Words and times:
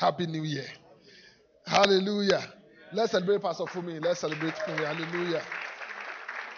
Happy 0.00 0.26
New 0.26 0.42
Year. 0.42 0.66
Hallelujah. 1.64 2.42
Let's 2.92 3.12
celebrate 3.12 3.42
Pastor 3.42 3.64
Fumi. 3.64 4.04
Let's 4.04 4.20
celebrate 4.20 4.54
Fumi. 4.54 4.84
Hallelujah. 4.84 5.42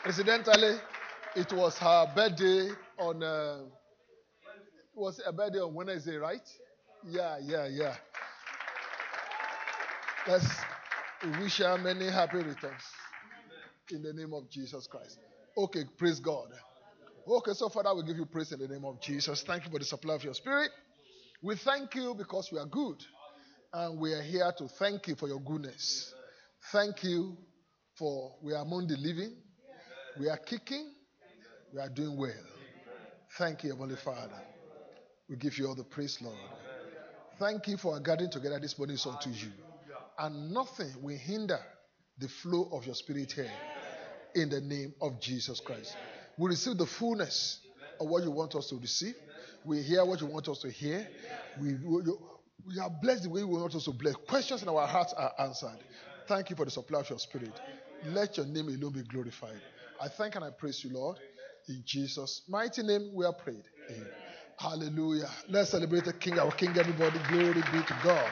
Incidentally, 0.06 0.78
it 1.36 1.52
was 1.52 1.76
her 1.78 2.10
birthday 2.16 2.70
on. 2.98 3.22
Uh, 3.22 3.58
it 4.94 4.98
was 4.98 5.20
a 5.26 5.32
birthday 5.32 5.58
on 5.58 5.74
Wednesday, 5.74 6.16
right? 6.16 6.40
Yeah, 7.06 7.36
yeah, 7.42 7.66
yeah. 7.66 7.94
Let's 10.26 10.46
wish 11.40 11.58
her 11.58 11.76
many 11.76 12.10
happy 12.10 12.38
returns 12.38 12.82
in 13.90 14.02
the 14.02 14.14
name 14.14 14.32
of 14.32 14.48
Jesus 14.48 14.86
Christ. 14.86 15.18
Okay, 15.58 15.84
praise 15.98 16.20
God. 16.20 16.48
Okay, 17.28 17.52
so 17.52 17.68
Father, 17.68 17.94
we 17.94 18.02
give 18.04 18.16
you 18.16 18.24
praise 18.24 18.52
in 18.52 18.60
the 18.60 18.68
name 18.68 18.84
of 18.86 18.98
Jesus. 19.02 19.42
Thank 19.42 19.66
you 19.66 19.70
for 19.70 19.78
the 19.78 19.84
supply 19.84 20.14
of 20.14 20.24
your 20.24 20.34
spirit. 20.34 20.70
We 21.44 21.56
thank 21.56 21.94
you 21.94 22.14
because 22.16 22.50
we 22.50 22.58
are 22.58 22.64
good. 22.64 22.96
And 23.70 24.00
we 24.00 24.14
are 24.14 24.22
here 24.22 24.50
to 24.56 24.66
thank 24.66 25.08
you 25.08 25.14
for 25.14 25.28
your 25.28 25.40
goodness. 25.40 26.14
Thank 26.72 27.04
you 27.04 27.36
for 27.98 28.36
we 28.42 28.54
are 28.54 28.62
among 28.62 28.86
the 28.86 28.96
living. 28.96 29.36
We 30.18 30.30
are 30.30 30.38
kicking. 30.38 30.90
We 31.74 31.82
are 31.82 31.90
doing 31.90 32.16
well. 32.16 32.32
Thank 33.36 33.62
you, 33.62 33.72
Heavenly 33.72 33.96
Father. 33.96 34.40
We 35.28 35.36
give 35.36 35.58
you 35.58 35.66
all 35.66 35.74
the 35.74 35.84
praise, 35.84 36.16
Lord. 36.22 36.38
Thank 37.38 37.68
you 37.68 37.76
for 37.76 37.92
our 37.92 38.00
gathering 38.00 38.30
together 38.30 38.58
this 38.58 38.78
morning 38.78 38.94
is 38.94 39.04
unto 39.04 39.28
you. 39.28 39.52
And 40.18 40.50
nothing 40.54 40.94
will 41.02 41.18
hinder 41.18 41.60
the 42.16 42.28
flow 42.28 42.70
of 42.72 42.86
your 42.86 42.94
spirit 42.94 43.32
here 43.32 43.50
in 44.34 44.48
the 44.48 44.62
name 44.62 44.94
of 45.02 45.20
Jesus 45.20 45.60
Christ. 45.60 45.94
We 46.38 46.48
receive 46.48 46.78
the 46.78 46.86
fullness 46.86 47.60
of 48.00 48.08
what 48.08 48.22
you 48.22 48.30
want 48.30 48.54
us 48.54 48.68
to 48.68 48.76
receive. 48.76 49.14
We 49.64 49.82
hear 49.82 50.04
what 50.04 50.20
you 50.20 50.26
want 50.26 50.48
us 50.48 50.58
to 50.60 50.70
hear. 50.70 51.06
We, 51.60 51.74
we, 51.74 52.02
we 52.66 52.78
are 52.80 52.90
blessed 53.02 53.24
the 53.24 53.30
way 53.30 53.40
you 53.40 53.48
want 53.48 53.74
us 53.74 53.84
to 53.84 53.92
bless. 53.92 54.14
Questions 54.28 54.62
in 54.62 54.68
our 54.68 54.86
hearts 54.86 55.14
are 55.14 55.32
answered. 55.38 55.78
Thank 56.28 56.50
you 56.50 56.56
for 56.56 56.64
the 56.64 56.70
supply 56.70 57.00
of 57.00 57.10
your 57.10 57.18
spirit. 57.18 57.52
Let 58.06 58.36
your 58.36 58.46
name 58.46 58.68
alone 58.68 58.92
be 58.92 59.02
glorified. 59.02 59.60
I 60.00 60.08
thank 60.08 60.34
and 60.36 60.44
I 60.44 60.50
praise 60.50 60.84
you, 60.84 60.92
Lord. 60.92 61.18
In 61.68 61.82
Jesus' 61.86 62.42
mighty 62.48 62.82
name, 62.82 63.10
we 63.14 63.24
are 63.24 63.32
prayed. 63.32 63.64
Amen. 63.90 64.06
Hallelujah. 64.58 65.30
Let's 65.48 65.70
celebrate 65.70 66.04
the 66.04 66.12
King, 66.12 66.38
our 66.38 66.52
King, 66.52 66.76
everybody. 66.76 67.18
Glory 67.28 67.54
be 67.54 67.82
to 67.86 67.96
God. 68.04 68.30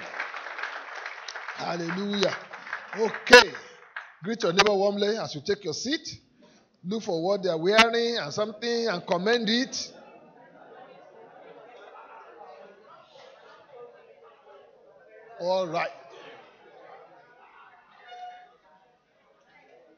Hallelujah. 1.56 2.36
Okay. 2.98 3.50
Greet 4.22 4.42
your 4.42 4.52
neighbor 4.52 4.74
warmly 4.74 5.16
as 5.16 5.34
you 5.34 5.40
take 5.44 5.64
your 5.64 5.74
seat. 5.74 6.20
Look 6.84 7.02
for 7.02 7.22
what 7.24 7.42
they 7.42 7.48
are 7.48 7.58
wearing 7.58 8.18
and 8.18 8.32
something 8.32 8.88
and 8.88 9.06
commend 9.06 9.48
it. 9.48 9.92
All 15.42 15.66
right. 15.66 15.90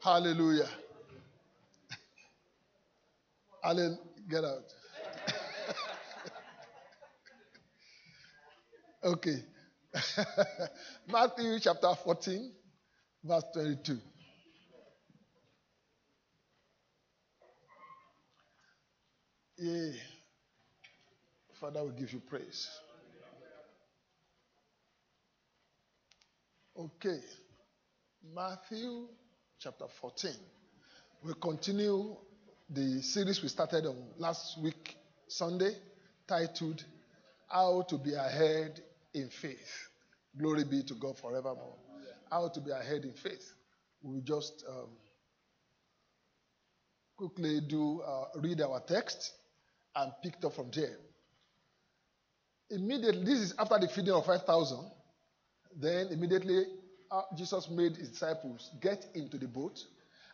Hallelujah. 0.03 0.69
Alan, 3.63 3.99
get 4.27 4.43
out. 4.43 4.65
okay. 9.05 9.45
Matthew 11.13 11.61
chapter 11.61 11.95
14, 11.95 12.51
verse 13.23 13.45
22. 13.53 13.99
Yeah. 19.59 19.93
Father, 21.61 21.85
we 21.85 22.01
give 22.01 22.15
you 22.15 22.21
praise. 22.21 22.67
Okay. 26.77 27.21
Matthew 28.35 29.07
chapter 29.61 29.85
14. 30.01 30.33
We 31.25 31.33
continue 31.41 32.17
the 32.69 33.01
series 33.01 33.41
we 33.41 33.49
started 33.49 33.87
on 33.87 33.97
last 34.19 34.61
week, 34.61 34.97
Sunday, 35.29 35.77
titled 36.27 36.85
How 37.47 37.83
to 37.89 37.97
Be 37.97 38.15
Ahead 38.15 38.81
in 39.15 39.29
Faith. 39.29 39.89
Glory 40.37 40.65
be 40.65 40.83
to 40.83 40.95
God 40.95 41.17
forevermore. 41.17 41.77
How 42.29 42.49
to 42.49 42.61
be 42.61 42.73
ahead 42.73 43.05
in 43.05 43.13
faith. 43.13 43.53
We 44.03 44.21
just 44.23 44.65
um, 44.69 44.89
quickly 47.17 47.61
do 47.69 48.01
uh, 48.01 48.41
read 48.41 48.61
our 48.63 48.81
text 48.81 49.33
and 49.95 50.11
picked 50.25 50.45
up 50.45 50.55
from 50.55 50.73
there. 50.75 50.97
Immediately, 52.71 53.25
this 53.25 53.39
is 53.39 53.55
after 53.61 53.79
the 53.79 53.87
feeding 53.87 54.15
of 54.15 54.27
5,000. 54.27 54.91
Then 55.77 56.09
immediately 56.09 56.65
uh, 57.11 57.23
Jesus 57.37 57.69
made 57.71 57.97
his 57.97 58.11
disciples 58.11 58.71
get 58.81 59.07
into 59.15 59.39
the 59.39 59.49
boat 59.49 59.79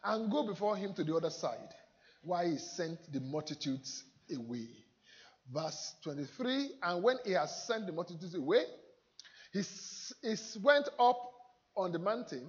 and 0.04 0.30
go 0.30 0.46
before 0.46 0.76
him 0.76 0.94
to 0.94 1.04
the 1.04 1.14
other 1.14 1.30
side 1.30 1.74
while 2.22 2.48
he 2.48 2.56
sent 2.58 3.12
the 3.12 3.20
multitudes 3.20 4.04
away. 4.34 4.68
Verse 5.52 5.94
23 6.04 6.70
And 6.82 7.02
when 7.02 7.16
he 7.24 7.32
has 7.32 7.66
sent 7.66 7.86
the 7.86 7.92
multitudes 7.92 8.34
away, 8.34 8.64
he, 9.52 9.62
he 10.22 10.36
went 10.62 10.88
up 10.98 11.18
on 11.76 11.92
the 11.92 11.98
mountain, 11.98 12.46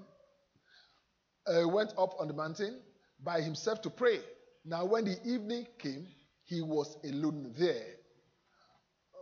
uh, 1.47 1.67
went 1.67 1.91
up 1.97 2.15
on 2.19 2.27
the 2.27 2.33
mountain 2.33 2.79
by 3.23 3.41
himself 3.41 3.81
to 3.83 3.89
pray. 3.89 4.19
Now, 4.65 4.85
when 4.85 5.05
the 5.05 5.17
evening 5.25 5.65
came, 5.79 6.07
he 6.43 6.61
was 6.61 6.97
alone 7.03 7.53
there. 7.57 7.95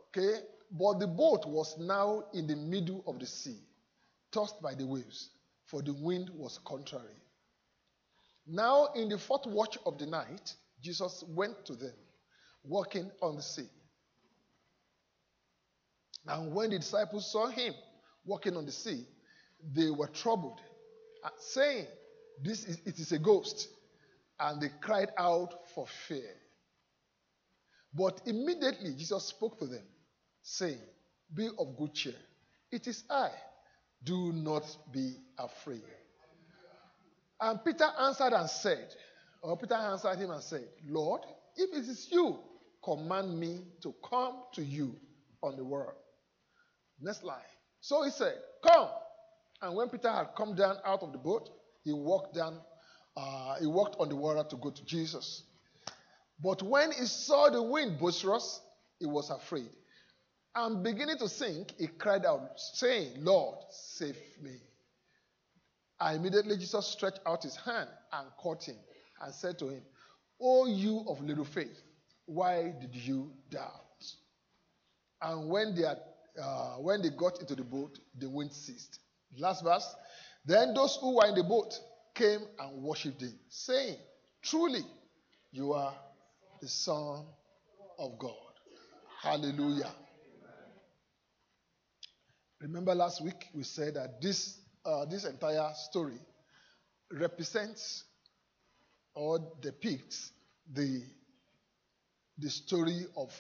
Okay? 0.10 0.40
But 0.72 1.00
the 1.00 1.08
boat 1.08 1.46
was 1.46 1.78
now 1.80 2.26
in 2.34 2.48
the 2.48 2.56
middle 2.56 3.04
of 3.08 3.20
the 3.20 3.26
sea, 3.26 3.58
tossed 4.32 4.62
by 4.62 4.76
the 4.76 4.86
waves, 4.86 5.30
for 5.66 5.82
the 5.82 5.94
wind 5.94 6.30
was 6.34 6.60
contrary. 6.66 7.06
Now, 8.46 8.88
in 8.96 9.10
the 9.10 9.18
fourth 9.18 9.46
watch 9.48 9.78
of 9.86 9.98
the 9.98 10.06
night, 10.06 10.54
Jesus 10.82 11.24
went 11.28 11.66
to 11.66 11.76
them, 11.76 11.94
walking 12.64 13.12
on 13.22 13.36
the 13.36 13.42
sea. 13.42 13.70
And 16.28 16.54
when 16.54 16.70
the 16.70 16.80
disciples 16.80 17.32
saw 17.32 17.48
him 17.48 17.74
walking 18.26 18.56
on 18.56 18.66
the 18.66 18.72
sea, 18.72 19.06
they 19.74 19.90
were 19.90 20.08
troubled, 20.08 20.60
saying, 21.40 21.88
This 22.42 22.66
is 22.66 22.80
it 22.86 23.00
is 23.00 23.12
a 23.12 23.20
ghost. 23.20 23.68
And 24.40 24.62
they 24.62 24.70
cried 24.82 25.10
out 25.18 25.68
for 25.74 25.86
fear. 26.08 26.36
But 27.94 28.22
immediately 28.26 28.94
Jesus 28.96 29.26
spoke 29.26 29.60
to 29.60 29.66
them, 29.66 29.84
saying, 30.50 30.82
Be 31.34 31.48
of 31.58 31.78
good 31.78 31.94
cheer. 31.94 32.16
It 32.72 32.88
is 32.88 33.04
I. 33.10 33.30
Do 34.04 34.32
not 34.34 34.64
be 34.92 35.16
afraid. 35.38 35.84
And 37.42 37.64
Peter 37.64 37.88
answered 38.00 38.34
and 38.34 38.50
said, 38.50 38.88
or 39.42 39.58
Peter 39.58 39.76
answered 39.76 40.18
him 40.18 40.32
and 40.32 40.42
said, 40.42 40.68
Lord, 40.88 41.22
if 41.56 41.70
it 41.74 41.90
is 41.90 42.08
you, 42.12 42.38
command 42.84 43.38
me 43.40 43.62
to 43.82 43.94
come 44.10 44.44
to 44.54 44.64
you 44.64 44.96
on 45.42 45.56
the 45.56 45.64
water. 45.64 45.94
Next 47.00 47.24
line. 47.24 47.38
So 47.82 48.04
he 48.04 48.12
said, 48.12 48.36
Come. 48.66 48.90
And 49.62 49.76
when 49.76 49.90
Peter 49.90 50.12
had 50.12 50.30
come 50.36 50.56
down 50.56 50.78
out 50.86 51.04
of 51.04 51.12
the 51.12 51.18
boat, 51.18 51.50
he 51.84 51.94
walked 51.94 52.34
down, 52.34 52.60
uh, 53.16 53.56
he 53.60 53.68
walked 53.68 53.96
on 54.00 54.10
the 54.10 54.16
water 54.16 54.44
to 54.50 54.56
go 54.58 54.70
to 54.70 54.86
Jesus. 54.86 55.44
But 56.42 56.62
when 56.62 56.92
he 56.92 57.06
saw 57.06 57.50
the 57.50 57.62
wind 57.62 58.00
boisterous, 58.00 58.62
he 59.00 59.06
was 59.06 59.30
afraid. 59.30 59.70
And 60.56 60.84
beginning 60.84 61.18
to 61.20 61.30
sink, 61.30 61.74
he 61.78 61.88
cried 61.88 62.26
out, 62.26 62.60
saying, 62.74 63.14
Lord, 63.24 63.58
save 63.70 64.18
me. 64.42 64.58
And 66.00 66.18
immediately 66.18 66.58
Jesus 66.58 66.88
stretched 66.88 67.20
out 67.26 67.44
his 67.44 67.56
hand 67.58 67.90
and 68.14 68.28
caught 68.38 68.64
him 68.64 68.78
and 69.22 69.34
said 69.34 69.60
to 69.60 69.70
him, 69.70 69.82
O 70.42 70.66
you 70.66 71.04
of 71.08 71.22
little 71.22 71.46
faith, 71.46 71.82
why 72.26 72.74
did 72.80 72.96
you 72.96 73.32
doubt? 73.50 73.74
And 75.22 75.50
when 75.50 75.76
they, 75.76 75.84
had, 75.84 76.00
uh, 76.42 76.76
when 76.76 77.02
they 77.02 77.10
got 77.10 77.40
into 77.42 77.56
the 77.56 77.64
boat, 77.64 78.00
the 78.18 78.30
wind 78.30 78.54
ceased. 78.54 79.00
Last 79.38 79.64
verse. 79.64 79.96
Then 80.46 80.74
those 80.74 80.98
who 81.02 81.18
were 81.18 81.28
in 81.28 81.36
the 81.36 81.44
boat 81.44 81.78
came 82.16 82.40
and 82.60 82.82
worshipped 82.82 83.22
him, 83.22 83.38
saying, 83.50 83.98
Truly, 84.42 84.82
you 85.52 85.74
are 85.74 85.94
the 86.62 86.68
Son 86.68 87.26
of 87.98 88.18
God. 88.18 88.34
Hallelujah. 89.22 89.92
Remember 92.62 92.94
last 92.94 93.24
week 93.24 93.48
we 93.54 93.64
said 93.64 93.96
that 93.96 94.22
this, 94.22 94.58
uh, 94.86 95.06
this 95.06 95.26
entire 95.26 95.72
story 95.76 96.20
represents 97.12 98.04
or 99.14 99.40
depicts 99.62 100.32
the, 100.74 101.02
the 102.38 102.50
story 102.50 103.06
of, 103.16 103.32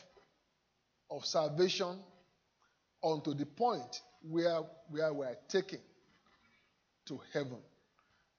of 1.11 1.25
salvation 1.25 1.99
unto 3.03 3.33
the 3.33 3.45
point 3.45 4.01
where, 4.21 4.61
where 4.89 5.13
we 5.13 5.25
are 5.25 5.37
taken 5.47 5.79
to 7.05 7.19
heaven 7.33 7.59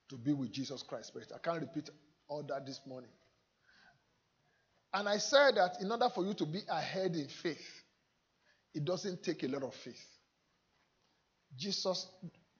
to 0.08 0.16
be 0.16 0.32
with 0.32 0.52
Jesus 0.52 0.82
Christ. 0.82 1.12
But 1.14 1.24
I 1.34 1.38
can't 1.38 1.60
repeat 1.60 1.90
all 2.28 2.42
that 2.44 2.66
this 2.66 2.80
morning. 2.86 3.10
And 4.92 5.08
I 5.08 5.18
said 5.18 5.56
that 5.56 5.76
in 5.80 5.90
order 5.90 6.08
for 6.12 6.24
you 6.24 6.34
to 6.34 6.46
be 6.46 6.60
ahead 6.68 7.14
in 7.14 7.28
faith, 7.28 7.82
it 8.74 8.84
doesn't 8.84 9.22
take 9.22 9.42
a 9.44 9.46
lot 9.46 9.62
of 9.62 9.74
faith. 9.74 10.02
Jesus, 11.56 12.06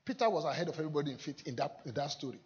Peter 0.05 0.29
was 0.29 0.45
ahead 0.45 0.69
of 0.69 0.75
everybody 0.75 1.13
in 1.13 1.19
faith 1.19 1.47
in 1.47 1.57
that, 1.57 1.81
in 1.85 1.95
that 1.95 2.11
story. 2.11 2.41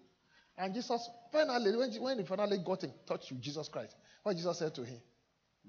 And 0.57 0.75
Jesus, 0.75 1.09
finally, 1.33 1.77
when, 1.77 1.91
when 1.95 2.19
he 2.19 2.25
finally 2.25 2.59
got 2.59 2.85
in 2.85 2.93
touch 3.07 3.31
with 3.31 3.41
Jesus 3.41 3.69
Christ, 3.69 3.97
what 4.23 4.37
Jesus 4.37 4.59
said 4.59 4.75
to 4.75 4.85
him, 4.85 5.01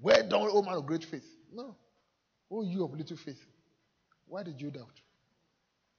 Well 0.00 0.28
done, 0.28 0.48
O 0.52 0.62
man 0.62 0.74
of 0.74 0.86
great 0.86 1.04
faith. 1.04 1.26
No. 1.52 1.76
Oh, 2.50 2.62
you 2.62 2.84
of 2.84 2.94
little 2.94 3.16
faith. 3.16 3.40
Why 4.26 4.42
did 4.42 4.60
you 4.60 4.70
doubt? 4.70 5.00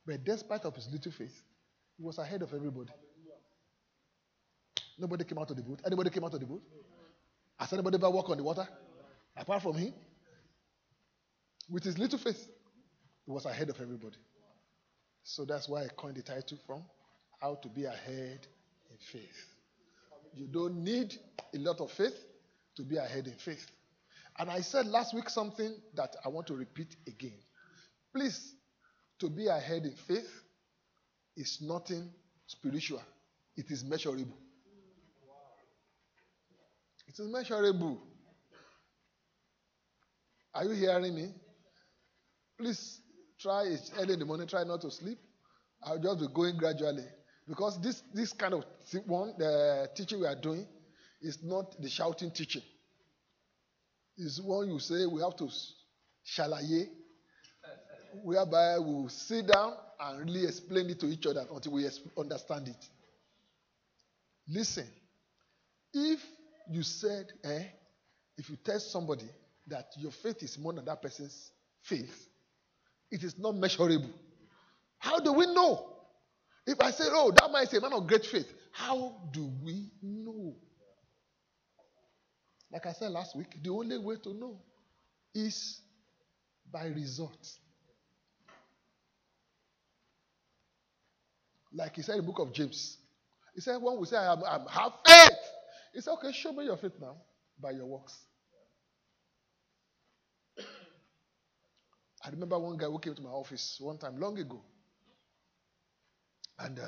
But 0.06 0.24
despite 0.24 0.64
of 0.64 0.76
his 0.76 0.88
little 0.92 1.12
faith, 1.12 1.42
he 1.98 2.04
was 2.04 2.18
ahead 2.18 2.42
of 2.42 2.54
everybody. 2.54 2.92
Nobody 4.98 5.26
came 5.26 5.38
out 5.38 5.50
of 5.52 5.58
the 5.58 5.64
boat. 5.64 5.82
Anybody 5.86 6.10
came 6.10 6.24
out 6.24 6.34
of 6.34 6.40
the 6.40 6.46
boat? 6.46 6.64
Has 7.60 7.74
anybody 7.74 7.98
ever 7.98 8.10
walked 8.10 8.30
on 8.30 8.38
the 8.38 8.44
water? 8.44 8.68
Apart 9.36 9.62
from 9.62 9.76
him? 9.76 9.94
With 11.70 11.84
his 11.84 11.98
little 11.98 12.18
faith, 12.18 12.48
he 13.26 13.32
was 13.32 13.46
ahead 13.46 13.70
of 13.70 13.80
everybody. 13.82 14.18
So 15.30 15.44
that's 15.44 15.68
why 15.68 15.84
I 15.84 15.88
coined 15.90 16.16
the 16.16 16.22
title 16.22 16.58
from 16.66 16.84
How 17.42 17.56
to 17.56 17.68
Be 17.68 17.84
Ahead 17.84 18.48
in 18.90 18.98
Faith. 19.12 19.46
You 20.34 20.48
don't 20.48 20.82
need 20.86 21.16
a 21.54 21.58
lot 21.58 21.82
of 21.82 21.92
faith 21.92 22.18
to 22.78 22.84
be 22.84 22.96
ahead 22.96 23.28
in 23.28 23.34
faith. 23.34 23.68
And 24.40 24.50
I 24.50 24.62
said 24.62 24.86
last 24.86 25.14
week 25.14 25.30
something 25.30 25.76
that 25.96 26.16
I 26.24 26.30
want 26.30 26.48
to 26.48 26.56
repeat 26.56 26.96
again. 27.08 27.40
Please, 28.16 28.54
to 29.20 29.30
be 29.30 29.48
ahead 29.48 29.84
in 29.84 29.96
faith 30.08 30.32
is 31.36 31.60
nothing 31.62 32.10
spiritual, 32.46 33.02
it 33.58 33.70
is 33.70 33.84
measurable. 33.84 34.38
It 37.06 37.20
is 37.20 37.28
measurable. 37.28 38.02
Are 40.54 40.64
you 40.64 40.72
hearing 40.72 41.14
me? 41.14 41.34
Please 42.58 43.02
try 43.48 43.64
it 43.64 43.92
early 43.98 44.14
in 44.14 44.20
the 44.20 44.26
morning. 44.26 44.46
Try 44.46 44.66
not 44.66 44.82
to 44.82 44.92
sleep. 44.92 45.18
I'll 45.82 46.00
just 46.00 46.20
be 46.20 46.28
going 46.34 46.58
gradually 46.58 47.06
because 47.48 47.80
this 47.80 48.04
this 48.14 48.34
kind 48.34 48.54
of 48.54 48.66
one 49.06 49.34
the 49.38 49.90
teaching 49.96 50.20
we 50.20 50.28
are 50.28 50.36
doing 50.36 50.68
is 51.22 51.42
not 51.44 51.82
the 51.82 51.90
shouting 51.90 52.32
teaching. 52.32 52.64
It's 54.18 54.42
one 54.42 54.70
you 54.70 54.80
say 54.80 55.06
we 55.06 55.22
have 55.22 55.38
to 55.38 55.50
shalaye, 56.26 56.90
whereby 58.22 58.80
we 58.80 58.94
will 58.94 59.10
sit 59.10 59.48
down 59.48 59.76
and 60.00 60.26
really 60.26 60.46
explain 60.46 60.90
it 60.90 61.00
to 61.00 61.06
each 61.06 61.26
other 61.26 61.46
until 61.54 61.72
we 61.72 61.88
understand 62.18 62.68
it. 62.68 62.86
Listen, 64.50 64.88
if 65.94 66.20
you 66.70 66.84
said, 66.84 67.28
eh, 67.46 67.64
if 68.38 68.50
you 68.50 68.58
tell 68.58 68.80
somebody 68.80 69.30
that 69.68 69.88
your 69.98 70.12
faith 70.12 70.44
is 70.44 70.58
more 70.58 70.74
than 70.74 70.84
that 70.86 71.02
person's 71.02 71.52
faith, 71.84 72.28
it 73.12 73.24
is 73.24 73.38
not 73.38 73.56
measurable. 73.56 74.10
How 75.00 75.20
do 75.20 75.34
we 75.34 75.46
know? 75.54 75.94
If 76.66 76.82
I 76.82 76.92
say, 76.92 77.06
oh, 77.08 77.32
that 77.32 77.52
man 77.52 77.64
is 77.64 77.74
a 77.74 77.82
man 77.82 77.94
of 77.94 78.08
great 78.08 78.26
faith, 78.26 78.52
how 78.72 79.16
do 79.32 79.50
we 79.64 79.90
know? 80.02 80.56
Like 82.72 82.86
I 82.86 82.92
said 82.92 83.12
last 83.12 83.36
week, 83.36 83.58
the 83.64 83.70
only 83.70 83.98
way 83.98 84.16
to 84.24 84.34
know 84.34 84.60
is 85.34 85.80
by 86.72 86.88
results. 86.88 87.60
Like 91.74 91.96
he 91.96 92.02
said 92.02 92.16
in 92.16 92.22
the 92.22 92.28
book 92.32 92.40
of 92.40 92.54
James, 92.54 92.98
he 93.56 93.62
said, 93.62 93.78
when 93.82 93.98
we 93.98 94.06
say, 94.06 94.18
I, 94.18 94.36
have 94.70 94.94
faith, 95.06 95.38
he 95.94 96.02
said, 96.02 96.12
okay, 96.12 96.32
show 96.32 96.52
me 96.52 96.66
your 96.66 96.78
faith 96.78 96.94
now 97.00 97.16
by 97.60 97.72
your 97.72 97.86
works. 97.86 98.18
I 102.28 102.30
remember 102.30 102.60
one 102.60 102.76
guy 102.76 102.88
who 102.88 103.00
came 103.00 103.16
to 103.16 103.22
my 103.22 103.30
office 103.30 103.78
one 103.80 103.98
time 103.98 104.20
long 104.20 104.38
ago. 104.38 104.62
And 106.60 106.78
uh, 106.78 106.84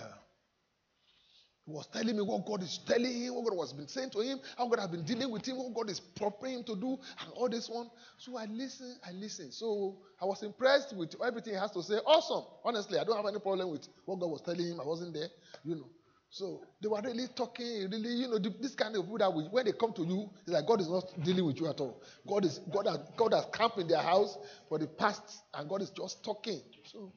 he 1.66 1.72
was 1.72 1.88
telling 1.88 2.18
me 2.18 2.22
what 2.24 2.46
God 2.46 2.62
is 2.62 2.80
telling 2.86 3.22
him, 3.22 3.36
what 3.36 3.46
God 3.48 3.56
was 3.58 3.72
been 3.72 3.88
saying 3.88 4.10
to 4.12 4.20
him, 4.20 4.40
how 4.58 4.68
God 4.68 4.80
has 4.80 4.90
been 4.90 5.06
dealing 5.06 5.32
with 5.32 5.46
him, 5.46 5.56
what 5.58 5.74
God 5.74 5.90
is 5.90 6.02
preparing 6.02 6.56
him 6.58 6.64
to 6.66 6.76
do, 6.76 6.98
and 7.22 7.32
all 7.36 7.48
this 7.48 7.70
one. 7.70 7.90
So 8.18 8.38
I 8.38 8.46
listened, 8.46 8.98
I 9.08 9.12
listened. 9.14 9.54
So 9.54 10.00
I 10.22 10.26
was 10.26 10.44
impressed 10.44 10.94
with 10.94 11.16
everything 11.26 11.54
he 11.54 11.60
has 11.60 11.72
to 11.72 11.84
say. 11.84 12.00
Awesome. 12.06 12.44
Honestly, 12.66 13.00
I 13.00 13.06
don't 13.06 13.16
have 13.16 13.26
any 13.26 13.40
problem 13.40 13.70
with 13.70 13.88
what 14.04 14.20
God 14.20 14.32
was 14.32 14.42
telling 14.42 14.68
him. 14.68 14.82
I 14.82 14.86
wasn't 14.86 15.14
there, 15.14 15.30
you 15.64 15.76
know. 15.76 15.90
So 16.32 16.62
they 16.82 16.88
were 16.88 17.02
really 17.02 17.28
talking, 17.36 17.90
really, 17.90 18.10
you 18.10 18.28
know, 18.28 18.38
this 18.38 18.76
kind 18.76 18.96
of 18.96 19.04
people 19.04 19.18
that 19.18 19.34
we, 19.34 19.44
when 19.46 19.66
they 19.66 19.72
come 19.72 19.94
to 19.94 20.06
you, 20.06 20.30
it's 20.42 20.52
like 20.52 20.68
God 20.68 20.80
is 20.80 20.90
not 20.90 21.06
dealing 21.24 21.46
with 21.46 21.60
you 21.60 21.68
at 21.68 21.80
all. 21.80 22.02
God 22.28 22.46
is 22.46 22.60
God 22.72 22.86
has 22.88 23.00
God 23.18 23.34
has 23.34 23.48
camped 23.52 23.80
in 23.80 23.88
their 23.88 24.02
house 24.02 24.38
for 24.68 24.78
the 24.78 24.88
past, 24.88 25.44
and 25.56 25.68
God 25.68 25.82
is 25.82 25.90
just 25.90 26.24
talking. 26.24 26.62
So 26.86 27.12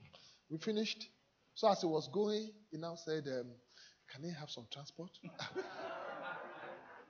we 0.48 0.58
finished. 0.58 1.08
So 1.54 1.70
as 1.70 1.82
he 1.82 1.86
was 1.86 2.08
going, 2.08 2.50
he 2.70 2.78
now 2.78 2.94
said, 2.94 3.24
um, 3.28 3.48
"Can 4.10 4.24
he 4.24 4.30
have 4.32 4.48
some 4.48 4.66
transport?" 4.72 5.10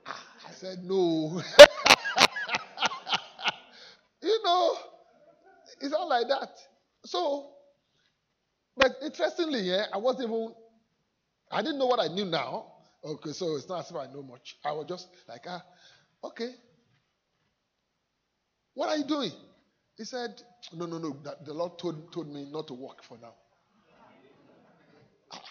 I 0.05 0.51
said, 0.51 0.79
"No." 0.83 1.41
you 4.21 4.41
know, 4.43 4.75
it's 5.79 5.91
not 5.91 6.09
like 6.09 6.27
that. 6.27 6.49
So, 7.05 7.51
but 8.75 8.91
interestingly, 9.01 9.61
yeah, 9.61 9.85
I 9.93 9.97
wasn't 9.97 10.29
even 10.29 10.53
I 11.53 11.61
didn't 11.61 11.77
know 11.77 11.85
what 11.85 11.99
I 11.99 12.07
knew 12.07 12.25
now. 12.25 12.65
Okay, 13.05 13.31
so 13.31 13.55
it's 13.55 13.69
not 13.69 13.81
as 13.81 13.91
if 13.91 13.97
I 13.97 14.07
know 14.07 14.23
much. 14.23 14.57
I 14.65 14.71
was 14.71 14.87
just 14.87 15.07
like, 15.27 15.43
ah, 15.47 15.63
okay. 16.23 16.49
What 18.73 18.89
are 18.89 18.97
you 18.97 19.03
doing? 19.03 19.31
He 19.97 20.03
said, 20.03 20.41
no, 20.73 20.87
no, 20.87 20.97
no. 20.97 21.15
The 21.45 21.53
Lord 21.53 21.77
told, 21.77 22.11
told 22.11 22.27
me 22.33 22.47
not 22.49 22.67
to 22.67 22.73
work 22.73 23.03
for 23.03 23.17
now. 23.21 23.33
Ah, 25.31 25.41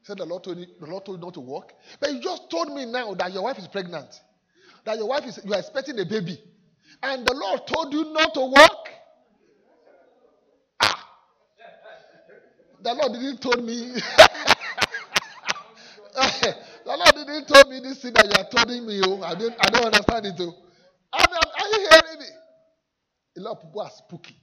he 0.00 0.04
said 0.04 0.18
the 0.18 0.26
Lord 0.26 0.44
told 0.44 0.58
the 0.58 0.86
Lord 0.86 1.04
told 1.04 1.18
you 1.18 1.24
not 1.24 1.34
to 1.34 1.40
work. 1.40 1.72
But 1.98 2.12
you 2.12 2.20
just 2.20 2.50
told 2.50 2.72
me 2.72 2.84
now 2.84 3.14
that 3.14 3.32
your 3.32 3.42
wife 3.42 3.58
is 3.58 3.66
pregnant. 3.66 4.20
That 4.84 4.96
your 4.98 5.08
wife 5.08 5.24
is 5.26 5.40
you 5.44 5.52
are 5.54 5.58
expecting 5.58 5.98
a 5.98 6.04
baby. 6.04 6.38
And 7.02 7.26
the 7.26 7.34
Lord 7.34 7.66
told 7.66 7.92
you 7.92 8.12
not 8.12 8.32
to 8.34 8.46
work. 8.46 8.90
Ah. 10.80 11.08
The 12.82 12.94
Lord 12.94 13.12
didn't 13.12 13.42
told 13.42 13.64
me. 13.64 14.00
didn't 17.28 17.48
tell 17.48 17.68
me 17.70 17.80
this 17.80 18.02
thing 18.02 18.12
that 18.14 18.24
you 18.26 18.32
are 18.44 18.50
telling 18.50 18.86
me. 18.86 19.00
Oh, 19.04 19.22
I 19.22 19.34
don't, 19.34 19.54
I 19.60 19.70
don't 19.70 19.86
understand 19.86 20.26
it. 20.26 20.34
Oh. 20.40 20.54
I 21.12 21.24
are 21.24 21.68
you 21.68 21.88
hearing 21.90 22.20
me? 22.20 22.26
A 23.38 23.40
lot 23.40 23.52
of 23.58 23.62
people 23.62 23.80
are 23.82 23.90
spooky. 23.90 24.36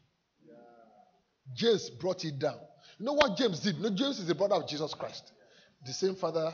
James 1.53 1.89
brought 1.89 2.23
it 2.25 2.39
down. 2.39 2.57
You 2.97 3.05
know 3.05 3.13
what 3.13 3.37
James 3.37 3.59
did? 3.59 3.75
You 3.77 3.83
No, 3.83 3.89
James 3.89 4.19
is 4.19 4.27
the 4.27 4.35
brother 4.35 4.55
of 4.55 4.67
Jesus 4.67 4.93
Christ. 4.93 5.31
The 5.85 5.93
same 5.93 6.15
father, 6.15 6.53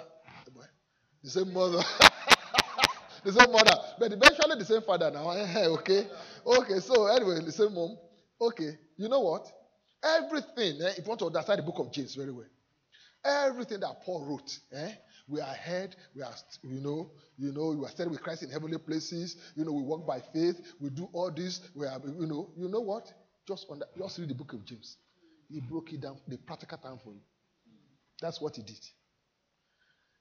the 1.24 1.30
same 1.30 1.54
mother. 1.54 1.78
the 3.24 3.32
same 3.32 3.52
mother. 3.52 3.72
But 4.00 4.12
eventually 4.12 4.58
the 4.58 4.66
same 4.66 4.82
father 4.82 5.12
now. 5.12 5.30
okay. 5.30 6.08
Okay, 6.46 6.80
so 6.80 7.08
anyway, 7.08 7.40
the 7.46 7.52
same 7.52 7.74
mom. 7.74 7.98
Okay. 8.40 8.78
You 8.98 9.08
know 9.08 9.20
what? 9.22 9.48
Everything, 10.04 10.82
eh, 10.82 10.94
if 10.98 11.00
you 11.00 11.04
want 11.06 11.20
to 11.20 11.28
understand 11.28 11.60
the 11.60 11.64
book 11.64 11.78
of 11.80 11.92
James 11.92 12.16
very 12.16 12.32
well, 12.32 12.48
everything 13.24 13.80
that 13.82 14.02
Paul 14.04 14.26
wrote, 14.26 14.60
eh, 14.74 14.92
we 15.28 15.40
are 15.42 15.52
ahead. 15.52 15.96
We 16.16 16.22
are, 16.22 16.34
you 16.64 16.82
know, 16.82 17.12
you 17.38 17.52
know, 17.52 17.70
we 17.72 17.86
are 17.86 17.90
standing 17.90 18.12
with 18.12 18.22
Christ 18.22 18.44
in 18.44 18.50
heavenly 18.50 18.78
places. 18.78 19.38
You 19.56 19.66
know, 19.66 19.72
we 19.72 19.84
walk 19.84 20.06
by 20.06 20.20
faith. 20.34 20.60
We 20.80 20.90
do 20.90 21.10
all 21.14 21.32
this. 21.32 21.62
We 21.76 21.86
are, 21.88 22.00
you 22.20 22.28
know, 22.28 22.50
you 22.58 22.68
know 22.68 22.82
what? 22.82 23.12
Just 23.48 23.66
on 23.70 23.80
that, 23.80 23.88
just 23.98 24.18
read 24.20 24.30
the 24.30 24.36
book 24.36 24.54
of 24.54 24.66
James. 24.66 24.98
He 25.50 25.60
broke 25.60 25.92
it 25.94 26.02
down, 26.02 26.18
the 26.28 26.38
practical 26.38 26.78
time 26.78 27.00
for 27.04 27.14
you. 27.14 27.22
That's 28.22 28.40
what 28.40 28.56
he 28.56 28.62
did. 28.62 28.80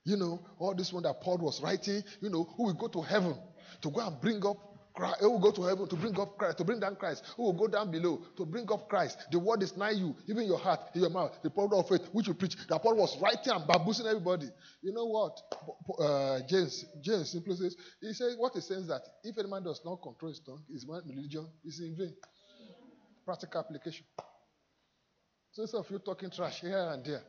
You 0.04 0.16
know, 0.16 0.40
all 0.59 0.75
this 0.75 0.92
one 0.92 1.02
that 1.02 1.21
Paul 1.21 1.38
was 1.38 1.61
writing, 1.62 2.02
you 2.21 2.30
know, 2.30 2.45
who 2.57 2.64
will 2.64 2.75
go 2.75 2.88
to 2.88 3.02
heaven 3.02 3.37
to 3.83 3.90
go 3.90 4.00
and 4.00 4.21
bring 4.21 4.45
up 4.47 4.57
Christ, 4.94 5.16
who 5.20 5.30
will 5.30 5.40
go 5.40 5.50
to 5.52 5.62
heaven 5.62 5.88
to 5.88 5.97
bring 5.97 6.18
up 6.18 6.37
Christ, 6.37 6.59
to 6.59 6.64
bring 6.64 6.80
down 6.80 6.97
Christ, 6.97 7.25
who 7.37 7.44
will 7.44 7.52
go 7.52 7.68
down 7.68 7.90
below 7.90 8.23
to 8.37 8.44
bring 8.44 8.70
up 8.70 8.88
Christ. 8.88 9.18
The 9.30 9.38
word 9.38 9.62
is 9.62 9.76
nigh 9.76 9.92
you, 9.92 10.14
even 10.28 10.44
your 10.44 10.59
heart, 10.59 10.80
in 10.94 11.02
your 11.02 11.11
mouth, 11.11 11.38
the 11.42 11.50
power 11.50 11.75
of 11.75 11.88
faith, 11.88 12.02
which 12.12 12.28
you 12.28 12.35
preach. 12.35 12.56
That 12.68 12.82
Paul 12.82 12.97
was 12.97 13.16
writing 13.20 13.52
and 13.52 13.66
bamboozling 13.66 14.09
everybody. 14.09 14.47
You 14.82 14.92
know 14.92 15.06
what? 15.06 15.40
Uh, 15.99 16.40
James, 16.49 16.85
James 17.02 17.30
simply 17.30 17.56
says, 17.56 17.76
he 18.00 18.12
says, 18.12 18.35
what 18.37 18.52
he 18.54 18.61
says 18.61 18.87
that 18.88 19.02
if 19.23 19.37
any 19.38 19.49
man 19.49 19.62
does 19.62 19.80
not 19.85 20.02
control 20.02 20.30
his 20.30 20.40
tongue, 20.40 20.62
his 20.70 20.87
mind 20.87 21.02
religion 21.06 21.47
is 21.64 21.80
in 21.80 21.97
vain. 21.97 22.14
Practical 23.25 23.61
application. 23.61 24.06
So 25.52 25.62
instead 25.62 25.78
of 25.78 25.90
you 25.90 25.99
talking 25.99 26.30
trash 26.30 26.61
here 26.61 26.90
and 26.92 27.04
there, 27.04 27.23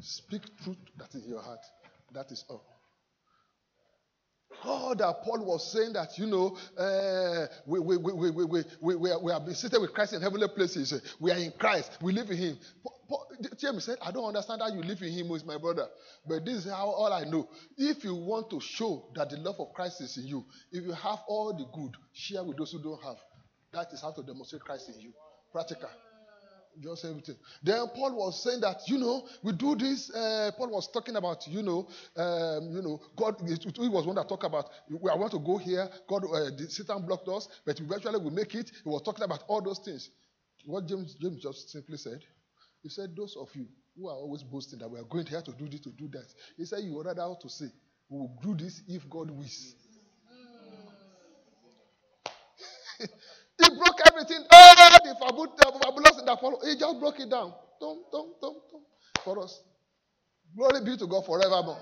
speak 0.00 0.42
truth 0.62 0.76
that 0.98 1.14
is 1.14 1.24
in 1.24 1.30
your 1.30 1.42
heart. 1.42 1.60
That 2.12 2.30
is 2.30 2.44
all. 2.48 2.73
Oh, 4.64 4.94
that 4.94 5.22
Paul 5.22 5.44
was 5.44 5.72
saying 5.72 5.92
that, 5.94 6.18
you 6.18 6.26
know, 6.26 6.56
uh, 6.78 7.46
we, 7.66 7.80
we, 7.80 7.96
we, 7.96 8.12
we, 8.12 8.30
we, 8.30 8.64
we, 8.80 8.96
we, 8.96 9.10
are, 9.10 9.22
we 9.22 9.32
have 9.32 9.44
been 9.44 9.54
seated 9.54 9.80
with 9.80 9.92
Christ 9.92 10.12
in 10.12 10.22
heavenly 10.22 10.48
places. 10.48 11.16
We 11.20 11.32
are 11.32 11.36
in 11.36 11.52
Christ. 11.58 11.98
We 12.00 12.12
live 12.12 12.30
in 12.30 12.36
Him. 12.36 12.58
Paul, 13.08 13.26
James 13.58 13.84
said, 13.84 13.98
I 14.00 14.10
don't 14.10 14.24
understand 14.24 14.62
how 14.62 14.68
you 14.68 14.82
live 14.82 15.02
in 15.02 15.12
Him 15.12 15.28
with 15.28 15.44
my 15.44 15.58
brother. 15.58 15.86
But 16.26 16.44
this 16.44 16.64
is 16.64 16.72
how 16.72 16.86
all 16.86 17.12
I 17.12 17.24
know. 17.24 17.48
If 17.76 18.04
you 18.04 18.14
want 18.14 18.50
to 18.50 18.60
show 18.60 19.06
that 19.14 19.30
the 19.30 19.36
love 19.36 19.56
of 19.58 19.72
Christ 19.74 20.00
is 20.00 20.16
in 20.16 20.26
you, 20.26 20.44
if 20.72 20.84
you 20.84 20.92
have 20.92 21.20
all 21.28 21.52
the 21.52 21.66
good, 21.78 21.94
share 22.12 22.42
with 22.44 22.56
those 22.56 22.72
who 22.72 22.82
don't 22.82 23.02
have. 23.02 23.16
That 23.72 23.92
is 23.92 24.00
how 24.00 24.12
to 24.12 24.22
demonstrate 24.22 24.62
Christ 24.62 24.90
in 24.94 25.00
you. 25.00 25.12
Practical. 25.52 25.90
Just 26.80 27.04
everything. 27.04 27.36
Then 27.62 27.86
Paul 27.94 28.16
was 28.16 28.42
saying 28.42 28.60
that 28.62 28.80
you 28.88 28.98
know 28.98 29.26
we 29.42 29.52
do 29.52 29.76
this. 29.76 30.10
Uh, 30.10 30.50
Paul 30.56 30.70
was 30.70 30.90
talking 30.90 31.14
about 31.14 31.46
you 31.46 31.62
know 31.62 31.88
um, 32.16 32.70
you 32.74 32.82
know 32.82 33.00
God. 33.16 33.36
He 33.46 33.88
was 33.88 34.06
one 34.06 34.16
that 34.16 34.28
talked 34.28 34.44
about 34.44 34.70
we 34.90 34.98
I 35.08 35.14
want 35.14 35.30
to 35.32 35.38
go 35.38 35.56
here. 35.56 35.88
God, 36.08 36.24
uh, 36.24 36.50
Satan 36.68 37.06
blocked 37.06 37.28
us, 37.28 37.48
but 37.64 37.78
eventually 37.78 38.18
we 38.18 38.30
make 38.30 38.54
it. 38.56 38.70
He 38.70 38.88
was 38.88 39.02
talking 39.02 39.24
about 39.24 39.44
all 39.46 39.62
those 39.62 39.78
things. 39.78 40.10
What 40.66 40.86
James 40.86 41.14
James 41.14 41.40
just 41.40 41.70
simply 41.70 41.96
said, 41.96 42.20
he 42.82 42.88
said, 42.88 43.14
those 43.16 43.36
of 43.36 43.48
you 43.54 43.66
who 43.96 44.08
are 44.08 44.16
always 44.16 44.42
boasting 44.42 44.80
that 44.80 44.90
we 44.90 44.98
are 44.98 45.04
going 45.04 45.26
here 45.26 45.42
to 45.42 45.52
do 45.52 45.68
this 45.68 45.80
to 45.80 45.90
do 45.90 46.08
that, 46.08 46.26
he 46.56 46.64
said 46.64 46.80
you 46.82 46.94
would 46.94 47.06
rather 47.06 47.22
how 47.22 47.38
to 47.40 47.48
say 47.48 47.66
we 48.08 48.18
will 48.18 48.36
do 48.42 48.54
this 48.56 48.82
if 48.88 49.08
God 49.08 49.30
wills. 49.30 49.74
He 53.62 53.68
broke 53.70 54.00
everything. 54.06 54.44
All 54.50 54.74
the 54.76 55.14
fabulous 55.82 56.22
that 56.24 56.40
follow. 56.40 56.58
He 56.64 56.76
just 56.76 57.00
broke 57.00 57.20
it 57.20 57.30
down. 57.30 57.52
Dum, 57.80 58.02
dum, 58.10 58.32
dum, 58.40 58.54
dum, 58.70 58.82
for 59.24 59.42
us. 59.42 59.62
Glory 60.56 60.84
be 60.84 60.96
to 60.96 61.06
God 61.06 61.26
forevermore. 61.26 61.78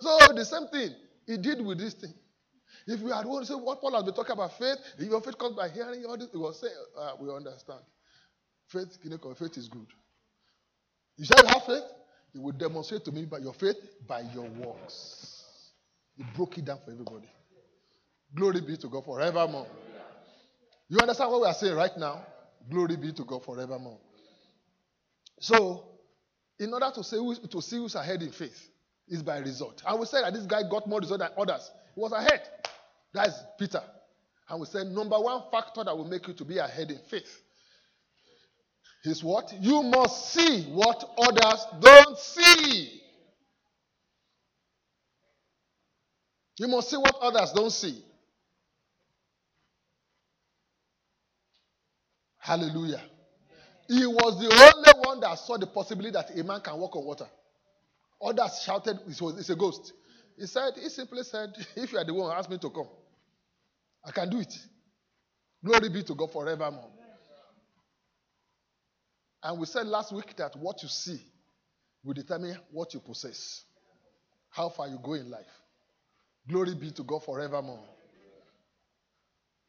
So 0.00 0.18
the 0.34 0.44
same 0.44 0.66
thing 0.68 0.94
he 1.26 1.36
did 1.36 1.64
with 1.64 1.78
this 1.78 1.94
thing. 1.94 2.12
If 2.86 3.00
we 3.00 3.10
had 3.12 3.22
to 3.22 3.44
say 3.44 3.54
what 3.54 3.80
Paul 3.80 3.94
has 3.94 4.02
been 4.02 4.14
talking 4.14 4.32
about 4.32 4.58
faith, 4.58 4.78
if 4.98 5.08
your 5.08 5.20
faith 5.20 5.38
comes 5.38 5.54
by 5.54 5.68
hearing 5.68 6.04
all 6.04 6.16
this, 6.16 6.28
he 6.32 6.38
was 6.38 6.60
saying, 6.60 6.74
uh, 6.98 7.12
we 7.20 7.32
understand. 7.32 7.80
Faith, 8.66 8.98
faith 9.38 9.56
is 9.56 9.68
good. 9.68 9.86
You 11.16 11.24
say 11.24 11.34
you 11.40 11.48
have 11.48 11.64
faith, 11.64 11.84
you 12.32 12.40
will 12.40 12.52
demonstrate 12.52 13.04
to 13.04 13.12
me 13.12 13.26
by 13.26 13.38
your 13.38 13.52
faith 13.52 13.76
by 14.06 14.22
your 14.34 14.48
works. 14.48 15.44
He 16.16 16.24
broke 16.34 16.58
it 16.58 16.64
down 16.64 16.78
for 16.84 16.90
everybody. 16.90 17.28
Glory 18.34 18.60
be 18.62 18.76
to 18.78 18.88
God 18.88 19.04
forevermore. 19.04 19.66
You 20.92 20.98
understand 21.00 21.30
what 21.30 21.40
we 21.40 21.46
are 21.46 21.54
saying 21.54 21.74
right 21.74 21.96
now? 21.96 22.22
Glory 22.70 22.96
be 22.96 23.12
to 23.12 23.24
God 23.24 23.42
forevermore. 23.42 23.96
So, 25.40 25.84
in 26.58 26.70
order 26.74 26.90
to, 26.94 27.02
say 27.02 27.16
who, 27.16 27.34
to 27.34 27.62
see 27.62 27.78
who's 27.78 27.94
ahead 27.94 28.20
in 28.20 28.30
faith, 28.30 28.68
is 29.08 29.22
by 29.22 29.38
result. 29.38 29.82
And 29.86 29.98
we 29.98 30.04
said 30.04 30.20
that 30.22 30.34
this 30.34 30.44
guy 30.44 30.60
got 30.70 30.86
more 30.86 31.00
result 31.00 31.20
than 31.20 31.30
others. 31.38 31.70
He 31.94 32.00
was 32.02 32.12
ahead. 32.12 32.42
That's 33.14 33.34
Peter. 33.58 33.80
And 34.50 34.60
we 34.60 34.66
said 34.66 34.86
number 34.88 35.18
one 35.18 35.40
factor 35.50 35.82
that 35.82 35.96
will 35.96 36.04
make 36.04 36.28
you 36.28 36.34
to 36.34 36.44
be 36.44 36.58
ahead 36.58 36.90
in 36.90 36.98
faith 37.10 37.40
is 39.04 39.24
what? 39.24 39.50
You 39.60 39.82
must 39.82 40.34
see 40.34 40.64
what 40.64 41.02
others 41.16 41.66
don't 41.80 42.18
see. 42.18 43.00
You 46.58 46.68
must 46.68 46.90
see 46.90 46.98
what 46.98 47.16
others 47.22 47.50
don't 47.54 47.72
see. 47.72 48.04
Hallelujah. 52.42 53.00
He 53.86 54.04
was 54.04 54.40
the 54.40 54.48
only 54.50 55.06
one 55.08 55.20
that 55.20 55.38
saw 55.38 55.56
the 55.56 55.66
possibility 55.66 56.10
that 56.10 56.36
a 56.36 56.42
man 56.42 56.60
can 56.60 56.76
walk 56.76 56.96
on 56.96 57.04
water. 57.04 57.28
Others 58.20 58.62
shouted, 58.64 58.98
it's 59.06 59.50
a 59.50 59.54
ghost. 59.54 59.92
He 60.36 60.46
said, 60.46 60.72
he 60.74 60.88
simply 60.88 61.22
said, 61.22 61.50
if 61.76 61.92
you 61.92 61.98
are 61.98 62.04
the 62.04 62.12
one, 62.12 62.36
ask 62.36 62.50
me 62.50 62.58
to 62.58 62.68
come. 62.70 62.88
I 64.04 64.10
can 64.10 64.28
do 64.28 64.40
it. 64.40 64.52
Glory 65.64 65.88
be 65.88 66.02
to 66.02 66.16
God 66.16 66.32
forevermore. 66.32 66.90
And 69.44 69.60
we 69.60 69.66
said 69.66 69.86
last 69.86 70.12
week 70.12 70.34
that 70.36 70.56
what 70.56 70.82
you 70.82 70.88
see 70.88 71.20
will 72.02 72.14
determine 72.14 72.56
what 72.72 72.92
you 72.92 72.98
possess, 72.98 73.62
how 74.50 74.68
far 74.68 74.88
you 74.88 74.98
go 75.00 75.12
in 75.14 75.30
life. 75.30 75.46
Glory 76.48 76.74
be 76.74 76.90
to 76.90 77.04
God 77.04 77.22
forevermore. 77.22 77.84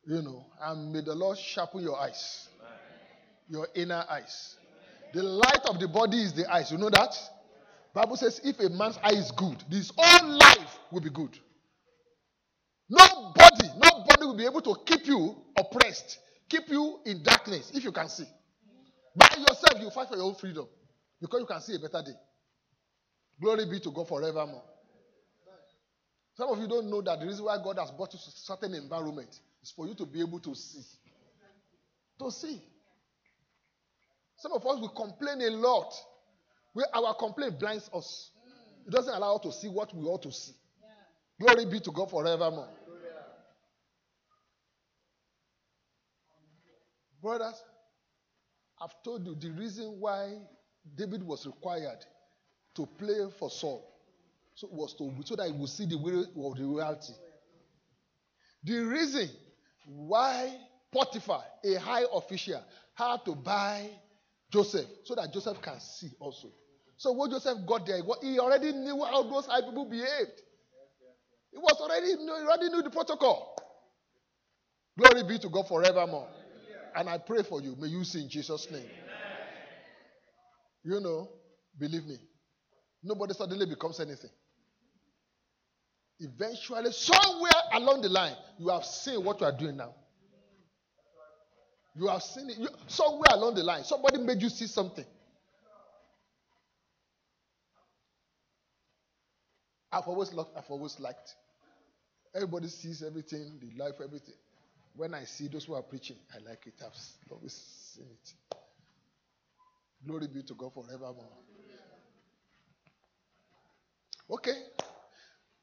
You 0.08 0.24
know, 0.24 0.44
and 0.60 0.92
may 0.92 1.02
the 1.02 1.14
Lord 1.14 1.38
sharpen 1.38 1.84
your 1.84 2.00
eyes 2.02 2.50
your 3.50 3.68
inner 3.76 4.06
eyes. 4.10 4.56
The 5.14 5.24
light 5.24 5.62
of 5.70 5.80
the 5.80 5.88
body 5.88 6.18
is 6.18 6.34
the 6.34 6.52
eyes. 6.52 6.72
You 6.72 6.78
know 6.78 6.90
that? 6.90 7.16
Bible 7.94 8.18
says 8.18 8.42
if 8.44 8.60
a 8.60 8.70
man's 8.70 8.98
eye 9.04 9.14
is 9.14 9.32
good, 9.32 9.64
his 9.70 9.92
whole 9.96 10.38
life 10.38 10.80
will 10.92 11.02
be 11.02 11.12
good. 11.12 11.38
Nobody, 12.90 13.70
nobody 13.76 14.26
will 14.26 14.38
be 14.38 14.46
able 14.46 14.62
to 14.62 14.76
keep 14.86 15.06
you 15.06 15.36
oppressed, 15.58 16.20
keep 16.50 16.68
you 16.70 17.00
in 17.06 17.24
darkness 17.24 17.72
if 17.74 17.84
you 17.84 17.92
can 17.92 18.10
see. 18.10 18.26
By 19.16 19.30
yourself, 19.38 19.80
you 19.80 19.90
fight 19.92 20.10
for 20.10 20.16
your 20.16 20.26
own 20.26 20.36
freedom 20.36 20.68
because 21.22 21.42
you 21.42 21.46
can 21.46 21.62
see 21.62 21.76
a 21.76 21.80
better 21.80 22.04
day. 22.04 22.18
Glory 23.40 23.66
be 23.70 23.80
to 23.80 23.92
God 23.92 24.08
forevermore. 24.08 24.64
Some 26.36 26.50
of 26.50 26.60
you 26.60 26.68
don't 26.68 26.90
know 26.90 27.02
that 27.02 27.20
the 27.20 27.28
reason 27.28 27.46
why 27.46 27.58
God 27.64 27.78
has 27.78 27.92
brought 27.92 28.14
you 28.14 28.20
to 28.20 28.32
certain 28.32 28.74
environment 28.74 29.40
is 29.62 29.72
for 29.72 29.88
you 29.88 29.94
to 29.96 30.06
be 30.06 30.20
able 30.20 30.40
to 30.40 30.56
see. 30.56 30.82
To 32.20 32.32
see. 32.32 32.62
Some 34.44 34.52
of 34.52 34.68
us 34.68 34.78
will 34.78 34.90
complain 34.90 35.42
a 35.42 35.50
lot. 35.52 35.94
We, 36.74 36.84
our 36.94 37.14
complaint 37.16 37.58
blinds 37.58 37.90
us. 37.94 38.30
It 38.86 38.92
doesn't 38.92 39.14
allow 39.14 39.36
us 39.36 39.42
to 39.44 39.54
see 39.54 39.70
what 39.70 39.96
we 39.96 40.04
ought 40.04 40.22
to 40.24 40.34
see. 40.34 40.52
Glory 41.40 41.64
be 41.66 41.80
to 41.80 41.92
God 41.92 42.10
forevermore. 42.10 42.68
Brothers, 47.22 47.64
I've 48.82 48.92
told 49.02 49.26
you 49.26 49.34
the 49.34 49.50
reason 49.52 49.96
why 50.02 50.34
David 50.94 51.24
was 51.24 51.46
required 51.46 52.00
to 52.76 52.86
play 52.86 53.30
for 53.40 53.50
Saul 53.50 53.90
so 54.56 54.68
was 54.74 54.94
to 54.96 55.10
so 55.24 55.38
that 55.38 55.48
he 55.48 55.54
would 55.54 55.70
see 55.70 55.86
the 55.86 55.98
way 55.98 56.12
of 56.16 56.58
the 56.58 56.66
reality. 56.66 57.14
The 58.62 58.80
reason 58.80 59.30
why 59.86 60.54
Potiphar, 60.92 61.46
a 61.64 61.76
high 61.76 62.04
official, 62.14 62.62
had 62.94 63.24
to 63.24 63.36
buy 63.36 63.90
Joseph 64.54 64.86
so 65.04 65.16
that 65.16 65.34
Joseph 65.34 65.60
can 65.64 65.80
see 65.80 66.12
also. 66.20 66.50
So 66.96 67.12
when 67.14 67.32
Joseph 67.32 67.58
got 67.66 67.88
there, 67.88 67.98
he 68.22 68.38
already 68.38 68.72
knew 68.72 69.04
how 69.04 69.24
those 69.24 69.48
high 69.48 69.62
people 69.62 69.86
behaved. 69.86 70.42
He 71.52 71.58
was 71.58 71.76
already 71.82 72.08
he 72.08 72.30
already 72.30 72.70
knew 72.70 72.84
the 72.84 72.92
protocol. 72.92 73.56
Glory 74.96 75.24
be 75.28 75.40
to 75.40 75.50
God 75.50 75.68
forevermore. 75.68 76.28
And 76.96 77.10
I 77.10 77.18
pray 77.18 77.42
for 77.42 77.62
you. 77.62 77.76
May 77.80 77.88
you 77.88 78.04
see 78.04 78.22
in 78.22 78.30
Jesus' 78.30 78.70
name. 78.70 78.88
You 80.84 81.00
know, 81.00 81.30
believe 81.80 82.06
me, 82.06 82.18
nobody 83.02 83.34
suddenly 83.34 83.66
becomes 83.66 84.00
anything. 84.00 84.30
Eventually, 86.20 86.92
somewhere 86.92 87.52
along 87.74 88.02
the 88.02 88.10
line, 88.10 88.36
you 88.60 88.70
have 88.70 88.86
seen 88.86 89.24
what 89.24 89.42
you 89.42 89.48
are 89.48 89.58
doing 89.58 89.78
now. 89.78 89.96
You 91.96 92.08
have 92.08 92.24
seen 92.24 92.50
it. 92.50 92.58
You, 92.58 92.70
somewhere 92.88 93.32
along 93.34 93.56
the 93.56 93.64
line, 93.64 93.84
somebody 93.84 94.18
made 94.20 94.42
you 94.42 94.50
see 94.50 94.68
something. 94.68 95.06
I've 99.92 100.08
always 100.08 100.34
loved, 100.34 100.52
I've 100.58 100.70
always 100.72 101.00
liked. 101.00 101.36
Everybody 102.34 102.68
sees 102.68 103.04
everything, 103.04 103.60
the 103.60 103.72
life, 103.84 103.96
everything. 104.04 104.36
When 104.96 105.14
I 105.14 105.24
see 105.26 105.48
those 105.48 105.66
who 105.66 105.76
are 105.76 105.84
preaching, 105.84 106.18
I 106.34 106.40
like 106.40 106.66
it. 106.68 106.74
I've 106.84 106.94
always 107.32 107.54
seen 107.54 108.08
it. 108.12 108.34
Glory 110.06 110.28
be 110.28 110.44
to 110.44 110.54
God 110.56 110.74
forevermore. 110.74 111.30
Okay. 114.30 114.64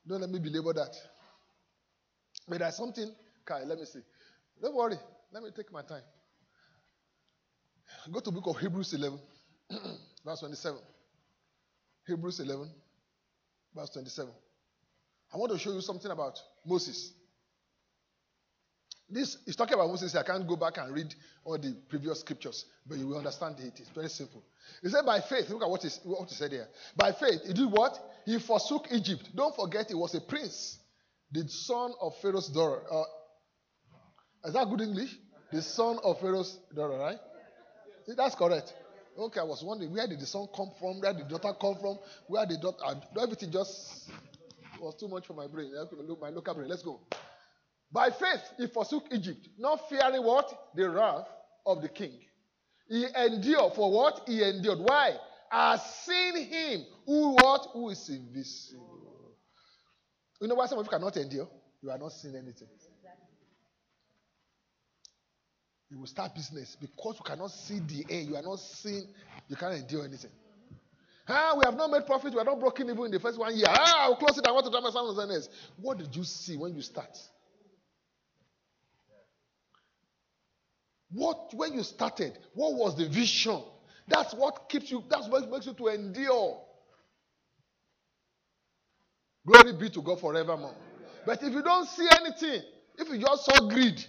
Don't 0.07 0.21
let 0.21 0.31
me 0.31 0.39
belabor 0.39 0.73
that. 0.75 0.97
But 2.49 2.59
there's 2.61 2.77
something, 2.77 3.15
Kai, 3.45 3.65
let 3.65 3.79
me 3.79 3.85
see. 3.85 4.01
Don't 4.63 4.75
worry. 4.75 4.97
Let 5.33 5.43
me 5.43 5.51
take 5.55 5.73
my 5.73 5.83
time. 5.83 6.03
Go 8.09 8.21
to 8.21 8.31
book 8.31 8.47
of 8.47 8.57
Hebrews 8.59 8.95
11, 8.95 9.19
verse 10.25 10.41
27. 10.41 10.79
Hebrews 12.07 12.41
11, 12.41 12.71
verse 13.75 13.91
27. 13.91 14.33
I 15.33 15.37
want 15.37 15.53
to 15.53 15.59
show 15.59 15.73
you 15.73 15.81
something 15.81 16.11
about 16.11 16.39
Moses. 16.65 17.13
This 19.09 19.37
is 19.47 19.57
talking 19.57 19.75
about 19.75 19.89
Moses. 19.89 20.15
I 20.15 20.23
can't 20.23 20.47
go 20.47 20.57
back 20.57 20.79
and 20.79 20.95
read 20.95 21.15
all 21.45 21.59
the 21.59 21.77
previous 21.89 22.21
scriptures, 22.21 22.65
but 22.87 22.97
you 22.97 23.09
will 23.09 23.19
understand 23.19 23.57
it. 23.59 23.79
It's 23.79 23.91
very 23.91 24.09
simple. 24.09 24.43
He 24.83 24.89
said, 24.89 25.05
by 25.05 25.21
faith, 25.21 25.51
look 25.51 25.63
at 25.63 25.69
what, 25.69 25.85
is, 25.85 26.01
what 26.05 26.29
he 26.29 26.35
said 26.35 26.53
here. 26.53 26.69
By 26.97 27.13
faith, 27.13 27.43
he 27.47 27.53
did 27.53 27.71
what? 27.71 27.99
He 28.25 28.39
forsook 28.39 28.87
Egypt. 28.93 29.29
Don't 29.35 29.55
forget, 29.55 29.89
he 29.89 29.95
was 29.95 30.15
a 30.15 30.21
prince, 30.21 30.79
the 31.33 31.47
son 31.49 31.93
of 32.01 32.15
Pharaoh's 32.23 32.49
daughter. 32.49 32.83
Uh, 32.91 33.03
is 34.45 34.55
that 34.55 34.69
good 34.71 34.81
English? 34.81 35.17
The 35.53 35.63
son 35.63 35.99
of 36.05 36.21
Pharaoh's 36.21 36.59
daughter, 36.75 36.97
right? 36.97 37.19
That's 38.09 38.35
correct. 38.35 38.75
Okay, 39.19 39.41
I 39.41 39.45
was 39.45 39.63
wondering 39.63 39.93
where 39.93 40.07
did 40.07 40.21
the 40.21 40.27
son 40.27 40.47
come 40.55 40.71
from? 40.79 41.01
Where 41.01 41.13
did 41.13 41.29
the 41.29 41.39
daughter 41.39 41.57
come 41.61 41.77
from? 41.81 41.99
Where 42.27 42.47
did 42.47 42.61
daughter? 42.61 43.01
Everything 43.21 43.51
just 43.51 44.11
was 44.81 44.95
too 44.97 45.09
much 45.09 45.27
for 45.27 45.35
my 45.35 45.47
brain. 45.47 45.73
Eh, 45.77 45.85
my 46.21 46.31
local 46.31 46.55
brain. 46.55 46.69
Let's 46.69 46.83
go. 46.83 47.01
By 47.93 48.11
faith, 48.11 48.43
he 48.57 48.67
forsook 48.69 49.05
Egypt, 49.13 49.49
not 49.59 49.89
fearing 49.89 50.23
what? 50.25 50.71
The 50.75 50.89
wrath 50.89 51.27
of 51.67 51.83
the 51.83 51.89
king. 51.89 52.13
He 52.89 53.05
endured 53.17 53.75
for 53.75 53.91
what? 53.91 54.23
He 54.27 54.43
endured. 54.43 54.79
Why? 54.79 55.17
As 55.53 55.83
seen 55.97 56.37
him 56.37 56.85
who 57.07 57.33
what? 57.33 57.69
Who 57.73 57.91
is 57.91 58.09
invisible. 58.09 59.35
You 60.41 60.49
know 60.49 60.55
why 60.55 60.67
some 60.67 60.79
of 60.79 60.87
you 60.87 60.91
cannot 60.91 61.17
endure? 61.17 61.49
You 61.83 61.91
are 61.91 61.99
not 61.99 62.13
seeing 62.13 62.37
anything. 62.37 62.69
You 65.91 65.99
will 65.99 66.07
start 66.07 66.35
business 66.35 66.77
because 66.81 67.17
you 67.19 67.25
cannot 67.25 67.51
see 67.51 67.81
the 67.81 68.07
air. 68.09 68.23
You 68.23 68.37
are 68.37 68.43
not 68.43 68.61
seeing, 68.61 69.09
you 69.49 69.57
cannot 69.57 69.77
endure 69.77 70.05
anything. 70.05 70.31
Ah, 71.29 71.55
we 71.59 71.65
have 71.65 71.77
not 71.77 71.91
made 71.91 72.07
profit. 72.07 72.33
We 72.33 72.41
are 72.41 72.45
not 72.45 72.61
broken 72.61 72.89
even 72.91 73.07
in 73.07 73.11
the 73.11 73.21
first 73.21 73.39
one 73.39 73.57
year. 73.57 73.67
Ah, 73.69 74.05
I'll 74.05 74.17
close 74.17 74.39
it. 74.39 74.47
I 74.47 74.53
want 74.53 74.67
to 74.67 74.71
try 74.71 74.81
my 74.81 74.91
something 74.91 75.31
else. 75.31 75.49
What 75.77 75.99
did 75.99 76.15
you 76.15 76.25
see 76.25 76.57
when 76.57 76.75
you 76.75 76.83
start? 76.83 77.19
What 81.13 81.55
when 81.55 81.75
you 81.75 81.83
started? 81.83 82.39
What 82.55 82.75
was 82.75 82.97
the 82.97 83.09
vision? 83.09 83.63
That's 84.09 84.35
what 84.35 84.69
keeps 84.69 84.91
you. 84.91 85.05
That's 85.09 85.29
what 85.29 85.51
makes 85.51 85.67
you 85.67 85.75
to 85.75 85.89
endure. 85.89 86.61
Glory 89.47 89.73
be 89.73 89.91
to 89.91 90.03
God 90.03 90.21
forevermore. 90.21 90.75
But 91.27 91.43
if 91.43 91.53
you 91.53 91.63
don't 91.63 91.89
see 91.89 92.09
anything, 92.21 92.63
if 92.99 93.09
you 93.09 93.19
just 93.19 93.45
saw 93.45 93.69
greed, 93.69 94.05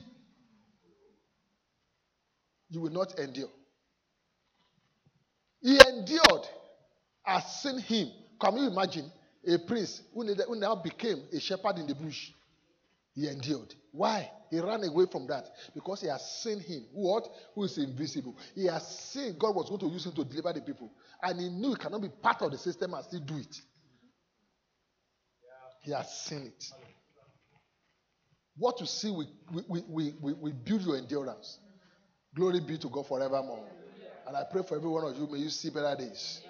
you 2.71 2.81
will 2.81 2.91
not 2.91 3.19
endure. 3.19 3.49
He 5.61 5.77
endured. 5.77 6.47
I've 7.25 7.43
seen 7.43 7.79
him. 7.79 8.07
Can 8.39 8.57
you 8.57 8.67
imagine 8.67 9.11
a 9.45 9.59
prince 9.59 10.01
who 10.13 10.55
now 10.55 10.75
became 10.75 11.21
a 11.31 11.39
shepherd 11.39 11.77
in 11.77 11.85
the 11.85 11.93
bush? 11.93 12.31
He 13.13 13.27
endured. 13.27 13.75
Why? 13.91 14.31
He 14.49 14.59
ran 14.59 14.83
away 14.83 15.05
from 15.11 15.27
that 15.27 15.45
because 15.75 16.01
he 16.01 16.07
has 16.07 16.25
seen 16.41 16.61
him. 16.61 16.85
What? 16.93 17.27
Who 17.53 17.65
is 17.65 17.77
invisible. 17.77 18.37
He 18.55 18.65
has 18.67 18.87
seen 18.87 19.35
God 19.37 19.53
was 19.53 19.67
going 19.67 19.81
to 19.81 19.87
use 19.87 20.05
him 20.05 20.13
to 20.13 20.23
deliver 20.23 20.53
the 20.53 20.61
people. 20.61 20.89
And 21.21 21.39
he 21.39 21.49
knew 21.49 21.69
he 21.71 21.75
cannot 21.75 22.01
be 22.01 22.09
part 22.09 22.41
of 22.41 22.51
the 22.51 22.57
system 22.57 22.93
and 22.93 23.03
still 23.03 23.19
do 23.19 23.37
it. 23.37 23.55
He 25.81 25.91
has 25.91 26.09
seen 26.23 26.43
it. 26.43 26.63
What 28.57 28.79
you 28.79 28.85
see, 28.85 29.11
we, 29.11 29.27
we, 29.67 30.13
we, 30.21 30.33
we 30.33 30.51
build 30.53 30.81
your 30.83 30.97
endurance. 30.97 31.59
Glory 32.35 32.61
be 32.61 32.77
to 32.77 32.89
God 32.89 33.07
forevermore. 33.07 33.65
And 34.27 34.37
I 34.37 34.43
pray 34.51 34.63
for 34.63 34.77
every 34.77 34.89
one 34.89 35.03
of 35.03 35.17
you, 35.17 35.27
may 35.27 35.39
you 35.39 35.49
see 35.49 35.69
better 35.69 35.95
days. 35.97 36.41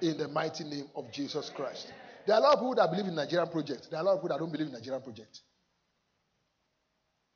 In 0.00 0.16
the 0.16 0.28
mighty 0.28 0.64
name 0.64 0.88
of 0.94 1.10
Jesus 1.12 1.50
Christ. 1.50 1.92
There 2.26 2.34
are 2.36 2.38
a 2.38 2.42
lot 2.42 2.54
of 2.54 2.58
people 2.60 2.74
that 2.76 2.90
believe 2.90 3.06
in 3.06 3.14
Nigerian 3.14 3.48
project. 3.48 3.88
There 3.90 3.98
are 3.98 4.02
a 4.02 4.06
lot 4.06 4.12
of 4.14 4.18
people 4.18 4.28
that 4.30 4.38
don't 4.38 4.52
believe 4.52 4.68
in 4.68 4.72
Nigerian 4.72 5.02
project. 5.02 5.40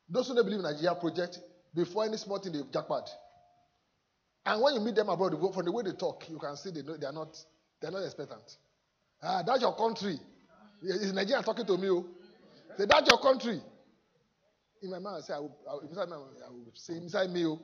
Those 0.09 0.29
who 0.29 0.35
don't 0.35 0.45
believe 0.45 0.61
in 0.61 0.65
Nigerian 0.65 0.97
project, 1.01 1.41
before 1.75 2.05
any 2.05 2.17
small 2.17 2.39
thing, 2.39 2.53
they 2.53 2.61
jackpot. 2.73 3.09
And 4.47 4.63
when 4.63 4.75
you 4.75 4.81
meet 4.81 4.95
them 4.95 5.09
abroad, 5.09 5.33
from 5.55 5.65
the 5.65 5.73
way 5.73 5.83
they 5.83 5.93
talk, 5.93 6.29
you 6.29 6.39
can 6.39 6.57
see 6.57 6.71
they, 6.71 6.83
know, 6.83 6.97
they 6.97 7.07
are 7.07 7.13
not 7.13 7.37
they 7.81 7.89
are 7.89 7.91
not 7.91 8.05
expectant. 8.05 8.57
Ah, 9.23 9.43
that's 9.45 9.63
your 9.63 9.75
country. 9.75 10.19
Is 10.83 11.13
Nigeria 11.13 11.43
talking 11.43 11.67
to 11.67 11.79
me? 11.79 11.89
Oh? 11.89 12.07
Say, 12.77 12.85
that's 12.87 13.09
your 13.09 13.21
country. 13.21 13.61
In 14.85 14.91
my 14.91 14.99
mind, 14.99 15.17
I 15.17 15.21
say, 15.27 15.33
I 15.33 15.39
will, 15.39 15.57
I 15.69 15.73
will, 15.75 15.81
inside, 15.81 16.09
my, 16.11 16.17
I 16.17 16.51
will 16.51 16.67
say, 16.75 16.93
inside 16.97 17.31
me, 17.31 17.47
oh, 17.47 17.59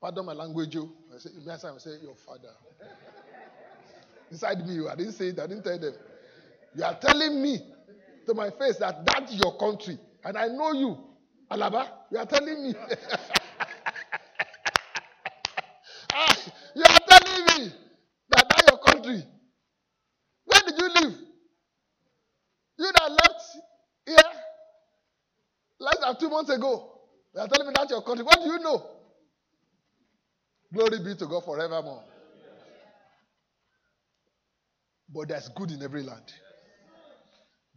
pardon 0.00 0.24
my 0.24 0.32
language, 0.32 0.74
oh. 0.76 0.90
I 1.14 1.18
say, 1.18 1.28
inside, 1.36 1.68
I 1.68 1.72
will 1.72 1.78
say, 1.78 1.90
your 2.02 2.14
father. 2.16 2.48
inside 4.30 4.66
me, 4.66 4.80
oh, 4.80 4.88
I 4.88 4.94
didn't 4.96 5.12
say 5.12 5.26
it, 5.28 5.38
I 5.38 5.46
didn't 5.46 5.62
tell 5.62 5.78
them. 5.78 5.92
You 6.74 6.84
are 6.84 6.98
telling 6.98 7.42
me 7.42 7.58
to 8.26 8.32
my 8.32 8.48
face 8.48 8.78
that 8.78 9.04
that's 9.04 9.34
your 9.34 9.54
country, 9.58 9.98
and 10.24 10.38
I 10.38 10.46
know 10.48 10.72
you. 10.72 10.98
Alaba, 11.50 11.86
you 12.10 12.16
are 12.16 12.24
telling 12.26 12.62
me. 12.64 12.74
than 26.04 26.16
two 26.18 26.30
months 26.30 26.50
ago. 26.50 26.90
They 27.34 27.40
are 27.40 27.48
telling 27.48 27.66
me 27.66 27.72
that's 27.76 27.90
your 27.90 28.02
country. 28.02 28.24
What 28.24 28.40
do 28.42 28.46
you 28.46 28.58
know? 28.58 28.82
Glory 30.72 30.98
be 31.04 31.14
to 31.16 31.26
God 31.26 31.44
forevermore. 31.44 32.02
But 35.12 35.28
there's 35.28 35.48
good 35.50 35.70
in 35.70 35.82
every 35.82 36.02
land. 36.02 36.32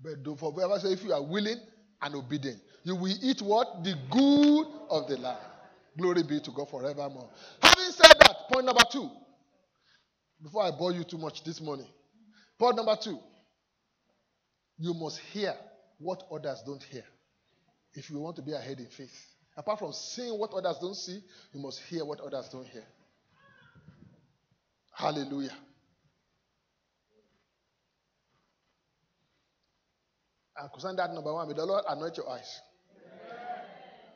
But 0.02 0.24
don't 0.24 0.40
forever 0.40 0.80
say 0.80 0.90
if 0.94 1.04
you 1.04 1.13
are 1.13 1.24
willing 1.24 1.58
and 2.02 2.16
obedient, 2.16 2.60
you 2.84 2.96
will 2.96 3.13
eat 3.22 3.42
what? 3.42 3.84
The 3.84 3.96
good 4.10 4.68
of 4.90 5.08
the 5.08 5.18
land. 5.18 5.40
Glory 5.98 6.24
be 6.24 6.40
to 6.40 6.52
God 6.52 6.70
forevermore. 6.70 7.30
Having 7.62 7.92
said 7.92 8.13
that, 8.20 8.36
point 8.52 8.66
number 8.66 8.84
two. 8.92 9.10
Before 10.42 10.63
I 10.63 10.72
bore 10.72 10.92
you 10.92 11.04
too 11.04 11.18
much 11.18 11.44
this 11.44 11.60
morning. 11.60 11.88
Point 12.60 12.76
number 12.76 12.96
two. 12.96 13.20
You 14.78 14.94
must 14.94 15.20
hear 15.20 15.56
what 15.98 16.24
others 16.32 16.62
don't 16.66 16.84
hear 16.84 17.04
if 17.98 18.12
you 18.12 18.20
want 18.20 18.36
to 18.36 18.44
be 18.44 18.54
ahead 18.54 18.80
in 18.80 18.86
faith. 18.86 19.26
Apart 19.58 19.80
from 19.80 19.92
seeing 19.92 20.38
what 20.38 20.52
others 20.52 20.78
don't 20.80 20.96
see, 20.96 21.20
you 21.52 21.60
must 21.60 21.82
hear 21.82 22.06
what 22.06 22.20
others 22.20 22.48
don't 22.50 22.68
hear. 22.68 22.84
Hallelujah. 24.94 25.56
And 30.56 30.72
concerning 30.72 30.98
that 30.98 31.12
number 31.12 31.34
one, 31.34 31.48
may 31.48 31.56
the 31.56 31.66
Lord 31.66 31.84
anoint 31.88 32.18
your 32.18 32.30
eyes. 32.30 32.62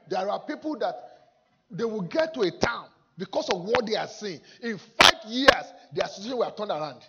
There 0.10 0.30
are 0.30 0.40
people 0.46 0.78
that 0.80 0.96
they 1.72 1.86
will 1.86 2.02
get 2.02 2.34
to 2.36 2.42
a 2.42 2.52
town 2.52 2.88
because 3.18 3.50
of 3.50 3.64
what 3.64 3.86
they 3.86 3.96
are 3.96 4.08
seeing. 4.08 4.42
In 4.62 4.80
five 5.00 5.24
years, 5.28 5.66
their 5.94 6.08
situation 6.08 6.38
will 6.38 6.46
have 6.46 6.56
turned 6.56 6.72
around. 6.72 7.02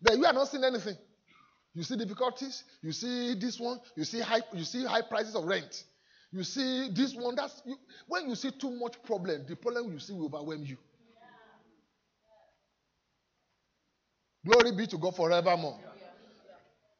But 0.00 0.16
you 0.16 0.24
are 0.24 0.32
not 0.32 0.48
seeing 0.48 0.64
anything. 0.64 0.96
You 1.74 1.82
see 1.82 1.96
difficulties. 1.96 2.64
You 2.82 2.92
see 2.92 3.34
this 3.34 3.60
one. 3.60 3.80
You 3.96 4.04
see 4.04 4.20
high. 4.20 4.40
You 4.54 4.64
see 4.64 4.84
high 4.84 5.02
prices 5.02 5.34
of 5.34 5.44
rent. 5.44 5.84
You 6.32 6.42
see 6.44 6.90
this 6.92 7.14
one. 7.14 7.34
That's 7.36 7.62
you, 7.64 7.76
when 8.06 8.28
you 8.28 8.34
see 8.34 8.50
too 8.50 8.70
much 8.70 9.02
problem. 9.04 9.44
The 9.48 9.56
problem 9.56 9.92
you 9.92 9.98
see 9.98 10.12
will 10.12 10.26
overwhelm 10.26 10.64
you. 10.64 10.76
Glory 14.44 14.72
be 14.72 14.86
to 14.86 14.98
God 14.98 15.16
forevermore. 15.16 15.78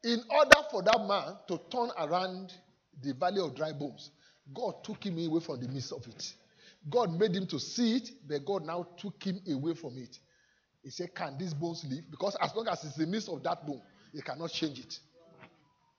In 0.03 0.21
order 0.29 0.59
for 0.69 0.83
that 0.83 1.05
man 1.07 1.37
to 1.47 1.59
turn 1.71 1.89
around 1.97 2.53
the 3.01 3.13
valley 3.13 3.41
of 3.41 3.55
dry 3.55 3.71
bones, 3.71 4.11
God 4.53 4.83
took 4.83 5.05
him 5.05 5.17
away 5.17 5.39
from 5.39 5.59
the 5.61 5.67
midst 5.67 5.91
of 5.91 6.05
it. 6.07 6.33
God 6.89 7.17
made 7.19 7.35
him 7.35 7.47
to 7.47 7.59
see 7.59 7.97
it, 7.97 8.09
but 8.27 8.45
God 8.45 8.65
now 8.65 8.87
took 8.97 9.21
him 9.23 9.41
away 9.51 9.73
from 9.73 9.97
it. 9.97 10.19
He 10.83 10.89
said, 10.89 11.13
Can 11.13 11.37
these 11.37 11.53
bones 11.53 11.85
live? 11.89 12.09
Because 12.09 12.37
as 12.41 12.55
long 12.55 12.67
as 12.67 12.83
it's 12.83 12.95
the 12.95 13.05
midst 13.05 13.29
of 13.29 13.43
that 13.43 13.65
bone, 13.65 13.81
you 14.13 14.21
cannot 14.21 14.51
change 14.51 14.79
it. 14.79 14.99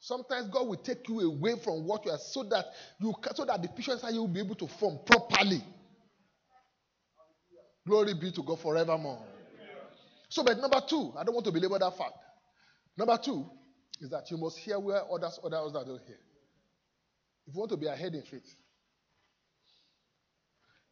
Sometimes 0.01 0.49
God 0.49 0.69
will 0.69 0.77
take 0.77 1.09
you 1.09 1.21
away 1.21 1.57
from 1.63 1.85
what 1.85 2.05
you 2.05 2.13
are 2.13 2.19
so 2.19 2.45
that 2.45 2.67
you 3.01 3.13
so 3.35 3.45
that 3.45 3.61
the 3.61 3.69
picture 3.69 3.93
inside 3.93 4.15
you 4.15 4.21
will 4.21 4.29
be 4.29 4.41
able 4.41 4.55
to 4.55 4.67
form 4.67 4.99
properly. 5.05 5.63
Glory 7.87 8.15
be 8.15 8.31
to 8.33 8.43
God 8.43 8.61
forevermore. 8.61 9.19
So, 10.29 10.45
but 10.45 10.59
number 10.59 10.81
two, 10.87 11.13
I 11.17 11.25
don't 11.25 11.35
want 11.35 11.47
to 11.47 11.53
belabor 11.53 11.79
that 11.79 11.97
fact. 11.97 12.13
Number 12.97 13.17
two 13.17 13.49
is 14.01 14.11
that 14.11 14.31
you 14.31 14.37
must 14.37 14.59
hear 14.59 14.79
where 14.79 15.03
others 15.11 15.41
others 15.43 15.73
don't 15.73 15.87
hear. 16.07 16.19
If 17.47 17.55
you 17.55 17.61
want 17.61 17.71
to 17.71 17.77
be 17.77 17.87
ahead 17.87 18.15
in 18.15 18.23
faith, 18.23 18.55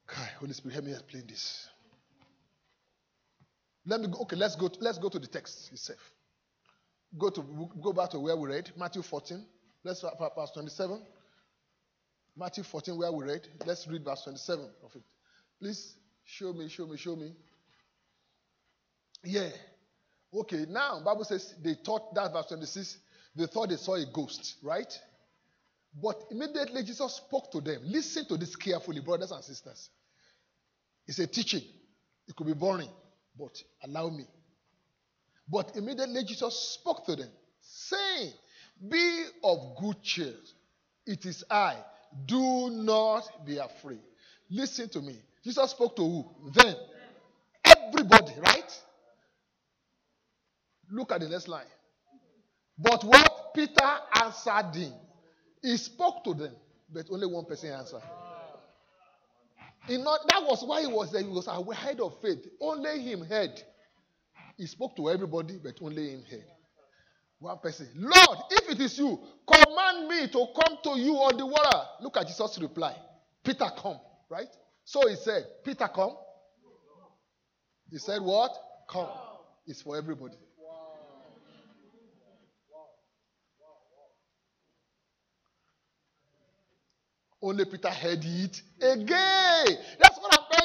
God, 0.07 0.29
Holy 0.41 0.53
Spirit, 0.53 0.75
help 0.75 0.87
me 0.87 0.93
explain 0.93 1.27
this. 1.29 1.69
Let 3.85 4.01
me 4.01 4.09
go. 4.09 4.21
Okay, 4.23 4.37
let's 4.37 4.57
go. 4.57 4.69
To, 4.69 4.79
let's 4.81 4.99
go 4.99 5.09
to 5.09 5.19
the 5.19 5.27
text 5.27 5.71
itself. 5.73 5.99
Go 7.19 7.31
to 7.31 7.71
go 7.81 7.93
back 7.93 8.11
to 8.11 8.21
where 8.21 8.37
we 8.37 8.49
read 8.49 8.71
Matthew 8.77 9.03
14. 9.03 9.45
Let's 9.85 10.03
verse 10.03 10.51
27. 10.53 11.01
Matthew 12.37 12.65
14, 12.65 12.99
where 12.99 13.13
we 13.13 13.25
read. 13.25 13.49
Let's 13.65 13.87
read 13.89 14.05
verse 14.05 14.23
27 14.25 14.69
of 14.85 14.95
it. 14.95 15.03
Please 15.61 15.95
show 16.25 16.53
me, 16.53 16.69
show 16.69 16.87
me, 16.87 16.97
show 16.97 17.17
me. 17.17 17.33
Yeah. 19.25 19.49
Okay, 20.35 20.67
now 20.69 21.03
Bible 21.05 21.25
says 21.25 21.55
they 21.63 21.75
thought 21.75 22.15
that 22.15 22.33
verse 22.33 22.47
26, 22.47 22.99
they 23.37 23.47
thought 23.47 23.71
they 23.71 23.77
saw 23.77 23.95
a 23.95 24.05
ghost, 24.13 24.57
right? 24.63 24.93
But 26.03 26.25
immediately 26.31 26.83
Jesus 26.83 27.15
spoke 27.15 27.51
to 27.53 27.61
them. 27.61 27.81
Listen 27.85 28.27
to 28.27 28.37
this 28.37 28.55
carefully, 28.55 29.01
brothers 29.01 29.31
and 29.31 29.43
sisters. 29.43 29.89
It's 31.07 31.19
a 31.21 31.27
teaching. 31.27 31.63
It 32.29 32.37
could 32.37 32.47
be 32.47 32.53
boring, 32.53 32.91
but 33.39 33.63
allow 33.83 34.11
me. 34.11 34.27
But 35.49 35.77
immediately 35.77 36.25
Jesus 36.25 36.79
spoke 36.81 37.07
to 37.07 37.17
them, 37.17 37.31
saying, 37.61 38.33
Be 38.89 39.25
of 39.45 39.77
good 39.81 40.03
cheer. 40.03 40.35
It 41.07 41.25
is 41.25 41.45
I. 41.51 41.77
Do 42.27 42.71
not 42.71 43.45
be 43.45 43.59
afraid. 43.59 44.01
Listen 44.51 44.89
to 44.91 45.01
me. 45.01 45.19
Jesus 45.45 45.71
spoke 45.71 45.95
to 45.97 46.03
who? 46.03 46.51
Then. 46.53 46.75
Everybody, 47.65 48.33
right? 48.41 48.83
Look 50.91 51.13
at 51.13 51.21
the 51.21 51.29
next 51.29 51.49
line. 51.49 51.65
But 52.79 53.05
what 53.05 53.55
Peter 53.55 53.99
answered 54.15 54.75
him, 54.75 54.93
he 55.63 55.77
spoke 55.77 56.25
to 56.25 56.35
them, 56.35 56.53
but 56.93 57.07
only 57.11 57.27
one 57.27 57.45
person 57.45 57.71
answered. 57.71 58.03
Not, 59.89 60.21
that 60.29 60.43
was 60.43 60.65
why 60.65 60.81
he 60.83 60.87
was 60.89 61.13
there. 61.13 61.23
He 61.23 61.29
was 61.29 61.47
ahead 61.47 62.01
of 62.01 62.21
faith. 62.21 62.45
Only 62.61 63.01
him 63.01 63.25
heard. 63.25 63.63
He 64.57 64.67
spoke 64.67 64.97
to 64.97 65.11
everybody, 65.11 65.59
but 65.63 65.75
only 65.83 66.11
him 66.11 66.23
heard. 66.31 66.45
One 67.39 67.59
person, 67.59 67.89
Lord, 67.95 68.39
if 68.51 68.71
it 68.71 68.81
is 68.81 68.99
you, 68.99 69.21
command 69.47 70.09
me 70.09 70.27
to 70.29 70.47
come 70.59 70.79
to 70.85 70.99
you 70.99 71.15
on 71.17 71.37
the 71.37 71.45
water. 71.45 71.79
Look 72.01 72.17
at 72.17 72.27
Jesus' 72.27 72.59
reply. 72.61 72.97
Peter, 73.45 73.71
come, 73.77 73.99
right? 74.31 74.49
So 74.85 75.07
he 75.09 75.17
said, 75.17 75.45
Peter, 75.65 75.89
come. 75.89 76.17
He 77.91 77.99
said, 77.99 78.23
What? 78.23 78.53
Come. 78.89 79.09
It's 79.67 79.83
for 79.83 79.97
everybody. 79.97 80.37
Only 87.43 87.65
Peter 87.67 87.91
heard 87.91 88.25
it 88.25 88.63
again. 88.81 89.79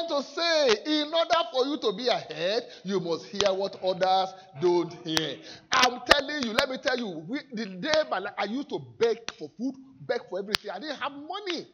Trying 0.08 0.22
to 0.22 0.28
say. 0.28 1.02
In 1.02 1.14
order 1.14 1.36
for 1.52 1.66
you 1.66 1.78
to 1.78 1.94
be 1.94 2.08
ahead, 2.08 2.64
you 2.84 3.00
must 3.00 3.26
hear 3.26 3.54
what 3.54 3.76
others 3.84 4.34
don't 4.62 4.94
hear. 5.06 5.38
I'm 5.72 6.02
telling 6.06 6.44
you, 6.44 6.54
let 6.54 6.70
me 6.70 6.78
tell 6.78 6.98
you, 6.98 7.24
we, 7.28 7.40
the 7.54 7.66
day 7.66 8.04
my 8.10 8.20
life, 8.20 8.34
I 8.38 8.46
used 8.46 8.70
to 8.70 8.80
beg 9.00 9.18
for 9.38 9.50
food, 9.58 9.76
beg 10.02 10.22
for 10.30 10.40
everything. 10.40 10.72
I 10.72 10.80
didn't 10.80 11.00
have 11.00 11.12
money. 11.12 11.68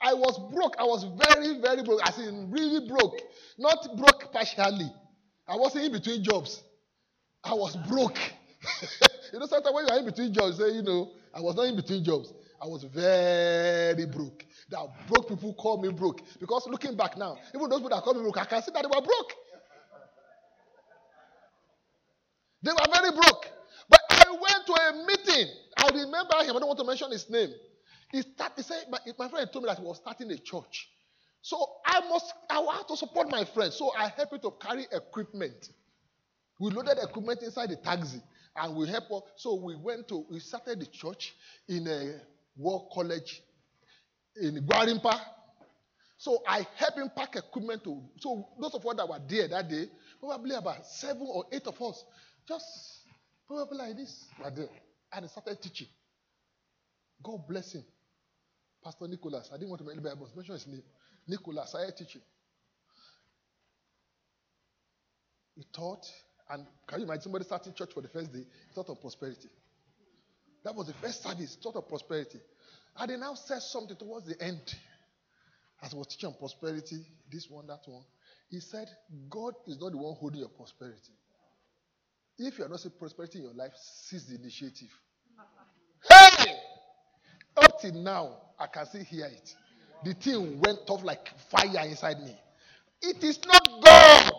I 0.00 0.14
was 0.14 0.38
broke. 0.52 0.76
I 0.78 0.84
was 0.84 1.04
very, 1.04 1.60
very 1.60 1.82
broke. 1.82 2.00
I 2.04 2.22
in 2.22 2.50
really 2.50 2.86
broke. 2.88 3.20
Not 3.58 3.96
broke 3.96 4.32
partially. 4.32 4.90
I 5.46 5.56
wasn't 5.56 5.86
in 5.86 5.92
between 5.92 6.22
jobs. 6.22 6.62
I 7.42 7.54
was 7.54 7.76
broke. 7.88 8.18
you 9.32 9.38
know, 9.38 9.46
sometimes 9.46 9.74
when 9.74 9.86
you 9.86 9.92
are 9.92 9.98
in 9.98 10.04
between 10.04 10.32
jobs, 10.32 10.58
say, 10.58 10.70
you 10.70 10.82
know, 10.82 11.10
I 11.34 11.40
was 11.40 11.56
not 11.56 11.64
in 11.66 11.76
between 11.76 12.04
jobs. 12.04 12.32
I 12.60 12.66
was 12.66 12.84
very 12.84 14.06
broke. 14.06 14.44
That 14.70 14.86
broke 15.08 15.28
people 15.28 15.54
call 15.54 15.80
me 15.80 15.90
broke. 15.90 16.22
Because 16.40 16.66
looking 16.68 16.96
back 16.96 17.16
now, 17.16 17.36
even 17.54 17.68
those 17.68 17.78
people 17.78 17.90
that 17.90 18.02
call 18.02 18.14
me 18.14 18.22
broke, 18.22 18.38
I 18.38 18.44
can 18.44 18.62
see 18.62 18.72
that 18.72 18.82
they 18.82 18.88
were 18.88 19.04
broke. 19.04 19.32
They 22.62 22.72
were 22.72 22.92
very 22.92 23.10
broke. 23.12 23.46
But 23.88 24.00
I 24.10 24.30
went 24.30 24.66
to 24.66 24.72
a 24.72 25.06
meeting. 25.06 25.48
I 25.76 25.88
remember 25.88 26.34
him. 26.42 26.56
I 26.56 26.58
don't 26.58 26.66
want 26.66 26.78
to 26.78 26.84
mention 26.84 27.10
his 27.12 27.30
name. 27.30 27.50
He, 28.10 28.22
start, 28.22 28.52
he 28.56 28.62
said, 28.62 28.84
my, 28.90 28.98
my 29.18 29.28
friend 29.28 29.48
told 29.52 29.64
me 29.64 29.68
that 29.68 29.78
he 29.78 29.84
was 29.84 29.98
starting 29.98 30.30
a 30.30 30.38
church. 30.38 30.88
So 31.40 31.76
I 31.86 32.00
must, 32.08 32.32
I 32.50 32.60
had 32.76 32.88
to 32.88 32.96
support 32.96 33.30
my 33.30 33.44
friend. 33.44 33.72
So 33.72 33.92
I 33.96 34.08
helped 34.08 34.32
him 34.32 34.40
to 34.40 34.50
carry 34.60 34.86
equipment. 34.90 35.70
We 36.58 36.70
loaded 36.70 36.98
equipment 37.00 37.42
inside 37.42 37.70
the 37.70 37.76
taxi 37.76 38.20
and 38.56 38.74
we 38.74 38.88
helped. 38.88 39.30
So 39.36 39.54
we 39.54 39.76
went 39.76 40.08
to, 40.08 40.26
we 40.28 40.40
started 40.40 40.80
the 40.80 40.86
church 40.86 41.34
in 41.68 41.86
a 41.86 42.20
War 42.58 42.88
College 42.92 43.40
in 44.36 44.66
Gwarimpa. 44.66 45.18
So 46.18 46.42
I 46.46 46.66
helped 46.76 46.98
him 46.98 47.10
pack 47.16 47.36
equipment 47.36 47.84
to. 47.84 48.02
So 48.18 48.48
those 48.60 48.74
of 48.74 48.84
us 48.84 48.96
that 48.96 49.08
were 49.08 49.20
there 49.28 49.48
that 49.48 49.68
day, 49.68 49.86
probably 50.20 50.54
about 50.56 50.84
seven 50.84 51.26
or 51.28 51.44
eight 51.52 51.66
of 51.66 51.80
us, 51.80 52.04
just 52.46 52.66
probably 53.46 53.78
like 53.78 53.96
this, 53.96 54.26
were 54.42 54.50
there. 54.50 54.68
And 55.12 55.24
he 55.24 55.28
started 55.28 55.62
teaching. 55.62 55.86
God 57.22 57.46
bless 57.48 57.72
him. 57.72 57.84
Pastor 58.82 59.06
Nicholas. 59.06 59.48
I 59.52 59.56
didn't 59.56 59.70
want 59.70 59.80
to 59.82 59.86
mention, 59.86 60.18
mention 60.34 60.54
his 60.54 60.66
name. 60.66 60.82
Nicholas 61.28 61.74
I 61.74 61.90
teaching. 61.96 62.22
He 65.54 65.64
taught, 65.72 66.06
and 66.50 66.64
can 66.86 67.00
you 67.00 67.04
imagine 67.04 67.22
somebody 67.22 67.44
starting 67.44 67.74
church 67.74 67.90
for 67.92 68.00
the 68.00 68.08
first 68.08 68.32
day? 68.32 68.40
He 68.40 68.74
taught 68.74 68.88
on 68.88 68.96
prosperity. 68.96 69.48
That 70.68 70.74
was 70.74 70.88
the 70.88 70.92
first 70.92 71.22
service, 71.22 71.56
taught 71.56 71.76
of 71.76 71.88
prosperity. 71.88 72.38
And 72.98 73.10
they 73.10 73.16
now 73.16 73.32
said 73.32 73.62
something 73.62 73.96
towards 73.96 74.26
the 74.26 74.38
end. 74.38 74.60
As 75.80 75.94
I 75.94 75.96
was 75.96 76.08
teaching 76.08 76.28
on 76.28 76.34
prosperity, 76.34 77.06
this 77.32 77.48
one, 77.48 77.66
that 77.68 77.80
one. 77.86 78.02
He 78.50 78.60
said, 78.60 78.86
God 79.30 79.54
is 79.66 79.80
not 79.80 79.92
the 79.92 79.96
one 79.96 80.14
holding 80.14 80.40
your 80.40 80.50
prosperity. 80.50 81.14
If 82.36 82.58
you 82.58 82.66
are 82.66 82.68
not 82.68 82.80
seeing 82.80 82.92
prosperity 82.98 83.38
in 83.38 83.44
your 83.44 83.54
life, 83.54 83.72
seize 83.76 84.26
the 84.26 84.34
initiative. 84.34 84.90
Hey! 86.06 86.52
Up 87.56 87.80
till 87.80 87.94
now, 87.94 88.36
I 88.58 88.66
can 88.66 88.84
still 88.84 89.04
hear 89.04 89.24
it. 89.24 89.54
The 90.04 90.12
thing 90.12 90.60
went 90.60 90.80
off 90.90 91.02
like 91.02 91.30
fire 91.50 91.88
inside 91.88 92.20
me. 92.20 92.36
It 93.00 93.24
is 93.24 93.40
not 93.46 93.66
God. 93.82 94.32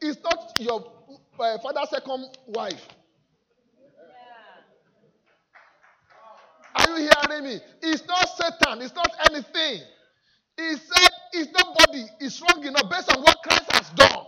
It's 0.00 0.22
not 0.22 0.52
your 0.60 0.92
uh, 1.36 1.58
father's 1.58 1.90
second 1.90 2.28
wife. 2.46 2.86
You 6.98 7.10
hearing 7.28 7.44
me? 7.44 7.60
It's 7.82 8.06
not 8.06 8.28
Satan. 8.28 8.82
It's 8.82 8.94
not 8.94 9.10
anything. 9.30 9.82
He 10.56 10.76
said 10.76 11.10
it's 11.32 11.50
nobody 11.52 12.04
is 12.20 12.34
strong 12.34 12.64
enough 12.64 12.88
based 12.90 13.12
on 13.12 13.22
what 13.22 13.38
Christ 13.42 13.70
has 13.72 13.90
done. 13.90 14.24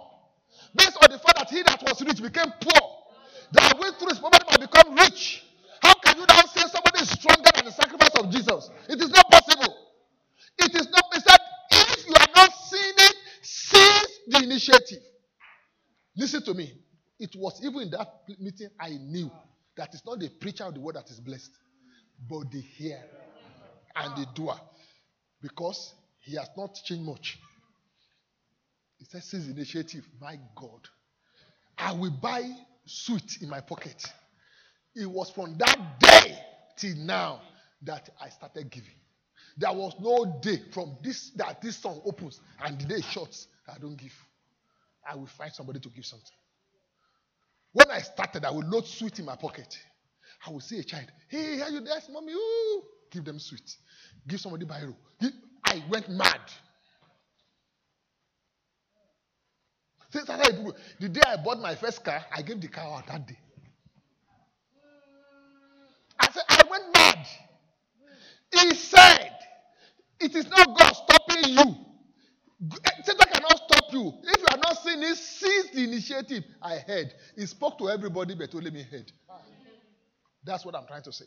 Based 0.75 0.97
on 1.01 1.11
the 1.11 1.19
fact 1.19 1.39
that 1.39 1.51
he 1.51 1.63
that 1.63 1.83
was 1.83 2.03
rich 2.03 2.23
became 2.23 2.53
poor. 2.61 2.91
That 3.53 3.79
went 3.79 3.97
through 3.99 4.09
his 4.09 4.19
poverty 4.19 4.45
might 4.51 4.61
become 4.61 4.95
rich. 4.97 5.45
How 5.83 5.95
can 5.95 6.19
you 6.19 6.27
now 6.29 6.43
say 6.43 6.63
somebody 6.63 7.03
is 7.03 7.11
stronger 7.11 7.51
than 7.55 7.65
the 7.67 7.73
sacrifice 7.73 8.15
of 8.17 8.31
Jesus? 8.31 8.71
It 8.89 9.01
is 9.01 9.11
not 9.11 9.31
possible. 9.31 9.75
It 10.59 10.75
is 10.75 10.89
not. 10.91 11.05
He 11.15 11.21
said, 11.21 11.39
if 11.71 12.07
you 12.09 12.15
are 12.15 12.29
not 12.35 12.51
seeing 12.53 12.95
it, 12.97 13.17
seize 13.43 14.19
the 14.27 14.43
initiative. 14.43 15.03
Listen 16.17 16.43
to 16.45 16.55
me. 16.55 16.73
It 17.21 17.35
was 17.37 17.61
even 17.65 17.83
in 17.83 17.91
that 17.91 18.09
meeting 18.41 18.69
I 18.81 18.91
knew 18.91 19.31
that 19.77 19.91
it's 19.93 20.05
not 20.05 20.19
the 20.19 20.29
preacher 20.29 20.65
of 20.65 20.75
the 20.75 20.81
word 20.81 20.97
that 20.97 21.09
is 21.11 21.21
blessed 21.21 21.53
but 22.29 22.51
the 22.51 22.61
hearer 22.61 23.03
and 23.95 24.17
the 24.17 24.27
doer. 24.35 24.59
Because 25.43 25.95
he 26.21 26.37
has 26.37 26.49
not 26.57 26.75
changed 26.85 27.05
much. 27.05 27.39
He 28.99 29.05
says, 29.05 29.31
his 29.31 29.49
initiative, 29.49 30.07
my 30.21 30.39
God, 30.55 30.89
I 31.77 31.93
will 31.93 32.11
buy 32.11 32.43
sweet 32.87 33.39
in 33.43 33.49
my 33.49 33.61
pocket. 33.61 34.03
It 34.95 35.07
was 35.07 35.31
from 35.31 35.57
that 35.59 36.01
day 36.01 36.39
till 36.77 36.97
now 36.97 37.43
that 37.83 38.09
I 38.21 38.31
started 38.31 38.71
giving. 38.71 38.95
There 39.59 39.73
was 39.73 39.95
no 40.01 40.39
day 40.41 40.63
from 40.73 40.97
this 41.03 41.31
that 41.37 41.61
this 41.63 41.77
song 41.77 42.01
opens 42.05 42.41
and 42.65 42.79
the 42.81 42.87
day 42.87 43.01
shuts. 43.01 43.49
I 43.69 43.79
don't 43.79 43.97
give. 43.97 44.13
I 45.09 45.17
will 45.17 45.27
find 45.27 45.53
somebody 45.53 45.81
to 45.81 45.89
give 45.89 46.05
something. 46.05 46.37
When 47.73 47.91
I 47.91 48.01
started, 48.01 48.45
I 48.45 48.51
would 48.51 48.67
load 48.67 48.87
sweet 48.87 49.19
in 49.19 49.27
my 49.27 49.37
pocket. 49.37 49.79
I 50.45 50.51
will 50.51 50.61
see 50.61 50.79
a 50.79 50.85
child. 50.85 51.07
Hey, 51.29 51.61
are 51.61 51.71
you 51.71 51.81
there, 51.81 52.01
mommy? 52.11 52.33
Ooh. 52.33 52.83
Give 53.11 53.25
them 53.25 53.39
sweet. 53.39 53.77
Give 54.27 54.41
somebody 54.41 54.67
biro. 54.67 54.95
I 55.65 55.83
went 55.89 56.09
mad. 56.09 56.41
Since 60.11 60.31
I 60.31 60.37
the 61.01 61.09
day 61.09 61.21
I 61.27 61.37
bought 61.37 61.61
my 61.61 61.75
first 61.75 62.05
car, 62.05 62.25
I 62.35 62.43
gave 62.43 62.61
the 62.61 62.69
car 62.69 62.99
out 62.99 63.07
that 63.09 63.27
day. 63.27 63.39
I 66.19 66.31
said, 66.31 66.45
I 66.49 66.63
went 66.71 66.85
mad. 66.95 67.27
He 68.53 68.75
said, 68.75 69.33
It 70.21 70.35
is 70.35 70.49
not 70.49 70.79
God 70.79 70.93
stopping 70.93 71.51
you. 71.53 71.77
Satan 73.05 73.27
cannot 73.33 73.61
stop 73.69 73.93
you. 73.93 74.13
If 74.23 74.41
you 74.41 74.47
are 74.51 74.57
not 74.59 74.79
seeing 74.83 75.03
it, 75.03 75.17
seize 75.17 75.71
the 75.73 75.85
initiative. 75.85 76.45
I 76.63 76.79
heard. 76.79 77.13
He 77.37 77.45
spoke 77.47 77.79
to 77.79 77.91
everybody, 77.91 78.35
but 78.35 78.55
only 78.55 78.71
me 78.71 78.83
heard. 78.91 79.13
That's 80.47 80.65
what 80.65 80.77
I'm 80.77 80.87
trying 80.87 81.03
to 81.03 81.13
say. 81.13 81.25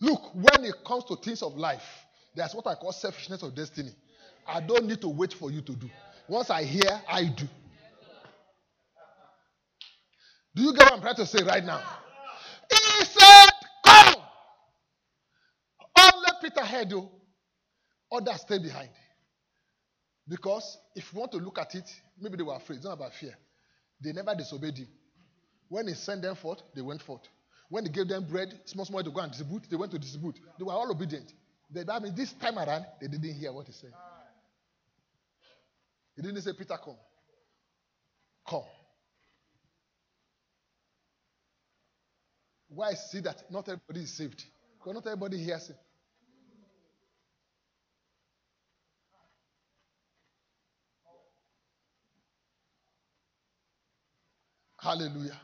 Look, 0.00 0.34
when 0.34 0.64
it 0.64 0.74
comes 0.86 1.04
to 1.04 1.16
things 1.16 1.42
of 1.42 1.54
life, 1.56 1.84
there's 2.34 2.54
what 2.54 2.66
I 2.66 2.74
call 2.74 2.92
selfishness 2.92 3.42
of 3.42 3.54
destiny. 3.54 3.90
I 4.46 4.60
don't 4.60 4.86
need 4.86 5.00
to 5.02 5.08
wait 5.08 5.34
for 5.34 5.50
you 5.50 5.60
to 5.60 5.72
do. 5.72 5.88
Once 6.28 6.50
I 6.50 6.64
hear, 6.64 7.00
I 7.08 7.24
do. 7.24 7.46
Do 10.54 10.62
you 10.62 10.72
get 10.72 10.84
what 10.84 10.94
I'm 10.94 11.00
trying 11.02 11.16
to 11.16 11.26
say 11.26 11.42
right 11.44 11.64
now? 11.64 11.80
He 12.70 13.04
said, 13.04 13.50
Come. 13.84 14.14
Only 15.98 16.28
Peter 16.42 16.64
heard 16.64 16.90
you. 16.90 17.08
Others 18.12 18.40
stay 18.40 18.58
behind. 18.58 18.90
Because 20.26 20.78
if 20.94 21.12
you 21.12 21.20
want 21.20 21.32
to 21.32 21.38
look 21.38 21.58
at 21.58 21.74
it, 21.74 21.88
maybe 22.18 22.36
they 22.38 22.42
were 22.42 22.54
afraid. 22.56 22.76
It's 22.76 22.84
not 22.84 22.94
about 22.94 23.12
fear. 23.14 23.36
They 24.00 24.12
never 24.12 24.34
disobeyed 24.34 24.78
him. 24.78 24.88
When 25.68 25.88
he 25.88 25.94
sent 25.94 26.22
them 26.22 26.36
forth, 26.36 26.62
they 26.74 26.82
went 26.82 27.02
forth. 27.02 27.22
When 27.68 27.84
he 27.84 27.90
gave 27.90 28.08
them 28.08 28.24
bread, 28.24 28.60
small, 28.66 28.84
small 28.84 29.02
to 29.02 29.10
go 29.10 29.20
and 29.20 29.32
distribute, 29.32 29.64
they 29.68 29.76
went 29.76 29.90
to 29.92 29.98
distribute. 29.98 30.38
They 30.58 30.64
were 30.64 30.72
all 30.72 30.90
obedient. 30.90 31.32
That 31.70 32.02
means 32.02 32.14
this 32.14 32.32
time 32.34 32.58
around, 32.58 32.86
they 33.00 33.08
didn't 33.08 33.34
hear 33.34 33.52
what 33.52 33.66
he 33.66 33.72
said. 33.72 33.90
He 36.14 36.22
didn't 36.22 36.40
say, 36.42 36.52
Peter, 36.56 36.76
come. 36.82 36.96
Come. 38.48 38.62
Why 42.68 42.94
see 42.94 43.20
that 43.20 43.50
not 43.50 43.68
everybody 43.68 44.00
is 44.02 44.16
saved? 44.16 44.44
Because 44.78 44.94
not 44.94 45.06
everybody 45.06 45.38
hears 45.38 45.68
him. 45.68 45.76
Hallelujah. 54.86 55.40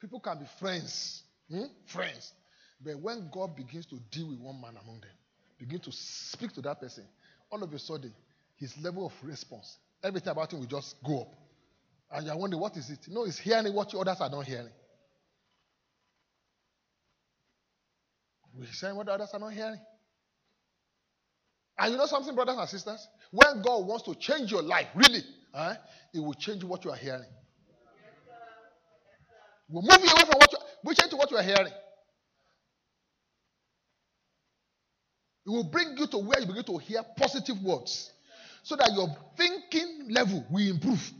People 0.00 0.20
can 0.20 0.38
be 0.38 0.44
friends, 0.60 1.24
hmm? 1.50 1.64
friends. 1.86 2.32
But 2.80 3.00
when 3.00 3.28
God 3.32 3.56
begins 3.56 3.86
to 3.86 3.98
deal 4.12 4.28
with 4.28 4.38
one 4.38 4.60
man 4.60 4.76
among 4.80 5.00
them, 5.00 5.10
begin 5.58 5.80
to 5.80 5.90
speak 5.90 6.52
to 6.52 6.62
that 6.62 6.80
person, 6.80 7.02
all 7.50 7.60
of 7.60 7.72
a 7.72 7.78
sudden, 7.80 8.14
his 8.54 8.72
level 8.80 9.06
of 9.06 9.12
response, 9.24 9.78
everything 10.00 10.30
about 10.30 10.52
him 10.52 10.60
will 10.60 10.66
just 10.66 10.94
go 11.02 11.22
up. 11.22 11.34
And 12.12 12.24
you're 12.24 12.36
wondering, 12.36 12.60
what 12.60 12.76
is 12.76 12.90
it? 12.90 13.00
No, 13.08 13.24
he's 13.24 13.38
hearing 13.38 13.74
what 13.74 13.92
others 13.96 14.18
are 14.20 14.30
not 14.30 14.44
hearing. 14.46 14.70
We're 18.56 18.66
saying 18.66 18.94
what 18.94 19.08
others 19.08 19.30
are 19.32 19.40
not 19.40 19.52
hearing. 19.54 19.80
And 21.78 21.92
you 21.92 21.98
know 21.98 22.06
something, 22.06 22.34
brothers 22.34 22.56
and 22.58 22.68
sisters? 22.68 23.06
When 23.30 23.62
God 23.62 23.86
wants 23.86 24.04
to 24.04 24.14
change 24.14 24.52
your 24.52 24.62
life, 24.62 24.86
really, 24.94 25.22
eh, 25.54 25.74
it 26.14 26.20
will 26.20 26.34
change 26.34 26.62
what 26.62 26.84
you 26.84 26.90
are 26.90 26.96
hearing. 26.96 27.28
We'll 29.68 29.82
move 29.82 30.04
you 30.04 30.10
away 30.10 30.22
from 30.22 30.38
what 30.38 30.52
you 30.52 30.58
we 30.84 30.94
change 30.94 31.10
to 31.10 31.16
what 31.16 31.30
you 31.30 31.36
are 31.38 31.42
hearing. 31.42 31.72
It 35.46 35.50
will 35.50 35.64
bring 35.64 35.96
you 35.96 36.06
to 36.06 36.18
where 36.18 36.40
you 36.40 36.46
begin 36.46 36.64
to 36.64 36.78
hear 36.78 37.02
positive 37.16 37.62
words 37.62 38.10
so 38.62 38.76
that 38.76 38.92
your 38.94 39.08
thinking 39.36 40.08
level 40.10 40.44
will 40.50 40.70
improve. 40.70 41.12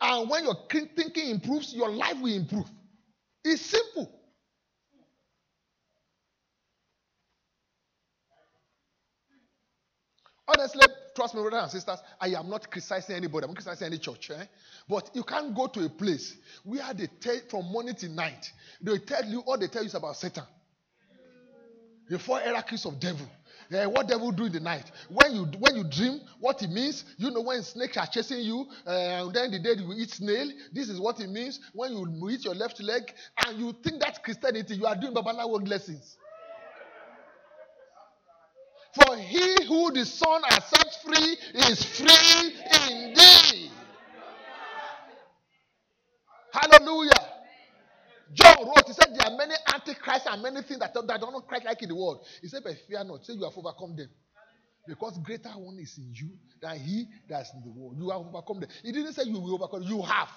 And 0.00 0.30
when 0.30 0.44
your 0.44 0.56
thinking 0.70 1.30
improves, 1.30 1.74
your 1.74 1.90
life 1.90 2.20
will 2.20 2.34
improve. 2.34 2.66
It's 3.44 3.62
simple. 3.62 4.17
Honestly, 10.48 10.86
trust 11.14 11.34
me, 11.34 11.42
brothers 11.42 11.62
and 11.64 11.70
sisters, 11.72 11.98
I 12.18 12.28
am 12.28 12.48
not 12.48 12.70
criticizing 12.70 13.16
anybody. 13.16 13.44
I'm 13.44 13.50
not 13.50 13.62
criticizing 13.62 13.86
any 13.92 13.98
church. 13.98 14.30
Eh? 14.30 14.44
But 14.88 15.10
you 15.12 15.22
can't 15.22 15.54
go 15.54 15.66
to 15.66 15.84
a 15.84 15.90
place 15.90 16.36
where 16.64 16.94
they 16.94 17.06
tell 17.20 17.38
from 17.50 17.66
morning 17.66 17.94
to 17.96 18.08
night, 18.08 18.50
they 18.80 18.98
tell 18.98 19.24
you 19.26 19.40
all 19.40 19.58
they 19.58 19.66
tell 19.68 19.82
you 19.82 19.88
is 19.88 19.94
about 19.94 20.16
Satan. 20.16 20.44
The 22.08 22.18
four 22.18 22.40
hierarchies 22.40 22.86
of 22.86 22.98
devil. 22.98 23.28
Yeah, 23.70 23.84
what 23.84 24.08
devil 24.08 24.30
do 24.30 24.46
in 24.46 24.52
the 24.52 24.60
night? 24.60 24.90
When 25.10 25.34
you 25.34 25.44
when 25.58 25.76
you 25.76 25.84
dream, 25.84 26.20
what 26.40 26.62
it 26.62 26.70
means, 26.70 27.04
you 27.18 27.30
know 27.30 27.42
when 27.42 27.62
snakes 27.62 27.98
are 27.98 28.06
chasing 28.06 28.40
you, 28.40 28.66
uh, 28.86 28.90
and 29.26 29.34
then 29.34 29.50
the 29.50 29.58
day 29.58 29.74
you 29.74 29.92
eat 29.92 30.10
snail, 30.12 30.50
this 30.72 30.88
is 30.88 30.98
what 30.98 31.20
it 31.20 31.28
means. 31.28 31.60
When 31.74 31.92
you 31.92 32.30
eat 32.30 32.46
your 32.46 32.54
left 32.54 32.80
leg, 32.80 33.12
and 33.46 33.58
you 33.58 33.74
think 33.82 34.00
that's 34.00 34.18
Christianity, 34.20 34.76
you 34.76 34.86
are 34.86 34.96
doing 34.96 35.12
Babalawo 35.12 35.68
lessons. 35.68 36.16
For 38.94 39.16
he 39.16 39.64
who 39.66 39.92
the 39.92 40.04
Son 40.04 40.42
has 40.48 40.64
set 40.64 41.02
free 41.02 41.36
is 41.54 41.84
free 41.84 42.54
indeed. 42.88 43.70
Hallelujah. 46.52 47.10
John 48.32 48.56
wrote, 48.66 48.86
he 48.86 48.92
said, 48.92 49.14
There 49.14 49.26
are 49.26 49.36
many 49.36 49.54
antichrists 49.72 50.26
and 50.30 50.42
many 50.42 50.62
things 50.62 50.80
that, 50.80 50.94
that 50.94 51.20
don't 51.20 51.46
Christ 51.46 51.64
like 51.64 51.82
in 51.82 51.88
the 51.88 51.94
world. 51.94 52.24
He 52.42 52.48
said, 52.48 52.62
But 52.64 52.74
fear 52.86 53.04
not. 53.04 53.24
Say 53.24 53.34
you 53.34 53.44
have 53.44 53.56
overcome 53.56 53.96
them. 53.96 54.08
Because 54.86 55.18
greater 55.18 55.50
one 55.50 55.78
is 55.78 55.98
in 55.98 56.12
you 56.14 56.30
than 56.62 56.78
he 56.78 57.06
that's 57.28 57.52
in 57.52 57.60
the 57.62 57.70
world. 57.70 57.96
You 57.98 58.08
have 58.10 58.20
overcome 58.20 58.60
them. 58.60 58.70
He 58.82 58.90
didn't 58.90 59.12
say 59.12 59.24
you 59.24 59.38
will 59.38 59.54
overcome, 59.54 59.82
you 59.82 60.00
have. 60.02 60.30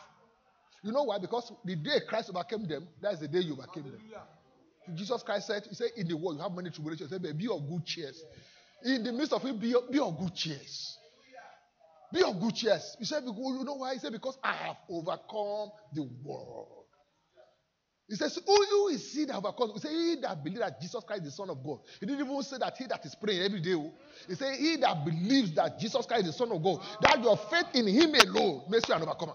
You 0.83 0.91
know 0.91 1.03
why? 1.03 1.19
Because 1.19 1.51
the 1.63 1.75
day 1.75 2.01
Christ 2.07 2.29
overcame 2.29 2.67
them, 2.67 2.87
that's 3.01 3.19
the 3.19 3.27
day 3.27 3.39
you 3.39 3.53
overcame 3.53 3.83
them. 3.83 4.01
Jesus 4.95 5.23
Christ 5.23 5.47
said, 5.47 5.63
He 5.67 5.75
said, 5.75 5.89
In 5.95 6.07
the 6.07 6.17
world 6.17 6.37
you 6.37 6.43
have 6.43 6.51
many 6.53 6.69
tribulations. 6.69 7.09
He 7.09 7.15
said, 7.15 7.21
But 7.21 7.37
be 7.37 7.47
of 7.47 7.67
good 7.69 7.85
cheers. 7.85 8.23
In 8.83 9.03
the 9.03 9.11
midst 9.11 9.33
of 9.33 9.45
it, 9.45 9.59
be, 9.59 9.75
be 9.91 9.99
of 9.99 10.17
good 10.19 10.33
cheers. 10.35 10.97
Be 12.13 12.23
of 12.23 12.39
good 12.39 12.55
cheers. 12.55 12.95
He 12.99 13.05
said, 13.05 13.23
You 13.23 13.63
know 13.63 13.75
why? 13.75 13.93
He 13.93 13.99
said, 13.99 14.11
Because 14.11 14.37
I 14.43 14.53
have 14.53 14.77
overcome 14.89 15.69
the 15.93 16.09
world. 16.23 16.81
He 18.09 18.15
says, 18.17 18.37
Who 18.45 18.65
you 18.65 18.89
is 18.89 19.13
he 19.13 19.23
that 19.25 19.37
overcomes? 19.37 19.73
He 19.73 19.79
said, 19.79 19.91
He 19.91 20.17
that 20.21 20.43
believes 20.43 20.59
that 20.59 20.81
Jesus 20.81 21.03
Christ 21.05 21.21
is 21.21 21.27
the 21.29 21.31
Son 21.31 21.49
of 21.49 21.63
God. 21.63 21.79
He 21.99 22.05
didn't 22.05 22.25
even 22.25 22.43
say 22.43 22.57
that 22.59 22.75
he 22.77 22.85
that 22.87 23.05
is 23.05 23.15
praying 23.15 23.41
every 23.41 23.61
day. 23.61 23.73
oh. 23.73 23.93
He 24.27 24.35
said, 24.35 24.55
He 24.57 24.75
that 24.77 25.05
believes 25.05 25.53
that 25.55 25.79
Jesus 25.79 26.05
Christ 26.05 26.25
is 26.25 26.33
the 26.33 26.37
Son 26.37 26.51
of 26.51 26.61
God, 26.61 26.81
that 27.01 27.23
your 27.23 27.37
faith 27.37 27.67
in 27.73 27.87
him 27.87 28.13
alone 28.15 28.63
makes 28.69 28.89
you 28.89 28.95
an 28.95 29.03
overcomer. 29.03 29.33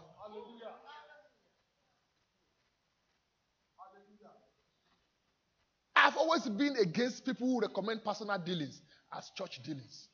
I've 5.97 6.16
always 6.27 6.49
been 6.49 6.77
against 6.77 7.25
people 7.25 7.47
who 7.47 7.61
recommend 7.61 8.05
personal 8.05 8.39
dealings 8.39 8.81
as 9.17 9.31
church 9.37 9.61
dealings. 9.63 10.09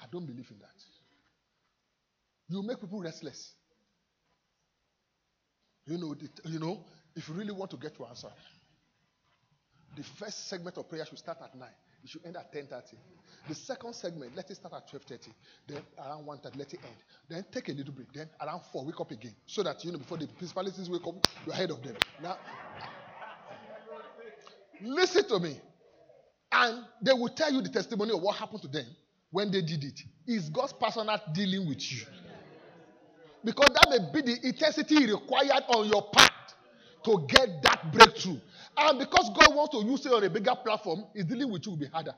I 0.00 0.04
don't 0.10 0.26
believe 0.26 0.50
in 0.50 0.58
that. 0.58 0.84
You 2.48 2.62
make 2.62 2.80
people 2.80 3.00
restless. 3.00 3.54
You 5.86 5.98
know, 5.98 6.14
you 6.44 6.58
know, 6.58 6.84
if 7.16 7.28
you 7.28 7.34
really 7.34 7.52
want 7.52 7.70
to 7.70 7.76
get 7.76 7.98
your 7.98 8.08
answer, 8.08 8.28
the 9.96 10.02
first 10.02 10.48
segment 10.48 10.76
of 10.76 10.88
prayer 10.88 11.04
should 11.06 11.18
start 11.18 11.38
at 11.42 11.54
9. 11.54 11.68
It 12.04 12.10
should 12.10 12.24
end 12.26 12.36
at 12.36 12.52
10.30. 12.52 12.82
The 13.48 13.54
second 13.54 13.94
segment, 13.94 14.34
let 14.36 14.50
it 14.50 14.56
start 14.56 14.74
at 14.74 14.90
12.30. 14.90 15.28
Then 15.68 15.82
around 15.98 16.26
1.30, 16.26 16.56
let 16.56 16.72
it 16.74 16.80
end. 16.84 16.96
Then 17.28 17.44
take 17.52 17.68
a 17.68 17.72
little 17.72 17.92
break. 17.94 18.12
Then 18.12 18.28
around 18.40 18.62
4, 18.72 18.84
wake 18.84 19.00
up 19.00 19.10
again. 19.10 19.34
So 19.46 19.62
that, 19.62 19.84
you 19.84 19.92
know, 19.92 19.98
before 19.98 20.18
the 20.18 20.26
principalities 20.26 20.90
wake 20.90 21.06
up, 21.06 21.26
you're 21.46 21.54
ahead 21.54 21.70
of 21.70 21.82
them. 21.82 21.96
Now, 22.22 22.38
listen 24.82 25.28
to 25.28 25.38
me. 25.38 25.60
And 26.52 26.84
they 27.00 27.12
will 27.12 27.30
tell 27.30 27.52
you 27.52 27.62
the 27.62 27.70
testimony 27.70 28.12
of 28.12 28.20
what 28.20 28.36
happened 28.36 28.62
to 28.62 28.68
them 28.68 28.86
when 29.30 29.50
they 29.50 29.62
did 29.62 29.84
it. 29.84 30.00
Is 30.26 30.50
God's 30.50 30.74
personal 30.74 31.18
dealing 31.32 31.66
with 31.66 31.90
you. 31.90 32.02
Because 33.44 33.70
that 33.70 33.86
may 33.90 34.20
be 34.20 34.34
the 34.34 34.46
intensity 34.46 35.06
required 35.06 35.64
on 35.68 35.88
your 35.88 36.02
part 36.12 36.30
to 37.04 37.26
get 37.28 37.62
that 37.62 37.92
breakthrough. 37.92 38.38
And 38.76 38.98
because 38.98 39.30
God 39.30 39.54
wants 39.54 39.76
to 39.76 39.84
use 39.84 40.06
it 40.06 40.12
on 40.12 40.22
a 40.22 40.30
bigger 40.30 40.54
platform, 40.62 41.04
His 41.14 41.24
dealing 41.24 41.50
with 41.50 41.66
you 41.66 41.72
will 41.72 41.78
be 41.78 41.86
harder. 41.86 42.14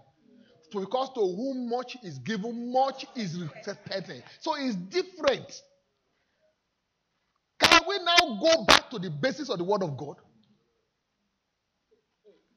So 0.71 0.81
because 0.81 1.11
to 1.15 1.21
whom 1.21 1.71
much 1.71 1.97
is 2.03 2.19
given, 2.19 2.73
much 2.73 3.07
is 3.15 3.41
expected. 3.41 4.25
So 4.41 4.57
it's 4.57 4.75
different. 4.75 5.63
Can 7.61 7.81
we 7.89 7.99
now 7.99 8.39
go 8.41 8.65
back 8.65 8.91
to 8.91 8.99
the 8.99 9.11
basis 9.11 9.49
of 9.49 9.59
the 9.59 9.65
Word 9.65 9.83
of 9.83 9.97
God? 9.97 10.17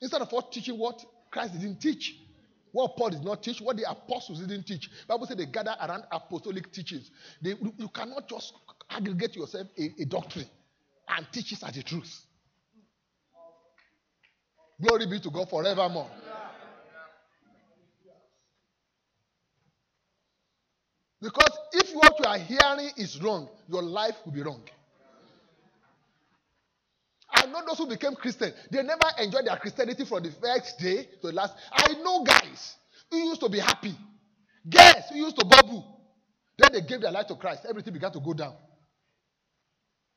Instead 0.02 0.22
of 0.22 0.34
us 0.34 0.44
teaching 0.52 0.78
what 0.78 1.04
Christ 1.32 1.54
didn't 1.54 1.80
teach, 1.80 2.16
what 2.72 2.96
Paul 2.96 3.10
did 3.10 3.24
not 3.24 3.42
teach, 3.42 3.60
what 3.62 3.78
the 3.78 3.90
apostles 3.90 4.40
didn't 4.40 4.66
teach. 4.66 4.90
Bible 5.08 5.26
said 5.26 5.38
they 5.38 5.46
gather 5.46 5.76
around 5.82 6.04
apostolic 6.12 6.72
teachings. 6.72 7.10
They, 7.42 7.56
you 7.78 7.90
cannot 7.94 8.30
just 8.30 8.54
aggregate 8.90 9.36
yourself 9.36 9.68
a, 9.78 10.02
a 10.02 10.06
doctrine 10.06 10.46
and 11.08 11.26
teach 11.32 11.54
it 11.54 11.64
as 11.64 11.74
the 11.74 11.84
truth. 11.84 12.26
Glory 14.80 15.08
be 15.08 15.20
to 15.20 15.32
God 15.32 15.50
forevermore. 15.50 16.10
Because 21.20 21.58
if 21.74 21.96
what 21.96 22.14
you 22.20 22.26
are 22.26 22.38
hearing 22.38 22.92
is 22.96 23.20
wrong, 23.22 23.50
your 23.68 23.82
life 23.82 24.16
will 24.24 24.34
be 24.34 24.44
wrong. 24.44 24.62
Know 27.52 27.62
those 27.68 27.78
who 27.78 27.88
became 27.88 28.16
Christian, 28.16 28.54
they 28.72 28.84
never 28.84 29.06
enjoyed 29.20 29.46
their 29.46 29.58
Christianity 29.58 30.06
from 30.06 30.24
the 30.24 30.32
first 30.32 30.78
day 30.80 31.04
to 31.22 31.28
the 31.28 31.34
last. 31.34 31.56
I 31.72 31.94
know 32.04 32.24
guys 32.24 32.76
who 33.12 33.18
used 33.18 33.42
to 33.42 33.50
be 33.50 33.60
happy, 33.60 33.96
girls 34.70 35.04
who 35.12 35.18
used 35.18 35.38
to 35.40 35.46
bubble. 35.46 35.94
Then 36.58 36.70
they 36.74 36.82
gave 36.82 37.02
their 37.02 37.12
life 37.12 37.28
to 37.28 37.36
Christ. 37.36 37.66
Everything 37.70 37.94
began 37.94 38.12
to 38.12 38.20
go 38.20 38.34
down. 38.34 38.56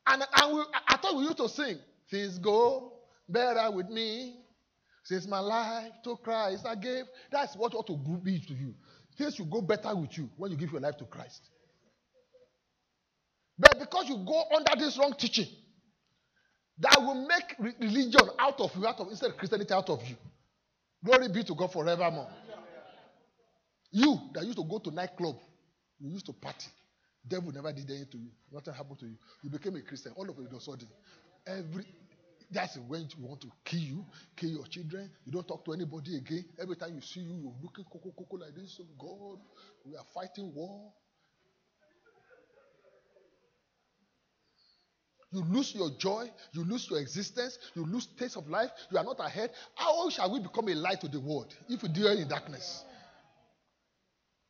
And, 0.07 0.23
and 0.35 0.55
we, 0.55 0.63
I 0.87 0.97
thought 0.97 1.15
we 1.15 1.23
used 1.23 1.37
to 1.37 1.47
sing, 1.47 1.77
Things 2.09 2.37
go 2.39 2.93
better 3.29 3.71
with 3.71 3.89
me. 3.89 4.37
Since 5.03 5.25
my 5.27 5.39
life 5.39 5.93
to 6.03 6.15
Christ 6.17 6.65
I 6.67 6.75
gave. 6.75 7.05
That's 7.31 7.55
what 7.55 7.73
ought 7.73 7.87
to 7.87 7.97
be 7.97 8.39
to 8.39 8.53
you. 8.53 8.75
Things 9.17 9.35
should 9.35 9.49
go 9.49 9.61
better 9.61 9.95
with 9.95 10.15
you 10.17 10.29
when 10.37 10.51
you 10.51 10.57
give 10.57 10.71
your 10.71 10.81
life 10.81 10.97
to 10.97 11.05
Christ. 11.05 11.41
But 13.57 13.79
because 13.79 14.09
you 14.09 14.17
go 14.25 14.43
under 14.55 14.75
this 14.77 14.97
wrong 14.97 15.13
teaching, 15.17 15.47
that 16.81 16.97
will 16.99 17.27
make 17.27 17.55
religion 17.79 18.29
out 18.39 18.59
of 18.59 18.75
you, 18.75 18.87
out 18.87 18.99
of 18.99 19.07
instead 19.09 19.29
of 19.29 19.37
Christianity 19.37 19.73
out 19.73 19.89
of 19.89 20.07
you. 20.07 20.15
Glory 21.03 21.29
be 21.29 21.43
to 21.43 21.55
God 21.55 21.71
forevermore. 21.71 22.27
You 23.91 24.19
that 24.33 24.43
used 24.45 24.57
to 24.57 24.63
go 24.63 24.79
to 24.79 24.91
nightclub, 24.91 25.37
you 25.99 26.09
used 26.11 26.25
to 26.27 26.33
party. 26.33 26.67
Devil 27.27 27.51
never 27.51 27.71
did 27.71 27.89
anything 27.89 28.07
to 28.11 28.17
you. 28.17 28.31
Nothing 28.51 28.73
happened 28.73 28.99
to 28.99 29.05
you. 29.05 29.17
You 29.43 29.49
became 29.49 29.75
a 29.75 29.81
Christian. 29.81 30.13
All 30.15 30.27
of 30.29 30.37
a 30.37 30.59
sudden, 30.59 30.87
every 31.45 31.85
that's 32.51 32.77
when 32.87 33.01
you 33.01 33.25
want 33.25 33.41
to 33.41 33.47
kill 33.63 33.79
you, 33.79 34.05
kill 34.35 34.49
your 34.49 34.65
children. 34.65 35.09
You 35.25 35.31
don't 35.31 35.47
talk 35.47 35.63
to 35.65 35.73
anybody 35.73 36.17
again. 36.17 36.45
Every 36.61 36.75
time 36.75 36.95
you 36.95 37.01
see 37.01 37.21
you, 37.21 37.35
you're 37.41 37.55
looking 37.61 37.85
coco 37.85 38.11
coco 38.11 38.37
like 38.37 38.55
this. 38.55 38.75
So 38.77 38.83
God, 38.99 39.39
we 39.85 39.95
are 39.95 40.03
fighting 40.13 40.53
war. 40.53 40.91
You 45.31 45.43
lose 45.43 45.73
your 45.73 45.91
joy, 45.91 46.29
you 46.51 46.65
lose 46.65 46.89
your 46.89 46.99
existence, 46.99 47.57
you 47.73 47.85
lose 47.85 48.05
taste 48.19 48.35
of 48.35 48.49
life, 48.49 48.69
you 48.91 48.97
are 48.97 49.03
not 49.03 49.19
ahead. 49.19 49.51
How 49.75 50.09
shall 50.09 50.31
we 50.31 50.41
become 50.41 50.67
a 50.67 50.75
light 50.75 50.99
to 51.01 51.07
the 51.07 51.21
world 51.21 51.53
if 51.69 51.81
we 51.81 51.89
deal 51.89 52.07
in 52.07 52.27
darkness? 52.27 52.83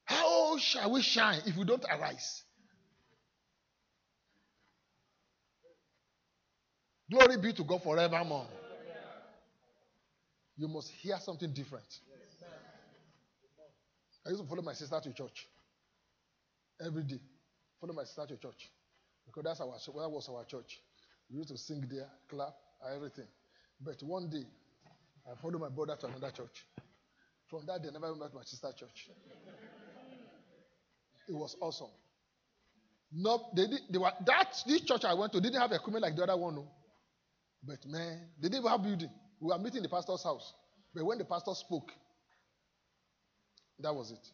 How 0.05 0.57
shall 0.57 0.91
we 0.91 1.03
shine 1.03 1.41
if 1.45 1.55
we 1.55 1.65
don't 1.65 1.85
arise? 1.85 2.43
Glory 7.11 7.37
be 7.37 7.53
to 7.53 7.63
God 7.63 7.83
forevermore. 7.83 8.47
You 10.57 10.67
must 10.67 10.89
hear 10.89 11.17
something 11.19 11.53
different. 11.53 11.99
I 14.25 14.29
used 14.29 14.41
to 14.41 14.47
follow 14.47 14.61
my 14.63 14.73
sister 14.73 14.99
to 14.99 15.13
church 15.13 15.47
every 16.83 17.03
day. 17.03 17.19
Follow 17.79 17.93
my 17.93 18.03
sister 18.03 18.25
to 18.27 18.37
church 18.37 18.69
because 19.31 19.43
that's 19.43 19.61
our 19.61 20.01
that 20.01 20.09
was 20.09 20.29
our 20.29 20.43
church. 20.45 20.81
We 21.29 21.37
used 21.37 21.49
to 21.49 21.57
sing 21.57 21.85
there, 21.89 22.09
clap, 22.29 22.53
everything. 22.93 23.27
But 23.79 24.01
one 24.03 24.29
day, 24.29 24.43
I 25.25 25.35
followed 25.41 25.61
my 25.61 25.69
brother 25.69 25.95
to 26.01 26.07
another 26.07 26.31
church. 26.31 26.65
From 27.47 27.65
that, 27.65 27.81
they 27.83 27.91
never 27.91 28.07
went 28.07 28.19
back 28.21 28.31
to 28.31 28.35
my 28.37 28.43
sister 28.43 28.71
church. 28.77 29.09
It 31.27 31.33
was 31.33 31.55
awesome. 31.61 31.87
No, 33.13 33.49
they 33.55 33.67
did. 33.67 33.81
They 33.89 33.97
were 33.97 34.11
that 34.25 34.57
this 34.67 34.81
church 34.81 35.05
I 35.05 35.13
went 35.13 35.31
to 35.33 35.41
didn't 35.41 35.59
have 35.61 35.71
equipment 35.71 36.03
like 36.03 36.15
the 36.15 36.23
other 36.23 36.37
one. 36.37 36.55
No. 36.55 36.67
But 37.63 37.85
man, 37.85 38.27
they 38.41 38.49
didn't 38.49 38.67
have 38.67 38.79
a 38.79 38.83
building. 38.83 39.09
We 39.39 39.47
were 39.47 39.57
meeting 39.59 39.77
in 39.77 39.83
the 39.83 39.89
pastor's 39.89 40.23
house. 40.23 40.53
But 40.93 41.05
when 41.05 41.17
the 41.17 41.25
pastor 41.25 41.53
spoke, 41.53 41.91
that 43.79 43.93
was 43.93 44.11
it. 44.11 44.27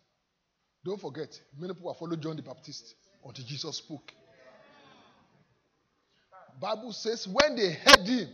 Don't 0.83 0.99
forget, 0.99 1.39
many 1.57 1.73
people 1.73 1.91
have 1.91 1.99
followed 1.99 2.21
John 2.21 2.35
the 2.35 2.41
Baptist 2.41 2.95
until 3.25 3.45
Jesus 3.45 3.77
spoke. 3.77 4.11
Bible 6.59 6.91
says 6.91 7.27
when 7.27 7.55
they 7.55 7.71
heard 7.73 8.07
him, 8.07 8.29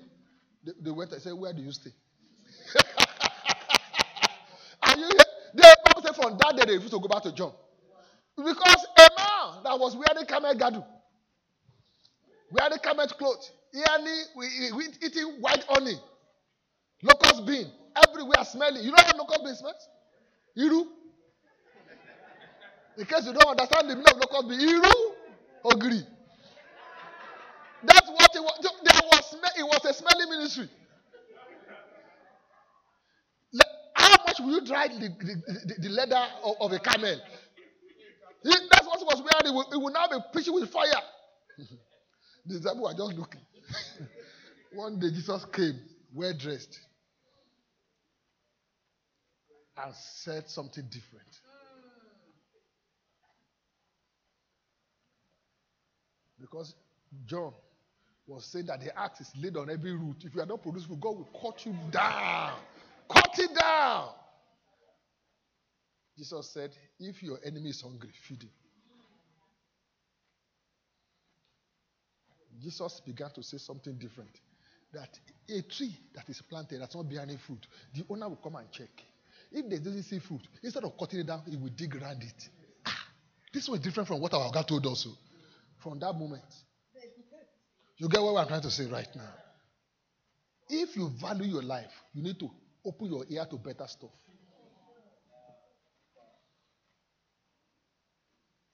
they, 0.63 0.71
they 0.81 0.91
went 0.91 1.11
and 1.11 1.21
said, 1.21 1.33
Where 1.33 1.51
do 1.53 1.61
you 1.61 1.71
stay? 1.71 1.91
and 4.87 5.01
you, 5.01 5.09
the 5.53 5.77
Bible 5.85 6.01
said 6.01 6.15
from 6.15 6.37
that 6.37 6.55
day 6.55 6.65
they 6.65 6.73
refused 6.73 6.93
to 6.93 6.99
go 6.99 7.07
back 7.07 7.23
to 7.23 7.31
John. 7.33 7.53
Because 8.35 8.85
a 8.97 9.09
man 9.17 9.63
that 9.63 9.79
was 9.79 9.95
wearing 9.95 10.25
camel 10.25 10.53
gadu, 10.55 10.83
wearing 12.49 12.79
camel 12.79 13.07
clothes, 13.07 13.51
eating, 13.73 14.93
eating 15.03 15.37
white 15.39 15.63
honey, 15.69 15.99
locust 17.03 17.45
bean, 17.45 17.67
everywhere 18.07 18.43
smelling. 18.43 18.83
You 18.83 18.91
know 18.91 18.97
how 18.97 19.17
locust 19.17 19.43
bean 19.43 19.55
smells? 19.55 19.87
Iru. 20.57 20.85
In 22.97 23.05
case 23.05 23.25
you 23.25 23.33
don't 23.33 23.47
understand 23.59 23.89
the 23.89 23.95
meaning 23.95 24.09
of 24.09 24.17
locust 24.17 24.47
bean, 24.49 24.59
Iru 24.59 24.91
Ogri. 25.65 26.07
That's 27.85 28.09
what 28.09 28.35
it 28.35 28.41
was. 28.41 28.59
There 28.61 29.01
was 29.11 29.35
it 29.57 29.63
was 29.63 29.85
a 29.85 29.93
smelling 29.93 30.29
ministry. 30.29 30.69
How 33.95 34.15
much 34.25 34.39
will 34.39 34.51
you 34.51 34.65
dry 34.65 34.87
the, 34.87 35.09
the, 35.09 35.75
the 35.79 35.89
leather 35.89 36.25
of, 36.43 36.55
of, 36.59 36.71
a 36.71 36.79
camel? 36.79 37.15
that's 38.43 38.87
what 38.87 38.99
was 39.01 39.21
wearing. 39.21 39.45
It 39.45 39.53
will, 39.53 39.71
it 39.71 39.77
will 39.77 39.91
now 39.91 40.07
be 40.09 40.17
preaching 40.33 40.53
with 40.53 40.69
fire. 40.69 40.89
the 42.45 42.57
disciples 42.57 42.81
were 42.81 43.07
just 43.07 43.19
looking. 43.19 43.41
One 44.73 44.99
day 44.99 45.09
Jesus 45.11 45.45
came, 45.45 45.79
well 46.13 46.33
dressed, 46.37 46.79
and 49.77 49.93
said 49.93 50.49
something 50.49 50.83
different. 50.89 51.39
Because 56.41 56.75
John 57.25 57.53
was 58.27 58.45
saying 58.45 58.67
that 58.67 58.79
the 58.81 58.97
axe 58.97 59.21
is 59.21 59.31
laid 59.37 59.57
on 59.57 59.69
every 59.69 59.91
root. 59.93 60.23
If 60.23 60.33
you 60.33 60.41
are 60.41 60.45
not 60.45 60.61
producing, 60.61 60.99
God 60.99 61.17
will 61.17 61.29
cut 61.41 61.65
you 61.65 61.75
down. 61.91 62.53
Cut 63.09 63.37
it 63.37 63.53
down. 63.53 64.09
Jesus 66.17 66.49
said, 66.51 66.71
If 66.99 67.21
your 67.23 67.39
enemy 67.43 67.69
is 67.69 67.81
hungry, 67.81 68.11
feed 68.27 68.43
him. 68.43 68.51
Jesus 72.61 73.01
began 73.05 73.31
to 73.31 73.43
say 73.43 73.57
something 73.57 73.97
different. 73.97 74.39
That 74.93 75.19
a 75.49 75.61
tree 75.63 75.97
that 76.13 76.29
is 76.29 76.41
planted 76.41 76.79
that's 76.79 76.95
not 76.95 77.09
bearing 77.09 77.37
fruit, 77.37 77.65
the 77.93 78.05
owner 78.09 78.29
will 78.29 78.35
come 78.37 78.55
and 78.55 78.71
check. 78.71 78.89
If 79.51 79.69
they 79.69 79.79
doesn't 79.79 80.03
see 80.03 80.19
fruit, 80.19 80.41
instead 80.61 80.83
of 80.83 80.97
cutting 80.97 81.19
it 81.21 81.27
down, 81.27 81.43
he 81.49 81.57
will 81.57 81.69
dig 81.75 81.95
around 81.95 82.21
it. 82.23 82.49
Ah, 82.85 83.07
this 83.51 83.67
was 83.67 83.79
different 83.79 84.07
from 84.07 84.21
what 84.21 84.33
our 84.33 84.51
God 84.51 84.67
told 84.67 84.85
us. 84.87 85.07
From 85.79 85.99
that 85.99 86.13
moment, 86.13 86.43
you 87.97 88.09
get 88.09 88.21
what 88.21 88.41
I'm 88.41 88.47
trying 88.47 88.61
to 88.61 88.71
say 88.71 88.85
right 88.85 89.07
now. 89.15 89.33
If 90.69 90.95
you 90.95 91.09
value 91.09 91.45
your 91.45 91.63
life, 91.63 91.91
you 92.13 92.23
need 92.23 92.39
to 92.39 92.49
open 92.85 93.07
your 93.07 93.25
ear 93.29 93.45
to 93.49 93.57
better 93.57 93.87
stuff. 93.87 94.11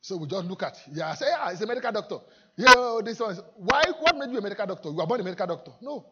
So 0.02 0.18
we 0.18 0.28
just 0.28 0.46
look 0.46 0.64
at, 0.64 0.76
yeah, 0.92 1.12
I 1.12 1.16
say, 1.16 1.26
yeah, 1.28 1.52
it's 1.52 1.62
a 1.62 1.68
medical 1.68 1.92
doctor. 1.92 2.18
Yeah, 2.58 3.00
this 3.04 3.20
one 3.20 3.32
is, 3.32 3.42
why, 3.58 3.84
what 4.00 4.18
made 4.18 4.32
you 4.32 4.40
a 4.40 4.42
medical 4.42 4.66
doctor? 4.66 4.90
You 4.90 4.96
were 4.96 5.06
born 5.06 5.22
a 5.22 5.24
medical 5.24 5.46
doctor. 5.46 5.72
No. 5.82 6.06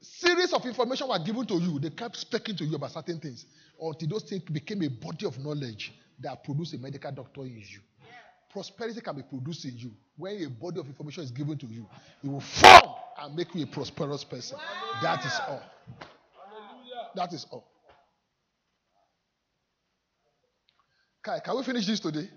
Series 0.00 0.52
of 0.52 0.64
information 0.66 1.08
were 1.08 1.18
given 1.18 1.46
to 1.46 1.54
you. 1.54 1.78
They 1.78 1.88
kept 1.90 2.16
speaking 2.16 2.56
to 2.56 2.64
you 2.64 2.76
about 2.76 2.92
certain 2.92 3.18
things 3.18 3.46
until 3.80 4.08
those 4.08 4.24
things 4.24 4.42
became 4.42 4.82
a 4.82 4.88
body 4.88 5.24
of 5.24 5.38
knowledge 5.38 5.94
that 6.20 6.44
produced 6.44 6.74
a 6.74 6.78
medical 6.78 7.10
doctor 7.12 7.42
in 7.42 7.56
you. 7.56 7.80
Prosperity 8.54 9.00
can 9.00 9.16
be 9.16 9.22
produced 9.22 9.64
in 9.64 9.76
you 9.76 9.90
when 10.16 10.40
a 10.44 10.48
body 10.48 10.78
of 10.78 10.86
information 10.86 11.24
is 11.24 11.32
given 11.32 11.58
to 11.58 11.66
you. 11.66 11.88
It 12.22 12.30
will 12.30 12.40
form 12.40 12.94
and 13.18 13.34
make 13.34 13.52
you 13.52 13.64
a 13.64 13.66
prosperous 13.66 14.22
person. 14.22 14.58
Wow. 14.58 15.00
That 15.02 15.26
is 15.26 15.40
all. 15.48 15.62
Hallelujah. 16.38 17.08
That 17.16 17.32
is 17.32 17.46
all. 17.50 17.66
Can, 21.24 21.40
can 21.44 21.56
we 21.56 21.64
finish 21.64 21.84
this 21.84 21.98
today? 21.98 22.28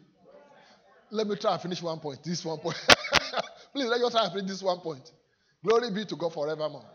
Let 1.11 1.27
me 1.27 1.35
try 1.35 1.53
and 1.53 1.61
finish 1.61 1.83
one 1.83 1.99
point. 1.99 2.23
This 2.23 2.43
one 2.43 2.57
point. 2.57 2.77
Please 3.73 3.85
let 3.85 4.01
us 4.01 4.11
try 4.11 4.23
and 4.23 4.33
finish 4.33 4.49
this 4.49 4.63
one 4.63 4.79
point. 4.79 5.11
Glory 5.63 5.91
be 5.91 6.03
to 6.05 6.15
God 6.15 6.33
forevermore. 6.33 6.85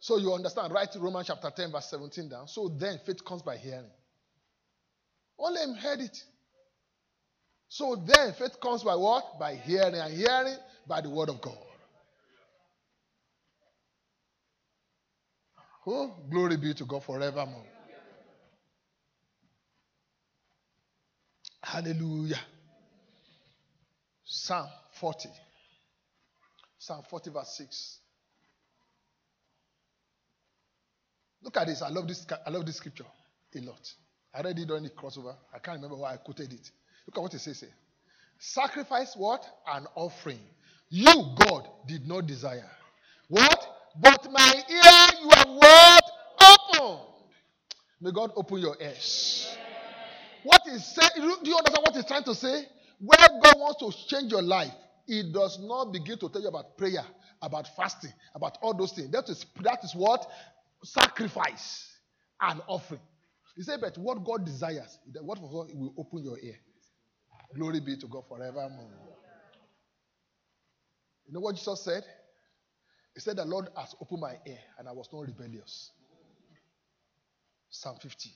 So 0.00 0.18
you 0.18 0.34
understand, 0.34 0.70
write 0.74 0.94
Romans 0.98 1.28
chapter 1.28 1.50
10, 1.50 1.72
verse 1.72 1.88
17 1.88 2.28
down. 2.28 2.46
So 2.46 2.68
then 2.68 3.00
faith 3.06 3.24
comes 3.24 3.40
by 3.40 3.56
hearing. 3.56 3.90
Only 5.38 5.62
him 5.62 5.74
heard 5.76 6.00
it. 6.00 6.22
So 7.68 7.96
then 7.96 8.32
faith 8.32 8.58
comes 8.60 8.82
by 8.82 8.94
what? 8.94 9.38
By 9.38 9.54
hearing, 9.54 9.94
and 9.94 10.14
hearing 10.14 10.56
by 10.86 11.00
the 11.00 11.10
word 11.10 11.28
of 11.28 11.40
God. 11.40 11.58
Oh, 15.86 16.14
glory 16.30 16.56
be 16.56 16.74
to 16.74 16.84
God 16.84 17.04
forevermore. 17.04 17.64
Hallelujah. 21.62 22.40
Psalm 24.24 24.68
40. 24.92 25.28
Psalm 26.78 27.02
40, 27.08 27.30
verse 27.30 27.54
6. 27.56 27.98
Look 31.42 31.56
at 31.56 31.66
this. 31.66 31.82
I 31.82 31.88
love 31.88 32.08
this. 32.08 32.26
I 32.46 32.50
love 32.50 32.66
this 32.66 32.76
scripture 32.76 33.06
a 33.54 33.60
lot. 33.60 33.92
I 34.34 34.42
read 34.42 34.58
it 34.58 34.66
during 34.66 34.84
the 34.84 34.90
crossover. 34.90 35.34
I 35.54 35.58
can't 35.58 35.76
remember 35.76 35.96
why 35.96 36.14
I 36.14 36.16
quoted 36.18 36.52
it. 36.52 36.70
Look 37.08 37.16
at 37.16 37.22
what 37.22 37.32
it 37.32 37.38
says 37.38 37.60
here. 37.60 37.70
Sacrifice 38.38 39.14
what? 39.16 39.42
An 39.66 39.86
offering. 39.94 40.40
You, 40.90 41.34
God, 41.38 41.66
did 41.86 42.06
not 42.06 42.26
desire. 42.26 42.70
What? 43.28 43.66
But 43.98 44.30
my 44.30 44.62
ear 44.68 45.22
you 45.22 45.30
have 45.30 45.48
what? 45.48 46.04
Opened. 46.42 47.00
May 48.02 48.12
God 48.12 48.32
open 48.36 48.58
your 48.58 48.76
ears. 48.78 49.56
What 50.42 50.60
is 50.66 50.84
saying? 50.84 51.10
Do 51.16 51.48
you 51.48 51.56
understand 51.56 51.82
what 51.82 51.94
he's 51.94 52.04
trying 52.04 52.24
to 52.24 52.34
say? 52.34 52.64
Where 53.00 53.28
God 53.42 53.54
wants 53.56 53.78
to 53.80 54.14
change 54.14 54.30
your 54.30 54.42
life, 54.42 54.74
He 55.06 55.32
does 55.32 55.58
not 55.62 55.90
begin 55.90 56.18
to 56.18 56.28
tell 56.28 56.42
you 56.42 56.48
about 56.48 56.76
prayer, 56.76 57.06
about 57.40 57.68
fasting, 57.74 58.12
about 58.34 58.58
all 58.60 58.74
those 58.74 58.92
things. 58.92 59.10
That 59.12 59.30
is, 59.30 59.46
that 59.62 59.82
is 59.82 59.94
what? 59.94 60.26
Sacrifice 60.84 61.90
and 62.38 62.60
offering. 62.66 63.00
He 63.56 63.62
said, 63.62 63.80
but 63.80 63.96
what 63.96 64.22
God 64.24 64.44
desires, 64.44 64.98
what 65.22 65.40
God 65.40 65.70
will 65.74 65.94
open 65.96 66.22
your 66.22 66.38
ear. 66.38 66.56
Glory 67.54 67.80
be 67.80 67.96
to 67.96 68.06
God 68.06 68.24
forevermore. 68.28 68.90
You 71.26 71.34
know 71.34 71.40
what 71.40 71.56
Jesus 71.56 71.82
said? 71.82 72.04
He 73.14 73.20
said, 73.20 73.36
The 73.36 73.44
Lord 73.44 73.68
has 73.76 73.94
opened 74.00 74.20
my 74.20 74.36
ear 74.46 74.58
and 74.78 74.88
I 74.88 74.92
was 74.92 75.08
not 75.12 75.20
rebellious. 75.26 75.90
Psalm 77.70 77.96
50. 78.00 78.30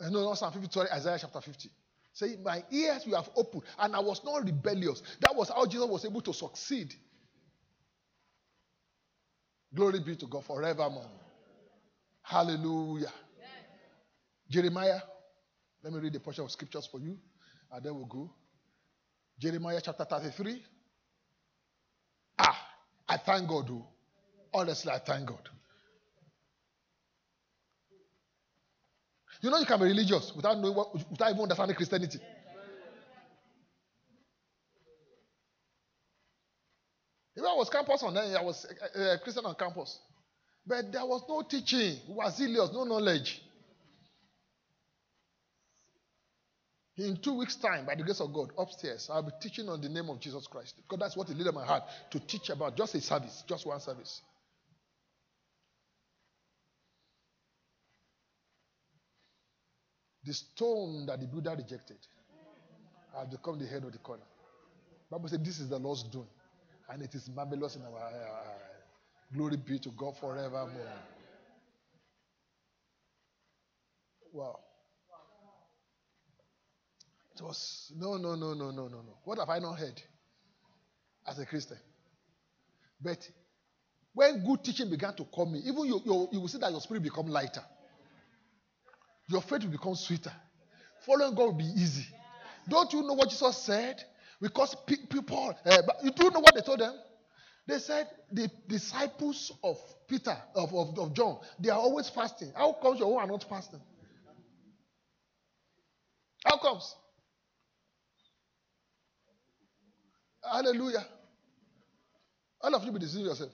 Uh, 0.00 0.10
no, 0.10 0.24
not 0.24 0.34
Psalm 0.38 0.52
50, 0.52 0.68
sorry, 0.70 0.88
Isaiah 0.92 1.18
chapter 1.20 1.40
50. 1.40 1.70
Say, 2.12 2.36
My 2.42 2.62
ears 2.70 3.06
you 3.06 3.14
have 3.14 3.28
opened 3.36 3.62
and 3.78 3.94
I 3.94 4.00
was 4.00 4.22
not 4.24 4.44
rebellious. 4.44 5.02
That 5.20 5.34
was 5.34 5.48
how 5.48 5.66
Jesus 5.66 5.86
was 5.86 6.04
able 6.04 6.22
to 6.22 6.32
succeed. 6.32 6.94
Glory 9.74 10.00
be 10.00 10.16
to 10.16 10.26
God 10.26 10.44
forevermore. 10.44 11.10
Hallelujah. 12.22 13.12
Jeremiah 14.48 15.00
let 15.86 15.92
me 15.92 16.00
read 16.00 16.14
the 16.14 16.18
portion 16.18 16.42
of 16.42 16.50
scriptures 16.50 16.88
for 16.90 16.98
you, 16.98 17.16
and 17.70 17.84
then 17.84 17.94
we'll 17.94 18.06
go. 18.06 18.28
Jeremiah 19.38 19.80
chapter 19.80 20.04
33. 20.04 20.60
Ah, 22.40 22.68
I 23.08 23.18
thank 23.18 23.48
God. 23.48 23.70
Oh. 23.70 23.86
Honestly, 24.52 24.90
I 24.90 24.98
thank 24.98 25.28
God. 25.28 25.48
You 29.40 29.48
know, 29.50 29.58
you 29.58 29.66
can 29.66 29.78
be 29.78 29.84
religious 29.84 30.32
without 30.34 30.58
knowing 30.58 30.74
what, 30.74 30.92
without 30.92 31.30
even 31.30 31.42
understanding 31.42 31.76
Christianity. 31.76 32.18
If 37.36 37.44
I 37.44 37.54
was 37.54 37.70
campus 37.70 38.02
on 38.02 38.14
then 38.14 38.34
I 38.34 38.42
was 38.42 38.66
a, 38.96 39.12
a 39.12 39.18
Christian 39.20 39.44
on 39.44 39.54
campus. 39.54 40.00
But 40.66 40.90
there 40.90 41.06
was 41.06 41.22
no 41.28 41.42
teaching, 41.42 42.00
was 42.08 42.38
zealous, 42.38 42.70
no 42.72 42.82
knowledge. 42.82 43.40
In 46.98 47.18
two 47.18 47.34
weeks' 47.34 47.56
time, 47.56 47.84
by 47.84 47.94
the 47.94 48.02
grace 48.02 48.20
of 48.20 48.32
God, 48.32 48.50
upstairs, 48.56 49.10
I'll 49.12 49.22
be 49.22 49.32
teaching 49.40 49.68
on 49.68 49.80
the 49.82 49.88
name 49.88 50.08
of 50.08 50.18
Jesus 50.18 50.46
Christ. 50.46 50.76
Because 50.76 50.98
that's 50.98 51.16
what 51.16 51.28
He 51.28 51.34
led 51.34 51.48
in 51.48 51.54
my 51.54 51.64
heart 51.64 51.82
to 52.10 52.20
teach 52.20 52.48
about. 52.48 52.76
Just 52.76 52.94
a 52.94 53.00
service, 53.00 53.44
just 53.46 53.66
one 53.66 53.80
service. 53.80 54.22
The 60.24 60.32
stone 60.32 61.06
that 61.06 61.20
the 61.20 61.26
builder 61.26 61.54
rejected 61.56 61.98
has 63.14 63.28
become 63.28 63.58
the 63.58 63.66
head 63.66 63.84
of 63.84 63.92
the 63.92 63.98
corner. 63.98 64.24
Bible 65.10 65.28
said 65.28 65.44
this 65.44 65.60
is 65.60 65.68
the 65.68 65.78
Lord's 65.78 66.02
doing, 66.04 66.26
and 66.88 67.02
it 67.02 67.14
is 67.14 67.28
marvelous 67.28 67.76
in 67.76 67.82
our. 67.82 67.96
Uh, 67.96 68.66
glory 69.34 69.56
be 69.56 69.78
to 69.78 69.90
God 69.90 70.16
forevermore. 70.18 70.70
Wow. 74.32 74.58
It 77.36 77.42
was 77.42 77.92
no, 77.94 78.16
no, 78.16 78.34
no, 78.34 78.54
no, 78.54 78.70
no, 78.70 78.88
no, 78.88 79.02
no. 79.02 79.18
What 79.24 79.38
have 79.38 79.50
I 79.50 79.58
not 79.58 79.78
heard 79.78 80.00
as 81.26 81.38
a 81.38 81.44
Christian? 81.44 81.76
But 82.98 83.28
when 84.14 84.42
good 84.42 84.64
teaching 84.64 84.88
began 84.88 85.14
to 85.16 85.24
come 85.24 85.54
in, 85.54 85.62
even 85.66 85.84
you, 85.84 86.00
you, 86.02 86.28
you 86.32 86.40
will 86.40 86.48
see 86.48 86.56
that 86.58 86.70
your 86.70 86.80
spirit 86.80 87.02
become 87.02 87.26
lighter. 87.26 87.62
Your 89.28 89.42
faith 89.42 89.64
will 89.64 89.70
become 89.70 89.94
sweeter. 89.94 90.32
Following 91.04 91.34
God 91.34 91.44
will 91.44 91.52
be 91.52 91.64
easy. 91.64 92.06
Don't 92.68 92.90
you 92.94 93.02
know 93.02 93.12
what 93.12 93.28
Jesus 93.28 93.58
said? 93.58 94.02
Because 94.40 94.74
people, 94.86 95.54
uh, 95.66 95.82
you 96.02 96.12
do 96.12 96.30
know 96.30 96.40
what 96.40 96.54
they 96.54 96.62
told 96.62 96.80
them? 96.80 96.94
They 97.66 97.78
said 97.78 98.08
the 98.32 98.50
disciples 98.66 99.52
of 99.62 99.76
Peter, 100.08 100.36
of, 100.54 100.72
of, 100.74 100.98
of 100.98 101.12
John, 101.14 101.38
they 101.58 101.68
are 101.68 101.78
always 101.78 102.08
fasting. 102.08 102.52
How 102.54 102.72
comes 102.72 102.98
your 102.98 103.12
own 103.12 103.24
are 103.24 103.26
not 103.26 103.44
fasting? 103.46 103.80
How 106.46 106.58
comes? 106.58 106.94
Hallelujah. 110.52 111.04
All 112.60 112.74
of 112.74 112.84
you 112.84 112.92
be 112.92 112.98
deceiving 112.98 113.26
yourself. 113.26 113.50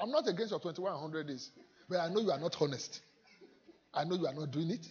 I'm 0.00 0.10
not 0.10 0.26
against 0.28 0.50
your 0.50 0.60
2100 0.60 1.26
days, 1.26 1.50
but 1.88 1.98
I 1.98 2.08
know 2.08 2.20
you 2.20 2.30
are 2.30 2.38
not 2.38 2.56
honest. 2.60 3.00
I 3.92 4.04
know 4.04 4.16
you 4.16 4.26
are 4.26 4.34
not 4.34 4.50
doing 4.50 4.70
it. 4.70 4.86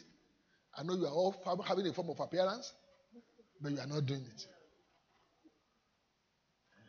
I 0.78 0.84
know 0.84 0.95
you 0.95 1.05
are 1.05 1.11
all 1.11 1.36
having 1.65 1.88
a 1.88 1.93
form 1.93 2.09
of 2.09 2.20
appearance, 2.20 2.72
but 3.61 3.72
you 3.72 3.80
are 3.80 3.88
not 3.88 4.05
doing 4.05 4.22
it. 4.22 4.45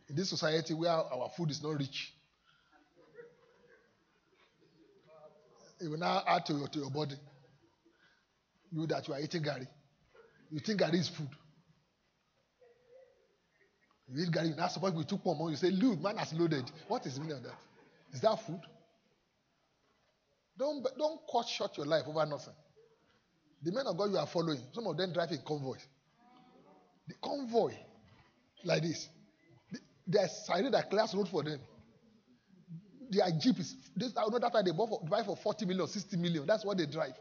In 0.09 0.17
this 0.17 0.29
society 0.31 0.75
where 0.75 0.91
our 0.91 1.31
food 1.37 1.51
is 1.51 1.63
not 1.63 1.79
rich, 1.79 2.13
it 5.81 5.89
will 5.89 5.99
now 5.99 6.23
add 6.27 6.45
to 6.47 6.55
your, 6.55 6.69
to 6.69 6.79
your 6.79 6.91
body. 6.91 7.15
You 8.73 8.87
that 8.87 9.07
you 9.07 9.15
are 9.15 9.21
eating 9.21 9.43
gari. 9.43 9.67
You 10.51 10.61
think 10.61 10.81
gari 10.81 10.95
is 10.95 11.09
food. 11.09 11.29
You 14.13 14.23
eat 14.23 14.35
you 14.35 14.55
now 14.57 14.69
suppose 14.69 14.93
we 14.93 15.05
took 15.05 15.25
more. 15.25 15.51
You 15.51 15.57
say, 15.57 15.71
look, 15.71 16.01
man 16.01 16.17
has 16.17 16.33
loaded. 16.33 16.71
What 16.89 17.05
is 17.07 17.15
the 17.15 17.21
meaning 17.21 17.37
of 17.39 17.43
that? 17.45 17.55
Is 18.13 18.21
that 18.23 18.37
food? 18.47 18.61
Don't, 20.59 20.85
don't 20.99 21.21
cut 21.31 21.47
short 21.47 21.77
your 21.77 21.87
life 21.87 22.05
over 22.07 22.25
nothing. 22.27 22.55
The 23.63 23.73
men 23.73 23.87
of 23.87 23.97
God 23.97 24.11
you 24.11 24.17
are 24.17 24.27
following, 24.27 24.61
some 24.73 24.87
of 24.87 24.97
them 24.97 25.13
drive 25.13 25.31
in 25.31 25.39
convoy. 25.47 25.77
The 27.07 27.15
convoy, 27.23 27.73
like 28.65 28.83
this. 28.83 29.09
There's 30.07 30.31
siren 30.47 30.73
that 30.73 30.91
clears 30.91 31.15
road 31.15 31.29
for 31.29 31.43
them. 31.43 31.61
Their 33.11 33.27
jeep 33.41 33.59
is, 33.59 33.75
this, 33.97 34.13
I 34.17 34.23
know 34.29 34.39
that 34.39 34.53
time 34.53 34.65
they 34.65 34.73
bought 34.73 34.89
for, 34.89 35.01
buy 35.09 35.23
for 35.23 35.37
40 35.37 35.67
million, 35.67 35.87
60 35.87 36.17
million. 36.17 36.47
That's 36.47 36.65
what 36.65 36.77
they 36.79 36.87
drive. 36.87 37.15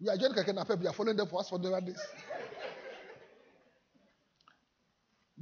We 0.00 0.08
are 0.08 0.16
joining 0.16 0.36
Keke 0.36 0.80
we 0.80 0.86
are 0.86 0.92
following 0.92 1.16
them 1.16 1.28
for 1.28 1.40
us 1.40 1.48
for 1.48 1.58
days. 1.58 2.00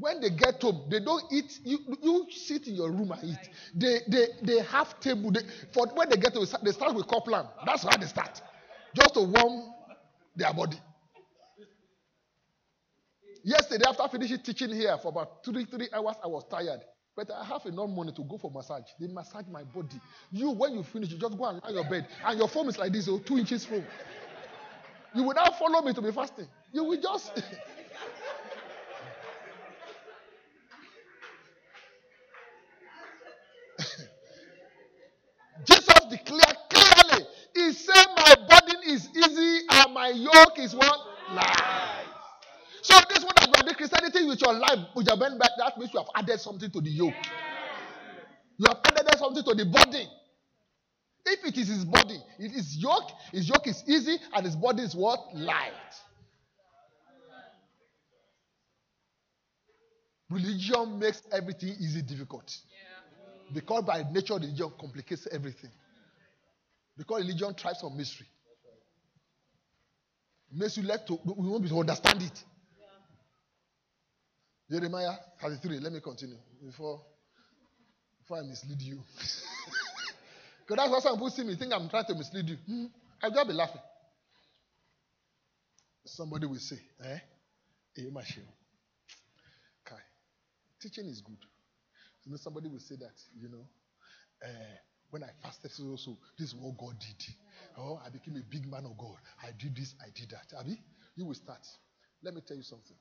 When 0.00 0.20
they 0.22 0.30
get 0.30 0.62
home, 0.62 0.86
they 0.90 1.00
don't 1.00 1.22
eat. 1.30 1.60
You, 1.62 1.78
you 2.02 2.26
sit 2.30 2.66
in 2.66 2.74
your 2.74 2.90
room 2.90 3.12
and 3.12 3.22
eat. 3.22 3.50
They, 3.74 4.00
they, 4.08 4.28
they 4.42 4.60
have 4.64 4.98
table. 5.00 5.30
They, 5.30 5.42
for 5.74 5.86
when 5.94 6.08
they 6.08 6.16
get 6.16 6.32
home, 6.34 6.46
they 6.62 6.72
start 6.72 6.94
with 6.94 7.06
Coupland. 7.06 7.48
That's 7.66 7.82
how 7.82 7.96
they 7.98 8.06
start, 8.06 8.40
just 8.96 9.14
to 9.14 9.20
warm 9.20 9.74
their 10.34 10.54
body. 10.54 10.78
Yesterday, 13.44 13.84
after 13.88 14.08
finishing 14.08 14.38
teaching 14.38 14.72
here 14.72 14.96
for 15.02 15.08
about 15.08 15.44
three 15.44 15.66
three 15.66 15.88
hours, 15.92 16.16
I 16.24 16.28
was 16.28 16.44
tired. 16.50 16.80
But 17.16 17.30
I 17.30 17.44
have 17.44 17.66
enough 17.66 17.90
money 17.90 18.12
to 18.12 18.22
go 18.24 18.38
for 18.38 18.50
massage. 18.50 18.84
They 18.98 19.06
massage 19.08 19.46
my 19.50 19.64
body. 19.64 20.00
You, 20.32 20.50
when 20.52 20.74
you 20.74 20.82
finish, 20.82 21.10
you 21.10 21.18
just 21.18 21.36
go 21.36 21.44
and 21.46 21.60
lie 21.62 21.68
on 21.68 21.74
your 21.74 21.84
bed, 21.90 22.06
and 22.24 22.38
your 22.38 22.48
foam 22.48 22.68
is 22.70 22.78
like 22.78 22.92
this, 22.92 23.08
oh, 23.08 23.18
two 23.18 23.38
inches 23.38 23.66
foam. 23.66 23.84
You 25.14 25.24
will 25.24 25.34
not 25.34 25.58
follow 25.58 25.82
me 25.82 25.92
to 25.92 26.00
be 26.02 26.12
fasting. 26.12 26.48
You 26.72 26.84
will 26.84 27.00
just. 27.00 27.42
Jesus 35.66 36.00
declared 36.10 36.56
clearly, 36.70 37.26
He 37.54 37.72
said, 37.72 38.06
My 38.16 38.34
burden 38.48 38.82
is 38.86 39.08
easy 39.16 39.66
and 39.70 39.94
my 39.94 40.09
yoke 40.20 40.58
is 40.58 40.74
what? 40.74 40.98
Light. 41.34 42.06
So 42.82 42.94
this 43.08 43.22
one 43.24 43.34
that 43.36 43.48
you 43.48 43.70
are 43.70 43.74
Christianity 43.74 44.26
with 44.26 44.40
your 44.40 44.54
life, 44.54 44.78
with 44.94 45.06
your 45.06 45.18
bend 45.18 45.38
back, 45.38 45.50
that 45.58 45.76
means 45.78 45.92
you 45.92 46.00
have 46.00 46.08
added 46.14 46.40
something 46.40 46.70
to 46.70 46.80
the 46.80 46.90
yoke. 46.90 47.14
You 48.58 48.66
have 48.68 48.78
added 48.84 49.18
something 49.18 49.44
to 49.44 49.54
the 49.54 49.66
body. 49.66 50.08
If 51.26 51.44
it 51.44 51.58
is 51.58 51.68
his 51.68 51.84
body, 51.84 52.18
it 52.38 52.52
is 52.52 52.76
yoke, 52.78 53.10
his 53.32 53.48
yoke 53.48 53.66
is 53.66 53.84
easy, 53.86 54.16
and 54.34 54.46
his 54.46 54.56
body 54.56 54.82
is 54.82 54.94
what? 54.94 55.20
Light. 55.34 55.72
Religion 60.30 60.98
makes 60.98 61.22
everything 61.32 61.70
easy 61.80 62.02
difficult. 62.02 62.56
Because 63.52 63.82
by 63.84 64.04
nature, 64.12 64.34
religion 64.34 64.72
complicates 64.80 65.26
everything. 65.32 65.70
Because 66.96 67.22
religion 67.22 67.52
thrives 67.54 67.82
on 67.82 67.96
mystery. 67.96 68.26
Makes 70.52 70.76
you 70.76 70.82
let 70.82 71.06
to 71.06 71.18
we 71.24 71.48
won't 71.48 71.62
be 71.62 71.68
to 71.68 71.78
understand 71.80 72.22
it. 72.22 72.44
Jeremiah 74.70 75.16
33. 75.40 75.80
Let 75.80 75.92
me 75.92 76.00
continue 76.00 76.36
before 76.64 77.00
before 78.20 78.38
I 78.38 78.42
mislead 78.42 78.80
you. 78.82 79.00
Because 80.70 80.84
that's 80.84 80.90
what 80.92 81.02
some 81.02 81.14
people 81.14 81.30
see 81.30 81.42
me 81.42 81.56
think 81.56 81.72
I'm 81.72 81.88
trying 81.88 82.04
to 82.04 82.14
mislead 82.14 82.48
you. 82.48 82.56
Hmm? 82.64 82.84
I'll 83.20 83.32
just 83.32 83.48
be 83.48 83.54
laughing. 83.54 83.80
Somebody 86.06 86.46
will 86.46 86.60
say, 86.60 86.78
eh? 87.04 87.18
Kai, 89.84 89.96
teaching 90.80 91.06
is 91.06 91.20
good. 91.22 91.38
You 92.24 92.30
know, 92.30 92.36
somebody 92.36 92.68
will 92.68 92.78
say 92.78 92.94
that, 93.00 93.14
you 93.36 93.48
know, 93.48 93.66
uh, 94.46 94.76
when 95.10 95.22
I 95.24 95.30
fasted 95.42 95.70
so 95.72 95.96
so, 95.96 96.16
this 96.38 96.48
is 96.48 96.54
what 96.54 96.76
God 96.78 96.96
did. 96.98 97.34
Oh, 97.78 98.00
I 98.04 98.10
became 98.10 98.36
a 98.36 98.42
big 98.50 98.70
man 98.70 98.84
of 98.84 98.96
God. 98.98 99.16
I 99.42 99.50
did 99.58 99.76
this, 99.76 99.94
I 100.00 100.08
did 100.14 100.30
that. 100.30 100.56
Abi, 100.58 100.80
you 101.16 101.26
will 101.26 101.34
start. 101.34 101.66
Let 102.22 102.34
me 102.34 102.42
tell 102.46 102.56
you 102.56 102.62
something. 102.62 102.96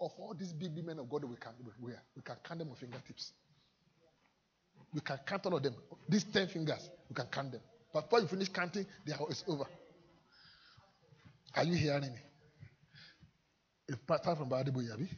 Of 0.00 0.12
all 0.18 0.34
these 0.38 0.52
big, 0.52 0.74
big 0.74 0.84
men 0.84 0.98
of 0.98 1.08
God 1.08 1.24
we 1.24 1.36
can 1.36 1.52
we, 1.80 1.92
we 2.14 2.22
can 2.22 2.36
count 2.44 2.58
them 2.58 2.68
on 2.70 2.76
fingertips. 2.76 3.32
We 4.92 5.00
can 5.00 5.18
count 5.26 5.46
all 5.46 5.56
of 5.56 5.62
them. 5.62 5.74
These 6.08 6.24
ten 6.24 6.48
fingers, 6.48 6.90
we 7.08 7.14
can 7.14 7.26
count 7.26 7.52
them. 7.52 7.60
But 7.92 8.02
before 8.02 8.20
you 8.20 8.28
finish 8.28 8.48
counting, 8.48 8.86
they 9.06 9.12
are, 9.12 9.20
it's 9.30 9.44
over. 9.48 9.64
Are 11.54 11.64
you 11.64 11.74
hearing 11.74 12.02
me? 12.12 12.18
If 13.88 14.06
part 14.06 14.24
from 14.24 14.50
Badibu 14.50 14.82
Yabi. 14.82 15.08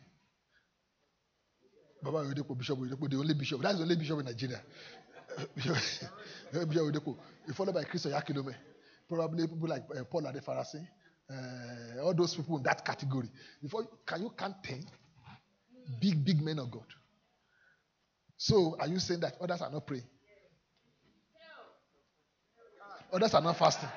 Baba 2.03 2.19
Oyedepo, 2.19 2.57
Bishop 2.57 2.79
Oyedepo, 2.79 3.11
the 3.11 3.17
only 3.17 3.35
bishop. 3.35 3.61
That's 3.61 3.77
the 3.79 3.83
only 3.83 3.97
bishop 3.97 4.19
in 4.21 4.27
Nigeria. 4.27 4.61
Followed 7.55 7.75
by 7.75 7.85
Chris 7.85 8.07
Oyakhilome. 8.07 8.55
Probably 9.09 9.47
people 9.47 9.69
like 9.69 9.85
uh, 9.97 10.05
Paul 10.05 10.23
Adefarasin. 10.23 10.87
Uh, 11.31 12.03
all 12.03 12.15
those 12.15 12.35
people 12.35 12.57
in 12.57 12.63
that 12.63 12.85
category. 12.85 13.29
Before, 13.63 13.87
can 14.07 14.23
you 14.23 14.31
count 14.37 14.57
10? 14.63 14.85
Big, 16.01 16.25
big 16.25 16.41
men 16.43 16.59
of 16.59 16.71
God. 16.71 16.87
So, 18.37 18.77
are 18.81 18.87
you 18.87 18.99
saying 18.99 19.21
that 19.21 19.35
others 19.41 19.61
are 19.63 19.71
not 19.71 19.87
praying? 19.87 20.05
Others 23.13 23.35
are 23.35 23.43
not 23.43 23.57
fasting. 23.59 23.89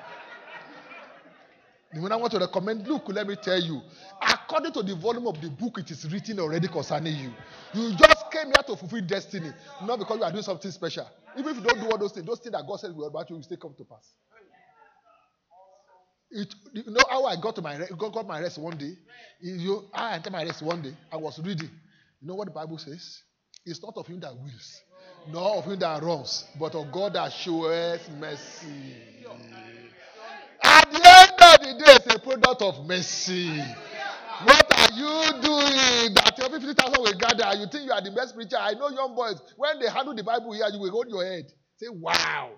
When 1.94 2.10
I 2.10 2.16
want 2.16 2.32
to 2.32 2.38
recommend, 2.38 2.88
look, 2.88 3.08
let 3.08 3.26
me 3.26 3.36
tell 3.36 3.60
you, 3.60 3.82
according 4.22 4.72
to 4.72 4.82
the 4.82 4.94
volume 4.96 5.26
of 5.26 5.40
the 5.42 5.50
book, 5.50 5.78
it 5.78 5.90
is 5.90 6.10
written 6.10 6.40
already 6.40 6.66
concerning 6.68 7.14
you. 7.16 7.32
You 7.74 7.94
just 7.96 8.30
came 8.30 8.46
here 8.46 8.62
to 8.66 8.76
fulfill 8.76 9.02
destiny, 9.02 9.50
not 9.84 9.98
because 9.98 10.16
you 10.16 10.24
are 10.24 10.30
doing 10.32 10.42
something 10.42 10.70
special. 10.70 11.06
Even 11.38 11.50
if 11.50 11.56
you 11.56 11.62
don't 11.62 11.80
do 11.80 11.90
all 11.90 11.98
those 11.98 12.12
things, 12.12 12.26
those 12.26 12.40
things 12.40 12.52
that 12.52 12.64
God 12.66 12.76
said 12.80 12.94
will 12.94 13.06
about 13.06 13.28
you 13.30 13.36
will 13.36 13.42
still 13.42 13.56
come 13.56 13.74
to 13.76 13.84
pass. 13.84 14.12
It, 16.30 16.54
you 16.72 16.84
know 16.86 17.02
how 17.10 17.24
I 17.24 17.36
got 17.40 17.54
to 17.56 17.62
my 17.62 17.76
got, 17.98 18.12
got 18.12 18.26
my 18.26 18.40
rest 18.40 18.58
one 18.58 18.78
day. 18.78 18.94
You, 19.40 19.88
I 19.92 20.14
entered 20.14 20.32
my 20.32 20.44
rest 20.44 20.62
one 20.62 20.80
day. 20.80 20.94
I 21.10 21.16
was 21.16 21.38
reading. 21.38 21.70
You 22.20 22.28
know 22.28 22.34
what 22.34 22.46
the 22.46 22.54
Bible 22.54 22.78
says? 22.78 23.22
It's 23.66 23.82
not 23.82 23.94
of 23.96 24.06
him 24.06 24.18
that 24.20 24.34
wills, 24.34 24.80
nor 25.28 25.56
of 25.58 25.64
him 25.66 25.78
that 25.80 26.02
runs, 26.02 26.44
but 26.58 26.74
of 26.74 26.90
God 26.90 27.12
that 27.14 27.32
shows 27.32 28.00
mercy. 28.18 28.96
At 30.64 30.90
the 30.90 30.96
end 30.96 31.32
of 31.38 31.60
the 31.60 31.84
day, 31.84 31.92
it's 31.96 32.14
a 32.14 32.18
product 32.18 32.62
of 32.62 32.86
mercy. 32.86 33.48
What 34.44 34.71
are 34.82 34.92
you 34.92 35.42
doing 35.42 36.14
that 36.14 36.34
your 36.38 36.50
50,000 36.50 37.02
will 37.02 37.18
gather? 37.18 37.58
You 37.58 37.66
think 37.70 37.86
you 37.86 37.92
are 37.92 38.02
the 38.02 38.10
best 38.10 38.34
preacher? 38.34 38.56
I 38.58 38.74
know 38.74 38.88
young 38.88 39.14
boys, 39.14 39.40
when 39.56 39.78
they 39.78 39.88
handle 39.88 40.14
the 40.14 40.24
Bible 40.24 40.52
here, 40.52 40.66
you 40.72 40.80
will 40.80 40.90
hold 40.90 41.08
your 41.08 41.24
head. 41.24 41.44
Say, 41.76 41.86
wow. 41.88 42.50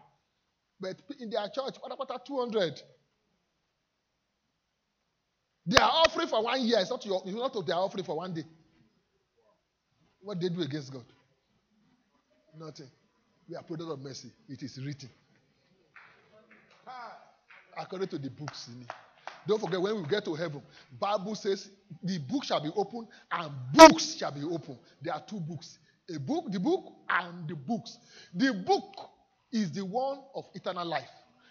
But 0.81 1.01
in 1.19 1.31
their 1.31 1.47
church, 1.49 1.77
what 1.81 1.93
about 1.93 2.27
200? 2.27 2.81
They 5.67 5.79
are 5.79 5.91
offering 5.91 6.29
for 6.29 6.43
one 6.43 6.61
year. 6.63 6.79
It's 6.81 6.91
not 6.91 7.05
your. 7.07 7.23
It's 7.25 7.35
not 7.35 7.67
they 7.67 7.73
are 7.73 7.81
offering 7.81 8.05
for 8.05 8.17
one 8.17 8.35
day. 8.35 8.45
What 10.21 10.41
they 10.41 10.49
do 10.49 10.61
against 10.61 10.93
God? 10.93 11.05
Nothing. 12.59 12.91
We 13.49 13.57
are 13.57 13.63
product 13.63 13.91
of 13.91 14.01
mercy. 14.01 14.31
It 14.49 14.63
is 14.63 14.79
written. 14.85 15.09
According 17.77 18.09
to 18.09 18.19
the 18.19 18.31
books. 18.31 18.69
Don't 19.47 19.61
forget 19.61 19.81
when 19.81 20.03
we 20.03 20.09
get 20.09 20.25
to 20.25 20.35
heaven, 20.35 20.63
Bible 20.99 21.35
says 21.35 21.71
the 22.03 22.19
book 22.19 22.45
shall 22.45 22.61
be 22.61 22.71
open 22.75 23.07
and 23.31 23.53
books 23.73 24.17
shall 24.17 24.33
be 24.33 24.43
open. 24.43 24.79
There 25.03 25.13
are 25.13 25.23
two 25.27 25.41
books. 25.41 25.79
A 26.15 26.19
book, 26.19 26.51
the 26.51 26.61
book, 26.61 26.93
and 27.09 27.49
the 27.49 27.55
books. 27.55 27.99
The 28.35 28.53
book 28.53 29.11
is 29.53 29.73
the 29.73 29.85
one 29.85 30.19
of 30.35 30.45
eternal 30.55 30.87
life. 30.87 31.09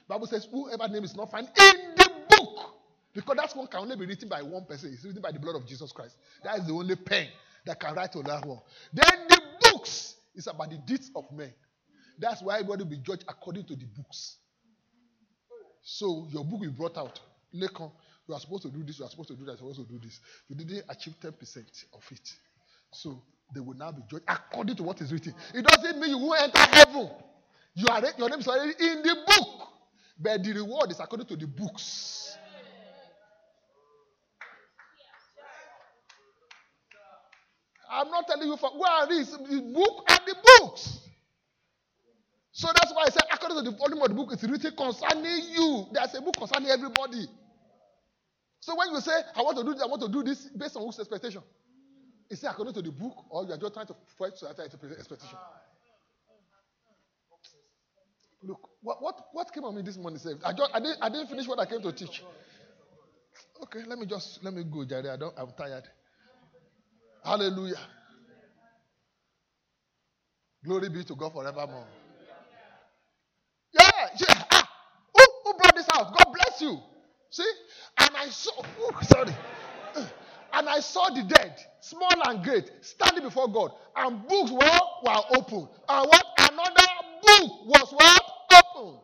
Bible 0.08 0.28
says, 0.28 0.48
whoever 0.52 0.88
name 0.88 1.04
is 1.04 1.16
not 1.16 1.32
found 1.32 1.48
in 1.48 1.96
the 1.96 2.10
book. 2.30 2.76
Because 3.14 3.36
that 3.38 3.56
one 3.56 3.68
can 3.68 3.82
only 3.82 3.96
be 3.96 4.06
written 4.06 4.28
by 4.28 4.42
one 4.42 4.66
person. 4.66 4.92
It's 4.94 5.06
written 5.06 5.22
by 5.22 5.32
the 5.32 5.40
blood 5.40 5.56
of 5.56 5.66
Jesus 5.66 5.92
Christ. 5.92 6.18
That 6.44 6.60
is 6.60 6.68
the 6.68 6.74
only 6.74 6.96
pen 6.96 7.28
that 7.66 7.80
can 7.80 7.96
write 7.96 8.16
on 8.16 8.24
that 8.24 8.46
one. 8.46 8.60
Then 8.92 9.28
the 9.30 9.42
books 9.62 10.16
is 10.36 10.48
about 10.48 10.70
the 10.72 10.78
deeds 10.78 11.12
of 11.16 11.32
men. 11.32 11.54
That's 12.20 12.42
why 12.42 12.56
everybody 12.56 12.84
will 12.84 12.92
be 12.92 12.98
judged 12.98 13.26
according 13.28 13.66
to 13.66 13.76
the 13.76 13.86
books. 13.86 14.38
So 15.82 16.28
your 16.32 16.44
book 16.44 16.62
will 16.62 16.70
be 16.70 16.76
brought 16.76 16.98
out. 16.98 17.20
Later, 17.54 17.90
you 18.28 18.34
are 18.34 18.40
supposed 18.40 18.64
to 18.64 18.70
do 18.70 18.84
this, 18.84 19.00
you 19.00 19.06
are 19.06 19.10
supposed 19.10 19.30
to 19.30 19.36
do 19.36 19.46
that, 19.46 19.62
you 19.62 19.70
are 19.70 19.74
supposed 19.74 19.88
to 19.90 19.94
do 19.94 20.00
this. 20.00 20.20
You 20.50 20.56
didn't 20.56 20.84
achieve 20.90 21.16
10% 21.22 21.32
of 21.94 22.04
it. 22.12 22.34
So 22.92 23.22
they 23.54 23.60
will 23.60 23.76
now 23.76 23.92
be 23.92 24.02
judged 24.10 24.26
according 24.28 24.76
to 24.78 24.84
what 24.84 25.00
is 25.02 25.12
written. 25.12 25.36
It 25.54 25.66
doesn't 25.66 26.00
mean 26.00 26.10
you 26.10 26.18
won't 26.18 26.42
enter 26.42 26.76
heaven. 26.76 27.10
You 27.76 27.88
are 27.90 28.02
your 28.18 28.30
name 28.30 28.40
is 28.40 28.48
already 28.48 28.74
in 28.80 29.04
the 29.04 29.16
book. 29.26 29.68
But 30.20 30.44
the 30.44 30.54
reward 30.54 30.92
is 30.92 31.00
according 31.00 31.28
to 31.28 31.36
the 31.36 31.48
books. 31.48 32.38
I'm 37.92 38.10
not 38.10 38.28
telling 38.28 38.48
you 38.48 38.58
for 38.58 38.72
go 38.72 38.84
and 38.88 39.10
read 39.12 39.28
the 39.28 39.62
book 39.74 40.06
and 40.10 40.20
the 40.26 40.36
books. 40.44 41.00
So 42.52 42.68
that's 42.68 42.92
why 42.94 43.06
I 43.08 43.10
said, 43.10 43.24
according 43.32 43.64
to 43.64 43.72
the 43.72 43.78
volume 43.78 44.02
of 44.02 44.10
the 44.10 44.14
book, 44.16 44.30
it's 44.32 44.44
written 44.44 44.76
concerning 44.76 45.50
you. 45.52 45.88
There's 45.92 46.14
a 46.16 46.22
book 46.22 46.36
concerning 46.38 46.70
everybody. 46.70 47.28
So 48.64 48.76
when 48.78 48.94
you 48.94 49.02
say, 49.02 49.12
I 49.36 49.42
want 49.42 49.58
to 49.58 49.64
do 49.66 49.74
this, 49.74 49.84
I 49.84 49.88
want 49.88 50.02
to 50.04 50.08
do 50.08 50.24
this 50.24 50.48
based 50.56 50.78
on 50.78 50.84
whose 50.84 50.98
expectation? 50.98 51.44
Is 52.30 52.42
it 52.42 52.48
according 52.48 52.74
to 52.76 52.82
the 52.82 52.92
book, 52.92 53.26
or 53.30 53.44
you 53.44 53.52
are 53.52 53.58
just 53.58 53.74
trying 53.74 53.88
to 53.88 53.96
fight 54.18 54.38
to 54.38 54.46
that 54.46 54.58
expectation? 54.98 55.38
Look, 58.42 58.70
what, 58.82 59.02
what, 59.02 59.20
what 59.34 59.54
came 59.54 59.66
on 59.66 59.76
me 59.76 59.82
this 59.82 59.98
morning? 59.98 60.18
I, 60.46 60.54
just, 60.54 60.72
I, 60.74 60.80
didn't, 60.80 60.98
I 61.02 61.10
didn't 61.10 61.28
finish 61.28 61.46
what 61.46 61.60
I 61.60 61.66
came 61.66 61.82
to 61.82 61.92
teach. 61.92 62.24
Okay, 63.64 63.84
let 63.86 64.00
me 64.00 64.06
just 64.06 64.42
let 64.44 64.54
me 64.54 64.64
go, 64.64 64.86
Jerry. 64.86 65.10
I 65.10 65.18
don't, 65.18 65.34
I'm 65.38 65.52
tired. 65.58 65.84
Hallelujah. 67.26 67.80
Glory 70.64 70.88
be 70.88 71.04
to 71.04 71.16
God 71.16 71.34
forevermore. 71.34 71.88
Yeah, 73.74 73.92
yeah. 74.20 74.44
Ah, 74.52 74.70
who, 75.14 75.24
who 75.44 75.58
brought 75.58 75.76
this 75.76 75.88
out? 75.94 76.16
God 76.16 76.34
bless 76.34 76.62
you. 76.62 76.80
See? 77.34 77.52
And 77.98 78.12
I 78.16 78.30
saw, 78.30 78.52
sorry. 79.02 79.36
Eh, 79.96 80.06
and 80.54 80.70
I 80.70 80.80
saw 80.82 81.10
the 81.10 81.24
dead, 81.24 81.58
small 81.82 82.12
and 82.26 82.44
great, 82.44 82.70
standing 82.82 83.24
before 83.24 83.52
God. 83.52 83.72
And 83.96 84.28
books 84.28 84.52
were, 84.52 84.60
were 85.04 85.22
open. 85.36 85.68
And 85.90 86.08
what? 86.08 86.26
Another 86.38 86.88
book 87.24 87.66
was 87.66 87.92
what? 87.92 88.24
Open. 88.54 89.00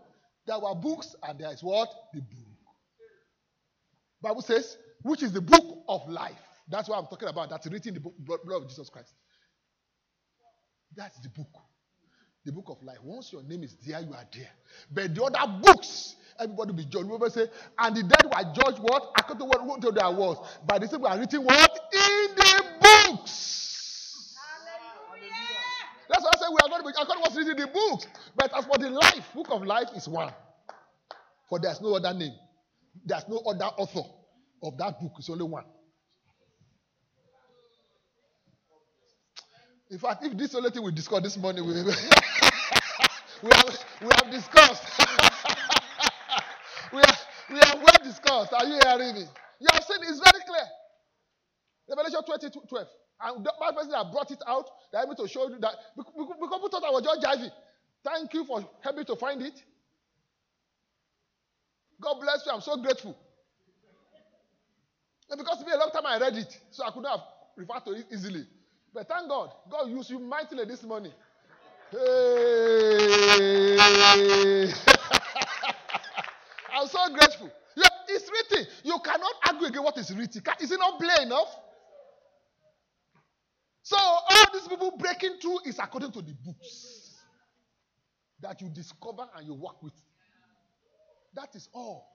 There 0.45 0.59
were 0.59 0.75
books, 0.75 1.15
and 1.23 1.39
there 1.39 1.51
is 1.51 1.63
what? 1.63 1.89
The 2.13 2.21
book. 2.21 2.37
Bible 4.21 4.43
says, 4.43 4.77
which 5.01 5.23
is 5.23 5.33
the 5.33 5.41
book 5.41 5.83
of 5.87 6.07
life. 6.07 6.37
That's 6.69 6.87
what 6.87 6.99
I'm 6.99 7.07
talking 7.07 7.29
about. 7.29 7.49
That's 7.49 7.65
written 7.65 7.89
in 7.89 7.93
the 7.95 7.99
book, 7.99 8.45
blood 8.45 8.61
of 8.61 8.69
Jesus 8.69 8.89
Christ. 8.89 9.11
That's 10.95 11.19
the 11.21 11.29
book. 11.29 11.47
The 12.45 12.51
book 12.51 12.65
of 12.69 12.83
life. 12.83 12.99
Once 13.03 13.33
your 13.33 13.41
name 13.41 13.63
is 13.63 13.75
there, 13.87 14.01
you 14.01 14.13
are 14.13 14.27
there. 14.31 14.51
But 14.91 15.15
the 15.15 15.23
other 15.23 15.61
books, 15.63 16.15
everybody 16.39 16.71
will 16.71 16.77
be 16.77 16.85
judged. 16.85 17.05
Remember, 17.05 17.29
say, 17.29 17.47
and 17.77 17.95
the 17.95 18.03
dead 18.03 18.25
were 18.25 18.53
judged 18.53 18.79
what? 18.79 19.11
According 19.17 19.39
to 19.39 19.45
what, 19.45 19.65
what 19.65 19.81
there 19.81 20.11
was. 20.11 20.37
By 20.65 20.79
the 20.79 20.87
same 20.87 21.01
we 21.01 21.07
are 21.07 21.19
written 21.19 21.43
what? 21.43 21.79
In 21.93 22.35
the 22.35 22.63
books. 22.81 24.35
Hallelujah. 24.37 25.33
That's 26.09 26.23
why 26.23 26.31
I 26.33 26.37
said 26.39 26.47
we 26.49 26.57
are 26.63 26.69
going 26.69 26.81
to 26.81 26.87
be 26.87 26.91
according 26.91 27.15
to 27.15 27.21
what's 27.21 27.35
written 27.35 27.51
in 27.51 27.57
the 27.57 27.67
books. 27.67 28.07
But 28.35 28.57
as 28.57 28.65
for 28.65 28.77
the 28.77 28.89
life, 28.89 29.33
book 29.33 29.47
of 29.51 29.63
life 29.63 29.89
is 29.95 30.07
one. 30.07 30.33
For 31.49 31.59
there's 31.59 31.81
no 31.81 31.95
other 31.95 32.13
name. 32.13 32.33
There's 33.05 33.27
no 33.27 33.37
other 33.39 33.65
author 33.65 34.07
of 34.63 34.77
that 34.77 34.99
book. 34.99 35.13
It's 35.17 35.29
only 35.29 35.45
one. 35.45 35.65
In 39.91 39.97
fact, 39.97 40.23
if 40.23 40.37
this 40.37 40.53
only 40.53 40.69
thing 40.69 40.83
we 40.83 40.91
discuss 40.91 41.23
this 41.23 41.37
morning, 41.37 41.65
we, 41.65 41.73
we, 41.83 43.49
have, 43.51 43.85
we 44.01 44.07
have 44.07 44.31
discussed. 44.31 44.83
we, 46.93 46.99
have, 46.99 47.19
we 47.49 47.57
have 47.57 47.75
well 47.75 47.99
discussed. 48.03 48.53
Are 48.53 48.65
you 48.65 48.79
hearing 48.83 49.15
me? 49.15 49.25
You 49.59 49.67
have 49.71 49.83
seen 49.83 49.97
it's 50.01 50.19
very 50.19 50.43
clear. 50.45 50.67
Revelation 51.89 52.21
20, 52.25 52.67
12. 52.67 52.87
And 53.21 53.45
the 53.45 53.53
person 53.59 53.91
that 53.91 54.11
brought 54.11 54.31
it 54.31 54.41
out, 54.47 54.69
they're 54.91 55.03
able 55.03 55.15
to 55.15 55.27
show 55.27 55.49
you 55.49 55.59
that 55.59 55.75
because 55.97 56.61
we 56.63 56.69
thought 56.69 56.83
I 56.85 56.91
was 56.91 57.03
just 57.03 57.21
jiving. 57.21 57.51
Thank 58.03 58.33
you 58.33 58.45
for 58.45 58.65
helping 58.81 59.05
to 59.05 59.15
find 59.15 59.41
it. 59.41 59.61
God 62.01 62.15
bless 62.21 62.45
you. 62.45 62.53
I'm 62.53 62.61
so 62.61 62.77
grateful. 62.81 63.17
And 65.29 65.37
because 65.37 65.63
me 65.65 65.71
a 65.73 65.77
long 65.77 65.91
time 65.91 66.05
I 66.05 66.17
read 66.17 66.37
it, 66.37 66.57
so 66.71 66.85
I 66.85 66.91
could 66.91 67.03
not 67.03 67.19
have 67.19 67.27
referred 67.57 67.85
to 67.85 67.91
it 67.99 68.05
easily. 68.11 68.47
But 68.93 69.07
thank 69.07 69.27
God, 69.29 69.51
God 69.69 69.89
used 69.89 70.09
you 70.09 70.19
mightily 70.19 70.65
this 70.65 70.83
morning. 70.83 71.11
Hey. 71.91 72.97
I'm 77.09 77.15
grateful. 77.15 77.49
It's 78.07 78.29
written. 78.29 78.67
You 78.83 78.99
cannot 79.03 79.33
argue 79.47 79.67
against 79.67 79.83
what 79.83 79.97
is 79.97 80.15
written. 80.15 80.41
Is 80.59 80.71
it 80.71 80.79
not 80.79 80.99
plain 80.99 81.27
enough? 81.27 81.55
So 83.83 83.97
all 83.97 84.45
these 84.53 84.67
people 84.67 84.95
breaking 84.97 85.37
through 85.41 85.59
is 85.65 85.79
according 85.79 86.11
to 86.11 86.21
the 86.21 86.33
books 86.45 87.15
that 88.41 88.61
you 88.61 88.69
discover 88.69 89.27
and 89.35 89.47
you 89.47 89.53
work 89.53 89.81
with. 89.81 89.93
That 91.35 91.55
is 91.55 91.69
all. 91.73 92.07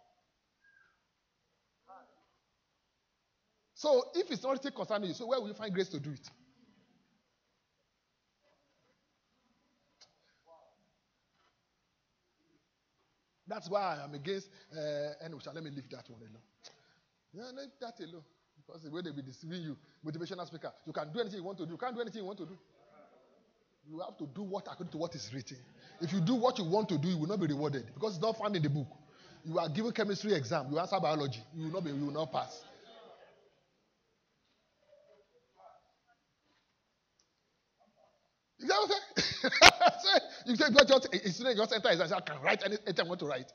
So 3.74 4.04
if 4.14 4.30
it's 4.30 4.42
not 4.42 4.52
written 4.52 4.72
concerning 4.72 5.08
you, 5.08 5.14
so 5.14 5.26
where 5.26 5.40
will 5.40 5.48
you 5.48 5.54
find 5.54 5.72
grace 5.72 5.88
to 5.90 6.00
do 6.00 6.10
it? 6.10 6.28
That's 13.54 13.70
why 13.70 13.98
I'm 14.02 14.12
against. 14.14 14.48
Uh, 14.76 15.14
anyway, 15.24 15.40
let 15.54 15.62
me 15.62 15.70
leave 15.70 15.88
that 15.90 16.10
one 16.10 16.20
alone. 16.20 16.42
Yeah, 17.32 17.44
leave 17.56 17.70
that 17.80 18.00
alone. 18.00 18.24
Because 18.66 18.82
the 18.82 18.90
way 18.90 19.00
they 19.00 19.12
be 19.12 19.22
deceiving 19.22 19.62
you, 19.62 19.76
motivational 20.04 20.44
speaker, 20.44 20.72
you 20.84 20.92
can 20.92 21.12
do 21.12 21.20
anything 21.20 21.38
you 21.38 21.44
want 21.44 21.58
to 21.58 21.64
do. 21.64 21.70
You 21.72 21.78
can't 21.78 21.94
do 21.94 22.00
anything 22.00 22.22
you 22.22 22.26
want 22.26 22.38
to 22.38 22.46
do. 22.46 22.58
You 23.88 24.00
have 24.00 24.18
to 24.18 24.26
do 24.34 24.42
what 24.42 24.66
according 24.66 24.90
to 24.90 24.98
what 24.98 25.14
is 25.14 25.30
written. 25.32 25.58
If 26.00 26.12
you 26.12 26.20
do 26.20 26.34
what 26.34 26.58
you 26.58 26.64
want 26.64 26.88
to 26.88 26.98
do, 26.98 27.06
you 27.06 27.18
will 27.18 27.28
not 27.28 27.38
be 27.38 27.46
rewarded 27.46 27.86
because 27.94 28.14
it's 28.16 28.22
not 28.22 28.36
found 28.36 28.56
in 28.56 28.62
the 28.62 28.70
book. 28.70 28.88
You 29.44 29.58
are 29.60 29.68
given 29.68 29.92
chemistry 29.92 30.34
exam, 30.34 30.66
you 30.72 30.78
answer 30.78 30.98
biology, 30.98 31.42
you 31.54 31.66
will 31.66 31.74
not 31.74 31.84
be, 31.84 31.90
you 31.90 32.06
will 32.06 32.12
not 32.12 32.32
pass. 32.32 32.64
You 38.64 38.70
know 38.70 38.76
what 38.86 38.92
I'm 39.60 39.92
saying? 40.00 40.20
you 40.46 40.56
say, 40.56 40.64
just, 40.88 41.14
a 41.14 41.30
student 41.30 41.58
just 41.58 41.72
enter 41.74 42.14
I 42.14 42.20
can 42.20 42.40
write 42.42 42.64
anything 42.64 42.94
I 42.98 43.02
want 43.02 43.20
to 43.20 43.26
write. 43.26 43.52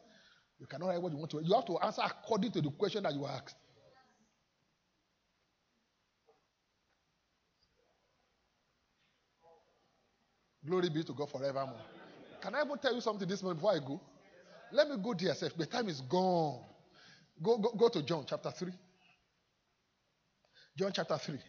You 0.59 0.67
cannot 0.67 0.89
write 0.89 1.01
what 1.01 1.11
you 1.11 1.17
want 1.17 1.31
to 1.31 1.37
write. 1.37 1.47
You 1.47 1.55
have 1.55 1.65
to 1.65 1.79
answer 1.79 2.03
according 2.05 2.51
to 2.51 2.61
the 2.61 2.69
question 2.69 3.01
that 3.01 3.15
you 3.15 3.25
are 3.25 3.31
asked. 3.31 3.55
Glory 10.63 10.89
be 10.89 11.03
to 11.03 11.13
God 11.13 11.31
forevermore. 11.31 11.81
Can 12.39 12.53
I 12.53 12.61
even 12.61 12.77
tell 12.77 12.93
you 12.93 13.01
something 13.01 13.27
this 13.27 13.41
morning 13.41 13.57
before 13.57 13.73
I 13.73 13.79
go? 13.79 13.99
Let 14.71 14.89
me 14.89 14.97
go 15.01 15.15
there, 15.15 15.33
self. 15.33 15.57
The 15.57 15.65
time 15.65 15.89
is 15.89 16.01
gone. 16.01 16.59
Go, 17.41 17.57
go, 17.57 17.71
go 17.71 17.89
to 17.89 18.03
John 18.03 18.25
chapter 18.27 18.51
3. 18.51 18.71
John 20.77 20.91
chapter 20.93 21.17
3. 21.17 21.39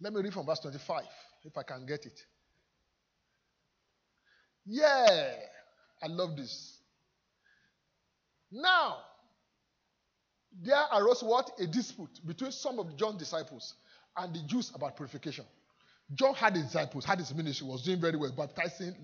Let 0.00 0.12
me 0.12 0.22
read 0.22 0.32
from 0.32 0.46
verse 0.46 0.60
25, 0.60 1.02
if 1.44 1.58
I 1.58 1.64
can 1.64 1.84
get 1.86 2.06
it. 2.06 2.20
Yeah, 4.66 5.32
I 6.02 6.06
love 6.06 6.36
this. 6.36 6.78
Now, 8.50 8.98
there 10.62 10.84
arose 10.94 11.22
what? 11.22 11.50
A 11.58 11.66
dispute 11.66 12.20
between 12.26 12.52
some 12.52 12.78
of 12.78 12.96
John's 12.96 13.18
disciples 13.18 13.74
and 14.16 14.34
the 14.34 14.42
Jews 14.46 14.70
about 14.74 14.96
purification. 14.96 15.44
John 16.14 16.34
had 16.34 16.54
his 16.54 16.66
disciples, 16.66 17.04
had 17.04 17.18
his 17.18 17.34
ministry, 17.34 17.66
was 17.66 17.82
doing 17.82 18.00
very 18.00 18.16
well, 18.16 18.32
baptizing. 18.36 18.94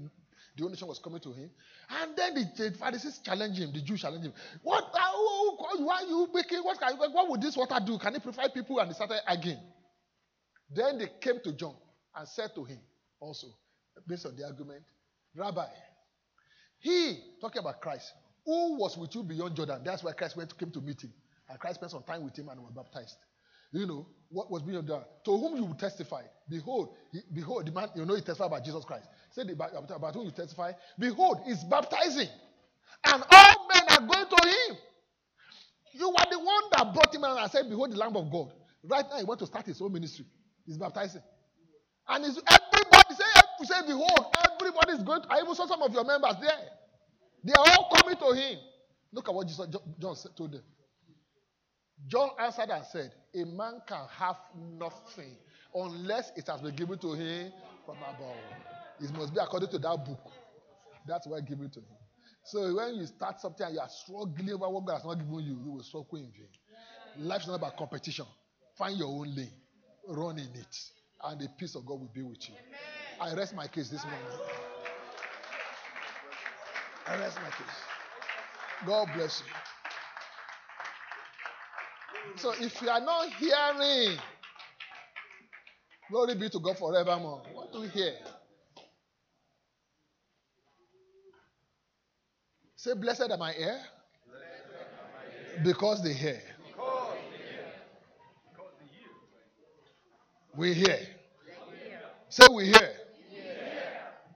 The 0.57 0.65
only 0.65 0.75
nation 0.75 0.89
was 0.89 0.99
coming 0.99 1.21
to 1.21 1.33
him. 1.33 1.51
And 1.89 2.17
then 2.17 2.35
the, 2.35 2.77
Pharisees 2.79 3.21
challenged 3.25 3.59
him, 3.59 3.73
the 3.73 3.81
Jews 3.81 4.03
challenged 4.03 4.27
him. 4.27 4.33
What? 4.63 4.91
Uh, 4.93 4.99
who, 5.13 5.87
why 5.87 6.03
are 6.03 6.07
you 6.07 6.29
making 6.35 6.59
what 6.59 6.79
can 6.79 6.97
what 6.99 7.31
would 7.31 7.41
this 7.41 7.57
water 7.57 7.79
do? 7.85 7.97
Can 7.99 8.17
it 8.17 8.23
purify 8.23 8.49
people? 8.53 8.79
And 8.81 8.91
they 8.91 8.95
started 8.95 9.21
arguing. 9.27 9.61
Then 10.71 10.99
they 10.99 11.09
came 11.21 11.41
to 11.45 11.53
John 11.53 11.75
and 12.15 12.29
said 12.29 12.55
to 12.57 12.65
him 12.65 12.79
also, 13.21 13.47
based 14.07 14.27
on 14.27 14.37
the 14.37 14.45
argument, 14.45 14.83
Rabbi, 15.35 15.67
he 16.81 17.19
talking 17.41 17.61
about 17.61 17.81
Christ, 17.81 18.13
who 18.45 18.79
was 18.79 18.97
with 18.97 19.15
you 19.15 19.23
beyond 19.23 19.57
Jordan. 19.57 19.83
That's 19.85 20.03
why 20.03 20.13
Christ 20.13 20.37
went 20.37 20.57
came 20.59 20.71
to 20.71 20.81
meet 20.81 21.03
him. 21.03 21.13
And 21.49 21.59
Christ 21.59 21.77
spent 21.77 21.93
some 21.93 22.03
time 22.03 22.25
with 22.25 22.37
him 22.39 22.49
and 22.49 22.61
was 22.61 22.73
baptized. 22.73 23.17
You 23.73 23.87
know, 23.87 24.07
what 24.31 24.51
was 24.51 24.63
beyond 24.63 24.89
that? 24.89 25.25
To 25.25 25.37
whom 25.37 25.57
you 25.57 25.75
testify, 25.79 26.23
behold, 26.49 26.95
he, 27.13 27.21
behold, 27.35 27.67
the 27.67 27.73
man, 27.73 27.89
you 27.95 28.05
know, 28.07 28.15
he 28.15 28.23
testified 28.23 28.47
about 28.47 28.65
Jesus 28.65 28.85
Christ. 28.85 29.07
Said 29.31 29.51
about, 29.51 29.73
about 29.91 30.15
whom 30.15 30.25
you 30.25 30.31
testify, 30.31 30.73
behold, 30.99 31.41
he's 31.45 31.65
baptizing. 31.65 32.29
And 33.05 33.23
all 33.31 33.69
men 33.73 33.83
are 33.91 34.07
going 34.07 34.27
to 34.29 34.49
him. 34.49 34.77
You 35.93 36.09
are 36.09 36.27
the 36.31 36.39
one 36.39 36.63
that 36.73 36.95
brought 36.95 37.15
him 37.15 37.25
and 37.25 37.51
said, 37.51 37.69
Behold, 37.69 37.93
the 37.93 37.97
Lamb 37.97 38.17
of 38.17 38.31
God. 38.31 38.53
Right 38.85 39.05
now, 39.11 39.19
he 39.19 39.25
wants 39.25 39.43
to 39.43 39.47
start 39.47 39.67
his 39.67 39.81
own 39.83 39.93
ministry. 39.93 40.25
He's 40.67 40.79
baptizing. 40.79 41.23
And 42.09 42.25
it's, 42.25 42.41
everybody 43.61 43.67
say, 43.67 43.81
say, 43.81 43.87
Behold, 43.87 44.35
everybody 44.45 44.93
is 44.93 45.03
going 45.03 45.23
to, 45.23 45.29
I 45.31 45.41
even 45.41 45.55
saw 45.55 45.67
some 45.67 45.83
of 45.83 45.93
your 45.93 46.05
members 46.05 46.35
there. 46.41 46.69
They 47.45 47.53
are 47.53 47.67
all 47.67 47.91
coming 47.95 48.17
to 48.17 48.33
him. 48.33 48.59
Look 49.13 49.29
at 49.29 49.35
what 49.35 49.47
Jesus, 49.47 49.67
John 49.99 50.15
told 50.37 50.53
them. 50.53 50.63
John 52.07 52.31
answered 52.39 52.71
and 52.71 52.85
said, 52.85 53.13
A 53.35 53.45
man 53.45 53.81
can 53.87 54.07
have 54.19 54.37
nothing 54.79 55.37
unless 55.75 56.33
it 56.37 56.47
has 56.47 56.61
been 56.61 56.75
given 56.75 56.99
to 56.99 57.13
him 57.15 57.53
from 57.85 57.97
above. 57.99 58.37
It 59.01 59.13
must 59.17 59.35
be 59.35 59.41
according 59.41 59.71
to 59.71 59.79
that 59.79 60.05
book. 60.05 60.21
That's 61.07 61.27
why 61.27 61.41
given 61.41 61.71
to 61.71 61.81
him. 61.81 61.87
So 62.45 62.75
when 62.75 62.95
you 62.95 63.07
start 63.07 63.41
something 63.41 63.67
and 63.67 63.75
you 63.75 63.81
are 63.81 63.89
struggling 63.89 64.53
over 64.55 64.69
what 64.69 64.87
God 64.87 64.95
has 64.95 65.05
not 65.05 65.19
given 65.19 65.41
you, 65.41 65.59
you 65.65 65.73
will 65.73 65.83
struggle 65.83 66.19
in 66.19 66.31
vain. 66.31 66.49
Life 67.19 67.43
is 67.43 67.49
not 67.49 67.55
about 67.55 67.77
competition. 67.77 68.27
Find 68.77 68.97
your 68.97 69.09
own 69.09 69.35
lane, 69.35 69.51
run 70.07 70.39
in 70.39 70.49
it, 70.55 70.77
and 71.25 71.41
the 71.41 71.49
peace 71.59 71.75
of 71.75 71.85
God 71.85 72.01
will 72.01 72.11
be 72.15 72.23
with 72.23 72.49
you. 72.49 72.55
I 73.21 73.35
rest 73.35 73.55
my 73.55 73.67
case 73.67 73.89
this 73.91 74.05
morning. 74.05 74.21
I 77.07 77.19
rest 77.19 77.37
my 77.37 77.49
case. 77.51 77.77
God 78.87 79.09
bless 79.17 79.43
you. 79.47 79.53
So 82.37 82.53
if 82.61 82.81
you 82.83 82.89
are 82.89 83.01
not 83.01 83.29
hearing, 83.35 84.19
glory 86.11 86.35
be 86.37 86.49
to 86.51 86.61
God 86.61 86.79
forevermore. 86.79 87.43
What 87.53 87.73
do 87.73 87.81
we 87.81 87.89
hear? 87.89 88.15
Say, 92.77 92.95
Blessed 92.95 93.31
are 93.31 93.37
my 93.39 93.53
here. 93.53 93.81
Because 95.65 96.03
they 96.05 96.13
hear. 96.13 96.41
We 100.57 100.75
hear. 100.75 100.99
We 100.99 101.87
hear. 101.89 102.01
Say, 102.29 102.47
We 102.53 102.67
hear. 102.67 102.98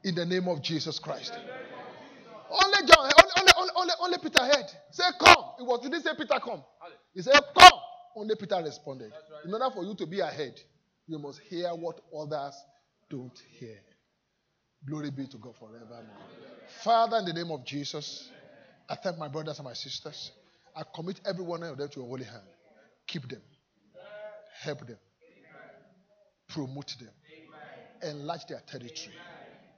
In 0.05 0.15
the 0.15 0.27
name 0.27 0.49
of 0.49 0.63
Jesus 0.63 0.99
Christ. 0.99 1.33
Only 2.51 2.87
John, 2.87 3.11
only, 3.39 3.53
only, 3.57 3.73
only, 3.77 3.93
only 4.01 4.19
Peter 4.19 4.41
heard. 4.41 4.67
Say, 4.91 5.05
Come. 5.19 5.45
It 5.59 5.63
was, 5.63 5.81
he 5.87 6.01
say 6.01 6.11
Peter 6.17 6.39
come? 6.45 6.63
He 7.15 7.23
said, 7.23 7.41
Come. 7.59 7.79
Only 8.17 8.35
Peter 8.37 8.61
responded. 8.63 9.13
In 9.45 9.55
order 9.55 9.71
for 9.75 9.85
you 9.85 9.95
to 9.95 10.07
be 10.07 10.21
ahead, 10.21 10.55
you 11.07 11.19
must 11.19 11.41
hear 11.41 11.69
what 11.71 12.01
others 12.19 12.55
don't 13.09 13.39
hear. 13.59 13.79
Glory 14.87 15.11
be 15.11 15.27
to 15.29 15.39
God 15.39 15.55
forevermore. 15.57 16.05
Father, 16.83 17.19
in 17.19 17.25
the 17.27 17.33
name 17.33 17.51
of 17.51 17.65
Jesus, 17.65 18.31
I 18.89 18.97
thank 18.97 19.17
my 19.19 19.29
brothers 19.29 19.59
and 19.59 19.65
my 19.65 19.75
sisters. 19.75 20.33
I 20.75 20.83
commit 20.95 21.21
every 21.25 21.45
one 21.45 21.63
of 21.63 21.77
them 21.77 21.89
to 21.89 22.01
your 22.01 22.09
holy 22.09 22.25
hand. 22.25 22.43
Keep 23.07 23.29
them, 23.29 23.43
help 24.63 24.87
them, 24.87 24.99
promote 26.49 26.95
them, 26.99 27.11
enlarge 28.03 28.47
their 28.47 28.61
territory, 28.67 29.15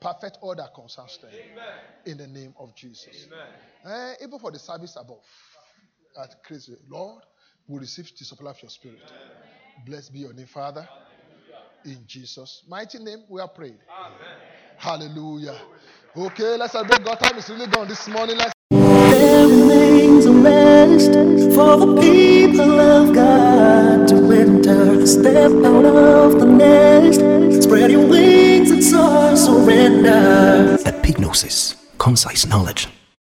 perfect 0.05 0.39
order 0.43 0.63
that 0.63 0.75
concerns 0.75 1.19
them. 1.19 1.31
In 2.05 2.19
the 2.19 2.27
name 2.27 2.55
of 2.59 2.75
Jesus. 2.75 3.27
Uh, 3.85 4.13
even 4.23 4.39
for 4.39 4.51
the 4.51 4.59
service 4.59 4.97
above, 5.01 5.25
at 6.23 6.45
Christ, 6.45 6.71
Lord, 6.89 7.23
we 7.67 7.79
receive 7.81 8.11
the 8.19 8.25
supply 8.25 8.51
of 8.51 8.63
your 8.63 8.71
spirit. 8.71 9.01
Blessed 9.87 10.13
be 10.13 10.21
your 10.21 10.35
name, 10.35 10.47
Father. 10.47 10.87
In 11.87 11.99
Jesus' 12.07 12.63
mighty 12.69 12.99
name, 12.99 13.25
we 13.29 13.41
are 13.41 13.49
prayed. 13.49 13.79
Amen. 13.99 14.39
Hallelujah. 14.77 15.59
Okay, 16.17 16.57
let's 16.57 16.73
celebrate 16.73 17.05
God. 17.05 17.19
Time 17.19 17.39
is 17.39 17.49
really 17.49 17.67
gone 17.67 17.89
this 17.89 18.07
morning. 18.09 18.37
Let's 18.37 18.55
there 18.71 19.47
remains 19.47 20.27
a 20.27 20.33
rest 20.33 21.13
for 21.55 21.77
the 21.79 22.01
people 22.01 22.81
of 22.81 23.15
God 23.15 24.09
to 24.09 24.33
enter. 24.33 25.07
Step 25.07 25.53
out 25.53 25.85
of 25.85 26.39
the 26.41 26.47
nest, 26.47 27.63
spread 27.63 27.91
your 27.91 28.07
wings 28.07 28.15
and 28.15 28.23
soar, 28.25 28.54
surrender. 29.45 30.79
Epignosis, 30.85 31.75
concise 31.99 32.47
knowledge 32.47 32.89